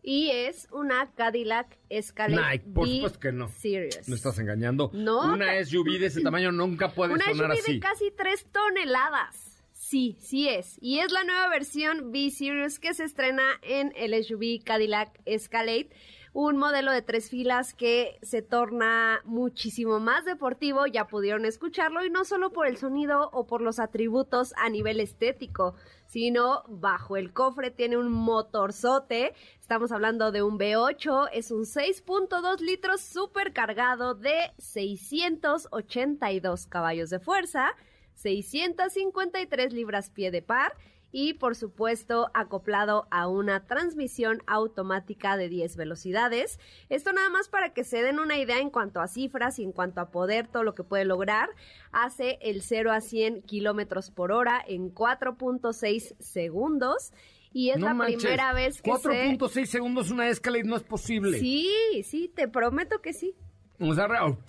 Y 0.05 0.29
es 0.31 0.67
una 0.73 1.13
Cadillac 1.15 1.77
Escalade 1.89 2.57
Nah, 2.65 2.73
por 2.73 2.89
supuesto 2.89 3.19
que 3.21 3.31
no. 3.31 3.47
Series. 3.47 4.09
Me 4.09 4.15
estás 4.15 4.37
engañando. 4.37 4.91
No. 4.93 5.33
Una 5.33 5.63
SUV 5.63 5.97
de 5.97 6.07
ese 6.07 6.21
tamaño 6.21 6.51
nunca 6.51 6.91
puede 6.91 7.13
Una 7.13 7.23
sonar 7.25 7.51
SUV 7.55 7.59
así. 7.61 7.73
de 7.75 7.79
casi 7.79 8.11
3 8.11 8.47
toneladas. 8.51 9.63
Sí, 9.71 10.17
sí 10.19 10.49
es. 10.49 10.77
Y 10.81 10.99
es 10.99 11.11
la 11.11 11.23
nueva 11.23 11.47
versión 11.49 12.11
B-Series 12.11 12.79
que 12.79 12.93
se 12.93 13.03
estrena 13.05 13.43
en 13.61 13.93
el 13.95 14.21
SUV 14.23 14.63
Cadillac 14.63 15.21
Escalade. 15.25 15.89
Un 16.35 16.57
modelo 16.57 16.91
de 16.91 17.03
tres 17.03 17.29
filas 17.29 17.75
que 17.75 18.17
se 18.23 18.41
torna 18.41 19.21
muchísimo 19.23 19.99
más 19.99 20.25
deportivo, 20.25 20.87
ya 20.87 21.05
pudieron 21.05 21.45
escucharlo, 21.45 22.03
y 22.03 22.09
no 22.09 22.25
solo 22.25 22.51
por 22.51 22.65
el 22.65 22.77
sonido 22.77 23.29
o 23.33 23.45
por 23.45 23.61
los 23.61 23.77
atributos 23.77 24.51
a 24.57 24.67
nivel 24.69 24.99
estético, 24.99 25.75
sino 26.07 26.63
bajo 26.67 27.17
el 27.17 27.33
cofre 27.33 27.69
tiene 27.69 27.97
un 27.97 28.11
motorzote. 28.11 29.35
Estamos 29.61 29.91
hablando 29.91 30.31
de 30.31 30.41
un 30.41 30.57
V8, 30.57 31.29
es 31.33 31.51
un 31.51 31.65
6.2 31.65 32.61
litros 32.61 33.01
supercargado 33.01 34.15
de 34.15 34.53
682 34.57 36.65
caballos 36.65 37.11
de 37.11 37.19
fuerza, 37.19 37.75
653 38.15 39.71
libras 39.71 40.09
pie 40.09 40.31
de 40.31 40.41
par 40.41 40.75
y 41.13 41.35
por 41.35 41.55
supuesto 41.55 42.31
acoplado 42.33 43.07
a 43.11 43.27
una 43.27 43.65
transmisión 43.65 44.41
automática 44.47 45.37
de 45.37 45.47
10 45.47 45.77
velocidades. 45.77 46.59
Esto 46.89 47.13
nada 47.13 47.29
más 47.29 47.47
para 47.47 47.71
que 47.71 47.83
se 47.83 48.01
den 48.01 48.19
una 48.19 48.37
idea 48.37 48.59
en 48.59 48.71
cuanto 48.71 48.99
a 48.99 49.07
cifras 49.07 49.59
y 49.59 49.63
en 49.63 49.71
cuanto 49.71 50.01
a 50.01 50.09
poder, 50.09 50.47
todo 50.47 50.63
lo 50.63 50.73
que 50.73 50.83
puede 50.83 51.05
lograr. 51.05 51.49
Hace 51.91 52.39
el 52.41 52.63
0 52.63 52.91
a 52.91 52.99
100 52.99 53.43
kilómetros 53.43 54.09
por 54.09 54.31
hora 54.31 54.61
en 54.67 54.93
4.6 54.93 56.15
segundos. 56.19 57.13
Y 57.53 57.69
es 57.69 57.77
No 57.77 57.85
la 57.85 57.93
manches, 57.93 58.23
primera 58.23 58.51
vez 58.53 58.81
que 58.81 58.91
se... 58.97 59.37
4.6 59.37 59.65
segundos 59.67 60.09
una 60.09 60.27
Escalade 60.27 60.63
no 60.63 60.75
es 60.75 60.81
posible. 60.81 61.39
Sí, 61.39 61.69
sí, 62.03 62.31
te 62.33 62.47
prometo 62.47 62.99
que 62.99 63.13
sí. 63.13 63.35
O 63.79 63.93
sea, 63.93 64.07
real. 64.07 64.39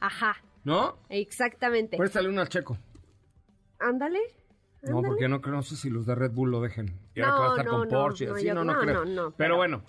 Ajá, 0.00 0.42
¿No? 0.64 0.96
exactamente. 1.10 1.98
Préstale 1.98 2.30
una 2.30 2.40
al 2.40 2.48
checo. 2.48 2.78
Ándale. 3.78 4.37
No, 4.82 5.02
porque 5.02 5.28
no, 5.28 5.38
no 5.38 5.62
sé 5.62 5.76
si 5.76 5.90
los 5.90 6.06
de 6.06 6.14
Red 6.14 6.30
Bull 6.32 6.50
lo 6.50 6.60
dejen. 6.60 6.98
Y 7.14 7.20
ahora 7.20 7.30
No, 7.32 7.36
que 7.36 7.40
va 7.42 7.46
a 7.46 7.50
estar 7.50 7.66
no, 7.66 7.78
con 7.80 7.88
Porsche. 7.88 8.26
no, 8.26 8.34
así, 8.34 8.46
yo- 8.46 8.54
no, 8.54 8.64
no, 8.64 8.78
creo. 8.80 9.34
pero- 9.36 9.56
bueno, 9.56 9.82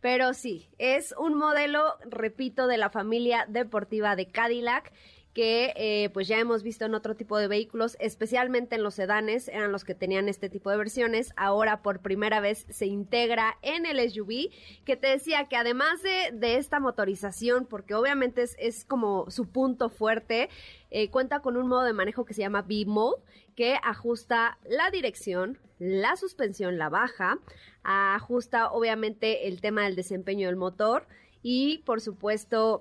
Pero 0.00 0.34
sí, 0.34 0.68
es 0.78 1.14
un 1.18 1.34
modelo, 1.36 1.94
repito, 2.08 2.66
de 2.66 2.76
la 2.76 2.90
familia 2.90 3.46
deportiva 3.48 4.14
de 4.14 4.26
Cadillac 4.30 4.92
que 5.36 5.74
eh, 5.76 6.08
pues 6.14 6.28
ya 6.28 6.38
hemos 6.38 6.62
visto 6.62 6.86
en 6.86 6.94
otro 6.94 7.14
tipo 7.14 7.36
de 7.36 7.46
vehículos, 7.46 7.98
especialmente 8.00 8.76
en 8.76 8.82
los 8.82 8.94
sedanes, 8.94 9.48
eran 9.48 9.70
los 9.70 9.84
que 9.84 9.94
tenían 9.94 10.30
este 10.30 10.48
tipo 10.48 10.70
de 10.70 10.78
versiones. 10.78 11.34
Ahora 11.36 11.82
por 11.82 12.00
primera 12.00 12.40
vez 12.40 12.64
se 12.70 12.86
integra 12.86 13.58
en 13.60 13.84
el 13.84 14.00
SUV, 14.10 14.48
que 14.86 14.96
te 14.96 15.08
decía 15.08 15.46
que 15.46 15.56
además 15.56 16.02
de, 16.02 16.30
de 16.32 16.56
esta 16.56 16.80
motorización, 16.80 17.66
porque 17.66 17.94
obviamente 17.94 18.40
es, 18.44 18.56
es 18.58 18.86
como 18.86 19.30
su 19.30 19.46
punto 19.46 19.90
fuerte, 19.90 20.48
eh, 20.90 21.10
cuenta 21.10 21.40
con 21.40 21.58
un 21.58 21.68
modo 21.68 21.84
de 21.84 21.92
manejo 21.92 22.24
que 22.24 22.32
se 22.32 22.40
llama 22.40 22.62
B-Mode, 22.62 23.20
que 23.54 23.76
ajusta 23.82 24.56
la 24.64 24.90
dirección, 24.90 25.58
la 25.78 26.16
suspensión 26.16 26.78
la 26.78 26.88
baja, 26.88 27.38
ajusta 27.82 28.70
obviamente 28.70 29.48
el 29.48 29.60
tema 29.60 29.84
del 29.84 29.96
desempeño 29.96 30.46
del 30.46 30.56
motor 30.56 31.06
y 31.42 31.82
por 31.84 32.00
supuesto 32.00 32.80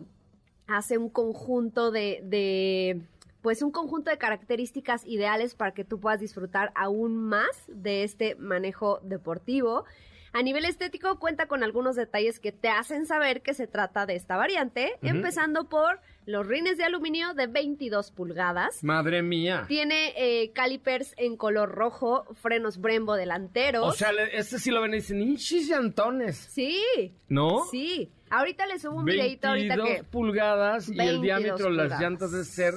hace 0.67 0.97
un 0.97 1.09
conjunto 1.09 1.91
de, 1.91 2.21
de, 2.23 3.01
pues 3.41 3.61
un 3.61 3.71
conjunto 3.71 4.09
de 4.09 4.17
características 4.17 5.05
ideales 5.05 5.55
para 5.55 5.73
que 5.73 5.83
tú 5.83 5.99
puedas 5.99 6.19
disfrutar 6.19 6.71
aún 6.75 7.17
más 7.17 7.63
de 7.67 8.03
este 8.03 8.35
manejo 8.35 8.99
deportivo. 9.03 9.85
A 10.33 10.41
nivel 10.41 10.65
estético 10.65 11.17
cuenta 11.17 11.45
con 11.45 11.63
algunos 11.63 11.95
detalles 11.95 12.41
que 12.41 12.51
te 12.51 12.67
hacen 12.67 13.05
saber 13.05 13.41
que 13.41 13.53
se 13.53 13.67
trata 13.67 14.05
de 14.05 14.15
esta 14.15 14.35
variante, 14.35 14.91
empezando 15.01 15.69
por 15.69 16.01
los 16.25 16.45
rines 16.45 16.77
de 16.77 16.83
aluminio 16.83 17.33
de 17.33 17.47
22 17.47 18.11
pulgadas. 18.11 18.83
madre 18.83 19.21
mía. 19.21 19.63
Tiene 19.69 20.13
eh, 20.17 20.51
calipers 20.51 21.13
en 21.15 21.37
color 21.37 21.71
rojo, 21.71 22.25
frenos 22.41 22.81
Brembo 22.81 23.15
delanteros. 23.15 23.87
O 23.87 23.93
sea, 23.93 24.09
este 24.33 24.59
sí 24.59 24.71
lo 24.71 24.81
ven 24.81 24.91
y 24.93 24.97
dicen, 24.97 25.21
¡hinchis 25.21 25.69
llantones! 25.69 26.35
sí, 26.35 27.13
¿No? 27.29 27.63
sí. 27.71 28.09
Ahorita 28.37 28.65
le 28.65 28.79
subo 28.79 28.97
un 28.97 29.05
videito 29.05 29.51
22 29.51 29.77
ahorita 29.79 29.97
que 29.97 30.03
pulgadas 30.03 30.89
y 30.89 30.91
el 30.91 30.97
22 30.97 31.21
diámetro 31.21 31.65
de 31.69 31.71
las 31.71 31.83
pulgadas. 31.83 32.01
llantas 32.01 32.31
debe 32.31 32.43
ser... 32.43 32.73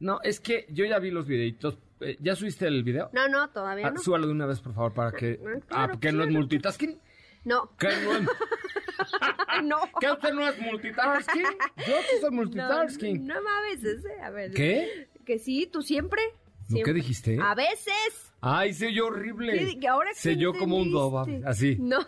No, 0.00 0.20
es 0.22 0.40
que 0.40 0.66
yo 0.70 0.84
ya 0.84 0.98
vi 0.98 1.10
los 1.10 1.26
videitos. 1.26 1.78
Eh, 2.00 2.16
¿Ya 2.20 2.34
subiste 2.34 2.66
el 2.66 2.82
video? 2.82 3.10
No, 3.12 3.28
no, 3.28 3.50
todavía 3.50 3.88
Ah, 3.88 3.90
no. 3.90 4.00
Súbalo 4.00 4.26
de 4.26 4.32
una 4.32 4.46
vez, 4.46 4.60
por 4.60 4.74
favor, 4.74 4.92
para 4.94 5.12
que... 5.12 5.38
Ah, 5.44 5.48
ah, 5.48 5.60
claro, 5.68 6.00
que 6.00 6.12
no 6.12 6.22
es 6.22 6.28
claro. 6.28 6.40
multitasking. 6.40 7.00
No. 7.44 7.70
¿Qué 7.78 7.88
no 7.88 8.16
es, 8.16 8.22
no. 9.64 9.76
¿Qué 10.00 10.10
usted 10.10 10.32
no 10.32 10.48
es 10.48 10.58
multitasking? 10.60 11.42
Yo 11.76 11.94
sí 12.10 12.16
soy 12.20 12.30
multitasking. 12.30 13.26
No, 13.26 13.34
no, 13.34 13.48
a 13.48 13.60
veces, 13.70 14.04
¿eh? 14.06 14.22
A 14.22 14.30
ver. 14.30 14.52
¿Qué? 14.52 15.08
Que 15.26 15.38
sí, 15.38 15.68
tú 15.70 15.82
siempre. 15.82 16.22
¿No, 16.32 16.66
siempre. 16.68 16.92
¿Qué 16.92 16.94
dijiste? 16.94 17.38
A 17.40 17.54
veces. 17.54 18.32
Ay, 18.46 18.74
se 18.74 18.88
oyó 18.88 19.06
horrible. 19.06 19.66
Sí, 19.66 19.80
que 19.80 19.88
ahora 19.88 20.10
se 20.12 20.32
oyó 20.32 20.52
como 20.52 20.76
un 20.76 20.90
doba, 20.90 21.24
así. 21.46 21.76
No. 21.80 22.00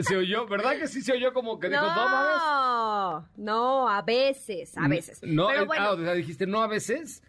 Se 0.00 0.16
oyó, 0.16 0.46
¿verdad 0.46 0.78
que 0.78 0.88
sí 0.88 1.02
se 1.02 1.12
oyó 1.12 1.34
como 1.34 1.58
que 1.58 1.68
dijo 1.68 1.82
doba? 1.82 3.28
No, 3.36 3.44
no, 3.44 3.88
a 3.88 4.00
veces, 4.00 4.76
a 4.78 4.88
veces. 4.88 5.20
No, 5.22 5.48
Pero 5.48 5.62
eh, 5.62 5.66
bueno, 5.66 5.84
ah, 5.84 5.92
o 5.92 5.98
sea, 5.98 6.14
dijiste 6.14 6.46
no 6.46 6.62
a 6.62 6.66
veces. 6.66 7.22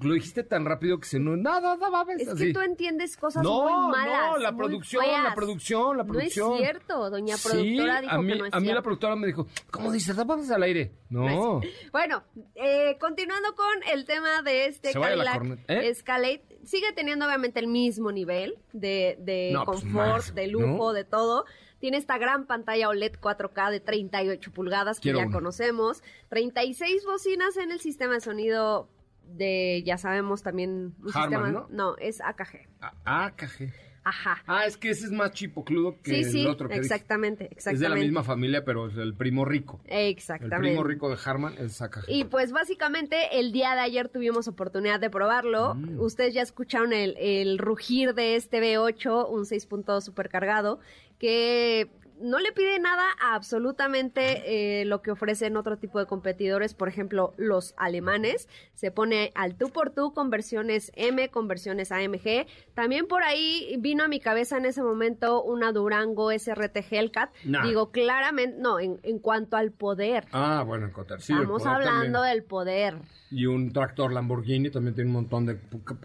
lo 0.00 0.14
dijiste 0.14 0.44
tan 0.44 0.64
rápido 0.64 1.00
que 1.00 1.06
se 1.06 1.18
no, 1.18 1.36
nada, 1.36 1.76
nada, 1.76 2.04
Es 2.16 2.32
que 2.34 2.52
tú 2.52 2.60
entiendes 2.60 3.16
cosas 3.16 3.42
muy 3.42 3.72
malas. 3.90 4.30
No, 4.30 4.38
la 4.38 4.56
producción, 4.56 5.04
la 5.04 5.34
producción, 5.34 5.96
la 5.96 6.04
producción. 6.04 6.48
No 6.50 6.54
es 6.54 6.60
cierto, 6.62 7.10
doña 7.10 7.34
productora 7.42 8.00
dijo 8.02 8.14
a 8.14 8.22
mí, 8.22 8.32
que 8.32 8.38
no 8.38 8.46
es 8.46 8.54
A 8.54 8.60
mí 8.60 8.68
la 8.68 8.82
productora 8.82 9.16
me 9.16 9.26
dijo, 9.26 9.48
¿cómo 9.72 9.90
dices? 9.90 10.14
Vamos 10.14 10.48
al 10.52 10.62
aire. 10.62 10.92
No. 11.10 11.60
Bueno, 11.90 12.22
eh, 12.54 12.96
continuando 13.00 13.52
con 13.56 13.82
el 13.92 14.04
tema 14.04 14.42
de 14.42 14.66
este 14.66 14.92
Cadillac 14.92 15.42
¿eh? 15.66 15.88
Escalade, 15.88 16.53
sigue 16.66 16.92
teniendo 16.92 17.26
obviamente 17.26 17.60
el 17.60 17.66
mismo 17.66 18.12
nivel 18.12 18.58
de, 18.72 19.16
de 19.20 19.52
pues 19.64 19.80
confort, 19.80 20.26
de 20.34 20.46
lujo, 20.48 20.92
de 20.92 21.04
todo. 21.04 21.44
Tiene 21.78 21.98
esta 21.98 22.16
gran 22.18 22.46
pantalla 22.46 22.88
OLED 22.88 23.16
4K 23.20 23.70
de 23.70 23.80
38 23.80 24.52
pulgadas 24.52 25.00
que 25.00 25.12
ya 25.12 25.30
conocemos. 25.30 26.02
36 26.30 27.04
bocinas 27.04 27.56
en 27.56 27.72
el 27.72 27.80
sistema 27.80 28.14
de 28.14 28.20
sonido 28.20 28.88
de, 29.26 29.82
ya 29.84 29.98
sabemos 29.98 30.42
también, 30.42 30.94
un 31.02 31.12
sistema... 31.12 31.50
¿no? 31.50 31.66
No, 31.70 31.96
es 31.98 32.20
AKG. 32.20 32.68
AKG. 33.04 33.72
Ajá. 34.04 34.42
Ah, 34.46 34.66
es 34.66 34.76
que 34.76 34.90
ese 34.90 35.06
es 35.06 35.12
más 35.12 35.32
chipocludo 35.32 36.00
que 36.02 36.20
el 36.20 36.46
otro 36.46 36.68
que 36.68 36.76
exactamente, 36.76 37.44
exactamente. 37.44 37.74
Es 37.74 37.80
de 37.80 37.88
la 37.88 37.94
misma 37.96 38.22
familia, 38.22 38.64
pero 38.64 38.88
es 38.88 38.96
el 38.96 39.14
primo 39.14 39.46
rico. 39.46 39.80
Exactamente. 39.86 40.56
El 40.56 40.62
primo 40.62 40.84
rico 40.84 41.08
de 41.08 41.16
Harman 41.24 41.54
es 41.58 41.80
AKG. 41.80 42.04
Y 42.08 42.24
pues 42.24 42.52
básicamente 42.52 43.38
el 43.38 43.50
día 43.52 43.74
de 43.74 43.80
ayer 43.80 44.10
tuvimos 44.10 44.46
oportunidad 44.46 45.00
de 45.00 45.08
probarlo. 45.08 45.74
Mm. 45.74 46.00
Ustedes 46.00 46.34
ya 46.34 46.42
escucharon 46.42 46.92
el, 46.92 47.16
el 47.18 47.58
rugir 47.58 48.14
de 48.14 48.36
este 48.36 48.60
V8, 48.60 49.28
un 49.28 49.44
6.2 49.44 50.02
supercargado, 50.02 50.80
que 51.18 51.88
no 52.24 52.38
le 52.38 52.52
pide 52.52 52.78
nada 52.78 53.04
a 53.20 53.34
absolutamente 53.34 54.80
eh, 54.80 54.84
lo 54.86 55.02
que 55.02 55.10
ofrecen 55.10 55.56
otro 55.56 55.76
tipo 55.76 55.98
de 55.98 56.06
competidores, 56.06 56.74
por 56.74 56.88
ejemplo, 56.88 57.34
los 57.36 57.74
alemanes. 57.76 58.48
Se 58.74 58.90
pone 58.90 59.30
al 59.34 59.56
tú 59.56 59.68
por 59.68 59.90
tú 59.90 60.12
con 60.14 60.30
versiones 60.30 60.90
M, 60.96 61.28
con 61.28 61.48
versiones 61.48 61.92
AMG. 61.92 62.46
También 62.74 63.06
por 63.06 63.22
ahí 63.22 63.76
vino 63.78 64.04
a 64.04 64.08
mi 64.08 64.20
cabeza 64.20 64.56
en 64.56 64.64
ese 64.64 64.82
momento 64.82 65.42
una 65.42 65.72
Durango 65.72 66.30
SRT 66.32 66.78
Hellcat. 66.90 67.30
Digo, 67.62 67.90
claramente, 67.90 68.56
no, 68.58 68.80
en, 68.80 69.18
cuanto 69.18 69.56
al 69.56 69.70
poder. 69.70 70.24
Ah, 70.32 70.64
bueno, 70.66 70.86
en 70.86 71.20
sí, 71.20 71.34
Estamos 71.34 71.66
hablando 71.66 72.22
del 72.22 72.42
poder 72.42 72.96
y 73.34 73.46
un 73.46 73.72
tractor 73.72 74.12
Lamborghini 74.12 74.70
también 74.70 74.94
tiene 74.94 75.10
un 75.10 75.16
montón 75.16 75.44
de 75.44 75.58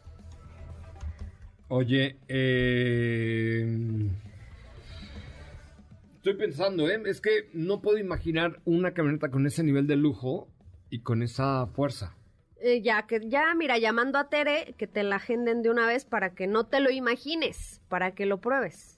Oye, 1.68 2.16
eh... 2.30 3.68
estoy 6.16 6.36
pensando, 6.36 6.90
¿eh? 6.90 7.02
es 7.06 7.20
que 7.22 7.50
no 7.54 7.82
puedo 7.82 7.98
imaginar 7.98 8.62
una 8.64 8.94
camioneta 8.94 9.30
con 9.30 9.46
ese 9.46 9.62
nivel 9.64 9.88
de 9.88 9.98
lujo 9.98 10.48
y 10.90 11.02
con 11.02 11.22
esa 11.22 11.68
fuerza. 11.68 12.16
Eh, 12.62 12.82
ya, 12.82 13.03
que 13.07 13.22
ya, 13.26 13.53
mira, 13.55 13.78
llamando 13.78 14.18
a 14.18 14.30
Tere, 14.30 14.76
que 14.78 14.88
te 14.88 15.03
la 15.03 15.18
agenden 15.18 15.62
de 15.62 15.70
una 15.70 15.88
vez 15.88 16.05
para 16.05 16.36
que 16.36 16.47
no 16.47 16.66
te 16.66 16.80
lo 16.80 16.89
imagines, 16.89 17.82
para 17.88 18.12
que 18.12 18.26
lo 18.26 18.39
pruebes. 18.39 18.97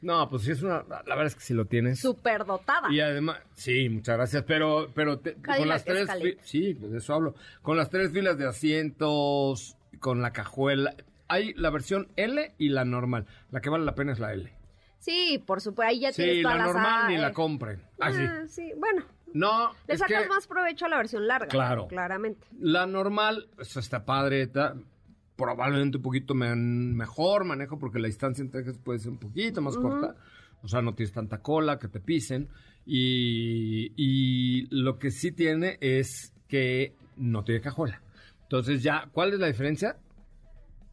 No, 0.00 0.30
pues 0.30 0.44
sí 0.44 0.52
es 0.52 0.62
una, 0.62 0.82
la 0.88 1.16
verdad 1.16 1.26
es 1.26 1.34
que 1.34 1.42
sí 1.42 1.52
lo 1.52 1.66
tienes. 1.66 2.00
Súper 2.00 2.46
dotada. 2.46 2.90
Y 2.90 3.00
además, 3.00 3.40
sí, 3.52 3.90
muchas 3.90 4.16
gracias, 4.16 4.42
pero, 4.44 4.90
pero 4.94 5.20
con 5.44 5.68
las 5.68 5.84
tres, 5.84 6.08
sí, 6.44 6.72
pues 6.72 6.92
de 6.92 6.98
eso 6.98 7.12
hablo, 7.12 7.34
con 7.60 7.76
las 7.76 7.90
tres 7.90 8.10
filas 8.10 8.38
de 8.38 8.46
asientos, 8.46 9.76
con 9.98 10.22
la 10.22 10.32
cajuela, 10.32 10.94
hay 11.28 11.54
la 11.54 11.70
versión 11.70 12.08
L 12.16 12.54
y 12.58 12.68
la 12.68 12.84
normal. 12.84 13.26
La 13.50 13.60
que 13.60 13.70
vale 13.70 13.84
la 13.84 13.94
pena 13.94 14.12
es 14.12 14.18
la 14.18 14.32
L. 14.32 14.52
Sí, 14.98 15.42
por 15.44 15.60
supuesto, 15.60 15.90
ahí 15.90 16.00
ya 16.00 16.12
tienes 16.12 16.42
todas 16.42 16.58
la 16.58 16.64
normal 16.64 17.08
ni 17.08 17.18
la 17.18 17.32
compren. 17.32 17.80
Así. 18.00 18.22
Ah, 18.22 18.44
sí, 18.48 18.72
bueno. 18.76 19.04
No, 19.34 19.72
Le 19.86 19.98
sacas 19.98 20.28
más 20.28 20.46
provecho 20.46 20.86
a 20.86 20.88
la 20.88 20.96
versión 20.96 21.26
larga. 21.26 21.48
Claro. 21.48 21.88
Claramente. 21.88 22.46
La 22.58 22.86
normal, 22.86 23.48
pues, 23.54 23.76
está 23.76 24.04
padre, 24.04 24.50
probablemente 25.36 25.98
un 25.98 26.02
poquito 26.02 26.34
mejor 26.34 27.44
manejo 27.44 27.78
porque 27.78 27.98
la 27.98 28.06
distancia 28.06 28.42
entre 28.42 28.62
ejes 28.62 28.78
puede 28.78 28.98
ser 28.98 29.10
un 29.10 29.18
poquito 29.18 29.60
más 29.60 29.76
corta. 29.76 30.16
O 30.62 30.68
sea, 30.68 30.80
no 30.80 30.94
tienes 30.94 31.12
tanta 31.12 31.42
cola 31.42 31.78
que 31.78 31.88
te 31.88 32.00
pisen. 32.00 32.48
Y, 32.86 33.92
y 33.96 34.66
lo 34.70 34.98
que 34.98 35.10
sí 35.10 35.32
tiene 35.32 35.76
es 35.80 36.32
que 36.48 36.94
no 37.16 37.44
tiene 37.44 37.60
cajuela. 37.60 38.00
Entonces 38.42 38.82
ya, 38.82 39.08
¿cuál 39.12 39.34
es 39.34 39.38
la 39.38 39.48
diferencia? 39.48 39.98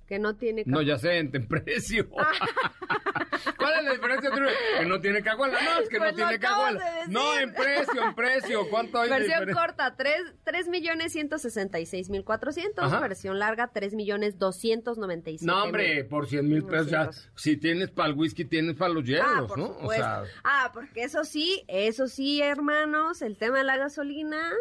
Que 0.08 0.20
no 0.20 0.36
tiene... 0.36 0.64
No, 0.66 0.82
ya 0.82 0.98
sé, 0.98 1.18
en 1.18 1.32
precio. 1.48 2.10
¿Cuál 3.58 3.80
es 3.80 3.84
la 3.86 3.92
diferencia 3.94 4.30
entre 4.30 4.46
que 4.80 4.86
no 4.86 5.00
tiene 5.00 5.22
cajuela? 5.24 5.60
No, 5.62 5.80
es 5.80 5.90
que 5.90 5.98
Pues 5.98 6.14
no 6.14 6.20
lo 6.20 6.28
tiene 6.28 6.40
cajuela. 6.40 6.80
de. 6.80 7.08
No, 7.12 7.38
en 7.38 7.54
precio, 7.54 8.04
en 8.04 8.16
precio. 8.16 8.70
¿Cuánto 8.70 9.00
hay 9.00 9.10
de 9.10 9.16
Versión 9.16 9.40
diferencia? 9.40 9.62
corta, 9.66 9.96
3, 9.96 10.68
millones 10.70 11.12
166 11.14 12.10
mil 12.10 12.24
400. 12.24 12.84
Ajá. 12.86 13.00
Versión 13.00 13.40
larga, 13.40 13.72
3 13.74 13.94
millones 13.96 14.38
297 14.38 15.46
No, 15.46 15.64
hombre, 15.64 16.04
por 16.06 16.28
100 16.28 16.48
mil 16.48 16.64
pesos 16.66 16.90
ya. 16.90 17.06
200. 17.06 17.32
Si 17.36 17.58
tienes 17.58 17.90
para 17.92 18.10
el 18.10 18.16
whisky, 18.16 18.46
tienes 18.46 18.76
para 18.76 18.94
los 18.94 19.04
hielos, 19.04 19.26
Ah, 19.28 19.46
por 19.48 19.58
¿no? 19.58 19.68
supuesto. 19.68 20.06
Ah, 20.44 20.72
porque 20.74 21.04
eso 21.04 21.24
sí, 21.24 21.64
eso 21.68 22.08
sí, 22.08 22.42
hermanos, 22.42 23.22
el 23.22 23.38
tema 23.38 23.60
de 23.60 23.64
la 23.64 23.78
gasolina, 23.78 24.52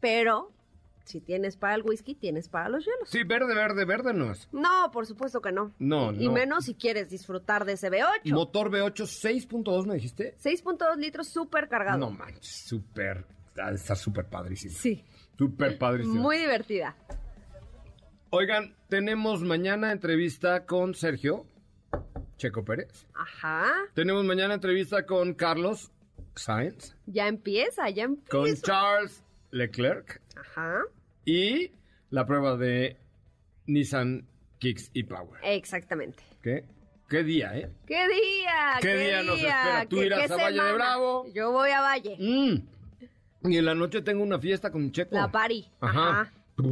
pero 0.00 0.52
si 1.04 1.20
tienes 1.20 1.56
para 1.56 1.74
el 1.74 1.82
whisky, 1.82 2.14
tienes 2.14 2.48
para 2.48 2.68
los 2.68 2.84
hielos. 2.84 3.08
sí, 3.08 3.24
verde, 3.24 3.54
verde, 3.54 3.84
verde 3.84 4.12
no 4.14 4.30
es. 4.32 4.48
No, 4.52 4.90
por 4.92 5.06
supuesto 5.06 5.40
que 5.40 5.50
no. 5.52 5.72
No, 5.78 6.12
Y 6.12 6.26
no. 6.26 6.32
menos 6.32 6.66
si 6.66 6.74
quieres 6.74 7.08
disfrutar 7.10 7.64
de 7.64 7.72
ese 7.72 7.90
V8. 7.90 8.32
Motor 8.32 8.70
V8 8.70 9.48
6.2, 9.48 9.86
¿me 9.86 9.94
dijiste? 9.94 10.36
6.2 10.42 10.96
litros 10.96 11.28
súper 11.28 11.68
cargado. 11.68 11.98
No 11.98 12.10
manches, 12.10 12.46
súper. 12.66 13.24
Está 13.72 13.94
súper 13.96 14.26
padrísimo. 14.26 14.74
Sí, 14.76 15.04
Súper 15.36 15.76
padrísimo. 15.78 16.14
muy 16.22 16.36
divertida. 16.38 16.94
Oigan, 18.30 18.74
tenemos 18.88 19.42
mañana 19.42 19.90
entrevista 19.92 20.64
con 20.66 20.94
Sergio 20.94 21.46
Checo 22.36 22.64
Pérez. 22.64 23.06
Ajá. 23.14 23.72
Tenemos 23.94 24.24
mañana 24.24 24.54
entrevista 24.54 25.04
con 25.04 25.34
Carlos 25.34 25.90
Sainz, 26.36 26.94
Ya 27.06 27.26
empieza, 27.26 27.90
ya 27.90 28.04
empieza. 28.04 28.30
con 28.30 28.54
Charles 28.62 29.24
Leclerc 29.50 30.20
Ajá. 30.36 30.82
y 31.24 31.72
la 32.10 32.26
prueba 32.26 32.56
de 32.56 32.96
Nissan 33.66 34.26
Kicks 34.58 34.90
y 34.92 35.04
Power. 35.04 35.40
Exactamente. 35.42 36.22
¿Qué? 36.42 36.64
¿Qué 37.08 37.24
día, 37.24 37.56
eh? 37.56 37.70
¿Qué 37.86 38.06
día? 38.06 38.78
¿Qué 38.80 38.96
día 38.96 39.22
nos 39.22 39.36
espera? 39.36 39.86
¿Tú 39.88 40.00
irás 40.02 40.30
a 40.30 40.36
Valle 40.36 40.62
de 40.62 40.72
Bravo? 40.74 41.26
Yo 41.34 41.50
voy 41.50 41.70
a 41.70 41.80
Valle. 41.80 42.16
Mm. 42.18 43.50
Y 43.50 43.56
en 43.56 43.64
la 43.64 43.74
noche 43.74 44.02
tengo 44.02 44.22
una 44.22 44.38
fiesta 44.38 44.70
con 44.70 44.92
Checo. 44.92 45.16
La. 45.16 45.24
Ajá. 45.24 45.70
Ajá. 45.80 46.32
¿Ya 46.56 46.64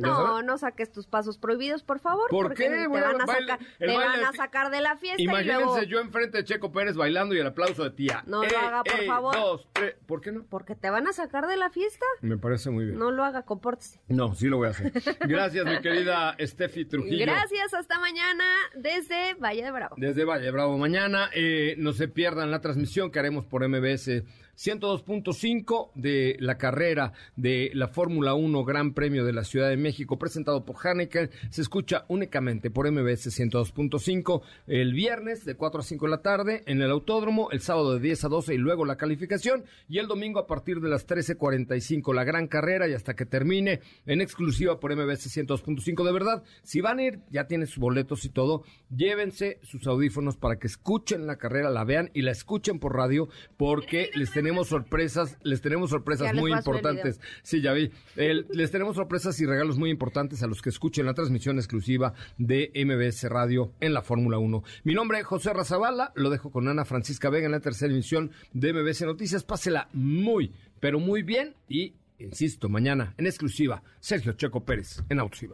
No, 0.00 0.42
no 0.42 0.58
saques 0.58 0.90
tus 0.92 1.06
pasos 1.06 1.38
prohibidos, 1.38 1.82
por 1.82 1.98
favor. 2.00 2.28
¿Por 2.30 2.46
porque 2.48 2.64
qué? 2.64 2.70
Te, 2.70 2.86
van 2.88 3.20
a, 3.20 3.24
baile- 3.26 3.48
sacar, 3.48 3.66
te 3.78 3.86
baile 3.86 4.04
van 4.04 4.24
a 4.24 4.30
de- 4.30 4.36
sacar 4.36 4.70
de 4.70 4.80
la 4.80 4.96
fiesta 4.96 5.20
y 5.20 5.24
Imagínense 5.24 5.64
luego... 5.64 5.82
yo 5.82 6.00
enfrente 6.00 6.38
de 6.38 6.44
Checo 6.44 6.72
Pérez 6.72 6.96
bailando 6.96 7.34
y 7.34 7.38
el 7.38 7.46
aplauso 7.46 7.84
de 7.84 7.90
tía. 7.90 8.22
No 8.26 8.42
lo 8.42 8.48
Ey, 8.48 8.54
haga, 8.54 8.84
por 8.84 9.00
ey, 9.00 9.06
favor. 9.06 9.34
Dos, 9.34 9.68
tres. 9.72 9.94
¿Por 10.06 10.20
qué 10.20 10.32
no? 10.32 10.44
Porque 10.48 10.74
te 10.74 10.90
van 10.90 11.06
a 11.06 11.12
sacar 11.12 11.46
de 11.46 11.56
la 11.56 11.70
fiesta. 11.70 12.04
Me 12.20 12.38
parece 12.38 12.70
muy 12.70 12.86
bien. 12.86 12.98
No 12.98 13.10
lo 13.10 13.24
haga, 13.24 13.42
compórtese. 13.42 14.00
No, 14.08 14.34
sí 14.34 14.48
lo 14.48 14.58
voy 14.58 14.68
a 14.68 14.70
hacer. 14.70 14.92
Gracias, 15.20 15.64
mi 15.66 15.80
querida 15.80 16.36
Steffi 16.40 16.84
Trujillo. 16.84 17.24
Gracias, 17.26 17.74
hasta 17.74 17.98
mañana 17.98 18.44
desde 18.74 19.34
Valle 19.34 19.62
de 19.64 19.70
Bravo. 19.70 19.94
Desde 19.98 20.24
Valle 20.24 20.50
Bravo. 20.50 20.78
Mañana 20.78 21.30
eh, 21.34 21.74
no 21.78 21.92
se 21.92 22.08
pierdan 22.08 22.50
la 22.50 22.60
transmisión 22.60 23.10
que 23.10 23.18
haremos 23.18 23.44
por 23.46 23.66
MBS 23.66 24.22
102.5 24.56 25.90
de 25.94 26.36
la 26.40 26.58
carrera 26.58 27.12
de 27.36 27.70
la 27.74 27.88
Fórmula 27.88 28.34
1 28.34 28.64
Gran 28.64 28.94
Premio 28.94 29.24
de 29.24 29.32
la 29.32 29.44
Ciudad 29.44 29.68
de 29.68 29.76
México 29.76 30.18
presentado 30.18 30.64
por 30.64 30.76
Hanneken. 30.76 31.30
Se 31.50 31.62
escucha 31.62 32.04
únicamente 32.08 32.70
por 32.70 32.90
MBS 32.90 33.28
102.5 33.38 34.42
el 34.66 34.92
viernes 34.92 35.44
de 35.44 35.54
4 35.54 35.80
a 35.80 35.84
5 35.84 36.06
de 36.06 36.10
la 36.10 36.22
tarde 36.22 36.62
en 36.66 36.82
el 36.82 36.90
Autódromo, 36.90 37.50
el 37.50 37.60
sábado 37.60 37.94
de 37.94 38.00
10 38.00 38.24
a 38.24 38.28
12 38.28 38.54
y 38.54 38.58
luego 38.58 38.84
la 38.84 38.96
calificación 38.96 39.64
y 39.88 39.98
el 39.98 40.06
domingo 40.06 40.38
a 40.40 40.46
partir 40.46 40.80
de 40.80 40.88
las 40.88 41.06
13.45 41.06 42.14
la 42.14 42.24
gran 42.24 42.46
carrera 42.46 42.88
y 42.88 42.94
hasta 42.94 43.14
que 43.14 43.26
termine 43.26 43.80
en 44.06 44.20
exclusiva 44.20 44.80
por 44.80 44.94
MBS 44.94 45.36
102.5. 45.36 46.04
De 46.04 46.12
verdad, 46.12 46.42
si 46.62 46.80
van 46.80 46.98
a 46.98 47.04
ir, 47.04 47.20
ya 47.30 47.46
tienen 47.46 47.66
sus 47.66 47.78
boletos 47.78 48.24
y 48.24 48.28
todo, 48.28 48.64
llévense 48.94 49.58
sus 49.62 49.86
audífonos 49.86 50.36
para 50.36 50.58
que 50.58 50.66
escuchen 50.66 51.26
la 51.26 51.36
carrera, 51.36 51.70
la 51.70 51.84
vean 51.84 52.10
y 52.14 52.22
la 52.22 52.32
escuchen 52.32 52.78
por 52.78 52.96
radio 52.96 53.28
porque 53.56 54.10
les 54.14 54.36
tenemos 54.42 54.66
sorpresas, 54.66 55.38
les 55.44 55.60
tenemos 55.60 55.90
sorpresas 55.90 56.32
Ya 56.34 56.40
muy 56.40 56.52
importantes. 56.52 57.20
Sí, 57.44 57.60
ya 57.60 57.72
vi. 57.72 57.92
El- 58.16 58.46
les 58.50 58.72
tenemos 58.72 58.96
sorpresas 58.96 59.38
y 59.40 59.46
regalos 59.46 59.78
muy 59.78 59.88
importantes 59.90 60.42
a 60.42 60.48
los 60.48 60.60
que 60.60 60.68
escuchen 60.70 61.06
la 61.06 61.14
transmisión 61.14 61.58
exclusiva 61.58 62.12
de 62.38 62.72
MBS 62.74 63.28
Radio 63.28 63.72
en 63.80 63.94
la 63.94 64.02
Fórmula 64.02 64.38
1. 64.38 64.64
Mi 64.82 64.94
nombre 64.94 65.20
es 65.20 65.26
José 65.26 65.52
Razabala, 65.52 66.12
lo 66.16 66.28
dejo 66.28 66.50
con 66.50 66.66
Ana 66.66 66.84
Francisca 66.84 67.30
Vega 67.30 67.46
en 67.46 67.52
la 67.52 67.60
tercera 67.60 67.92
emisión 67.92 68.32
de 68.52 68.72
MBS 68.72 69.02
Noticias. 69.06 69.44
Pásela 69.44 69.88
muy, 69.92 70.52
pero 70.80 70.98
muy 70.98 71.22
bien 71.22 71.54
y, 71.68 71.94
insisto, 72.18 72.68
mañana 72.68 73.14
en 73.18 73.26
exclusiva, 73.26 73.84
Sergio 74.00 74.32
Checo 74.32 74.64
Pérez 74.64 75.04
en 75.08 75.20
Autos 75.20 75.40
y. 75.44 75.46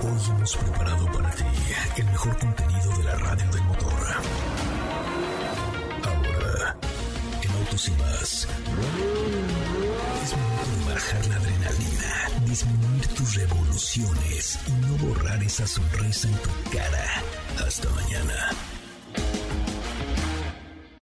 Hoy 0.00 0.30
hemos 0.30 0.56
preparado 0.56 1.06
para 1.12 1.30
ti 1.32 1.44
el 2.00 2.06
mejor 2.06 2.38
contenido 2.38 2.96
de 2.98 3.04
la 3.04 3.14
radio 3.16 3.50
del 3.50 3.64
motor. 3.64 4.06
Ahora, 6.04 6.76
en 7.42 7.50
Autos 7.50 7.88
y 7.88 7.90
más, 7.92 8.46
es 10.22 10.36
momento 10.36 10.86
de 10.86 10.94
bajar 10.94 11.26
la 11.26 11.36
adrenalina, 11.36 12.30
disminuir 12.46 13.06
tus 13.08 13.34
revoluciones 13.34 14.58
y 14.66 14.72
no 14.72 14.96
borrar 14.98 15.42
esa 15.42 15.66
sonrisa 15.66 16.28
en 16.28 16.34
tu 16.34 16.70
cara. 16.70 17.22
Hasta 17.66 17.88
mañana. 17.90 18.77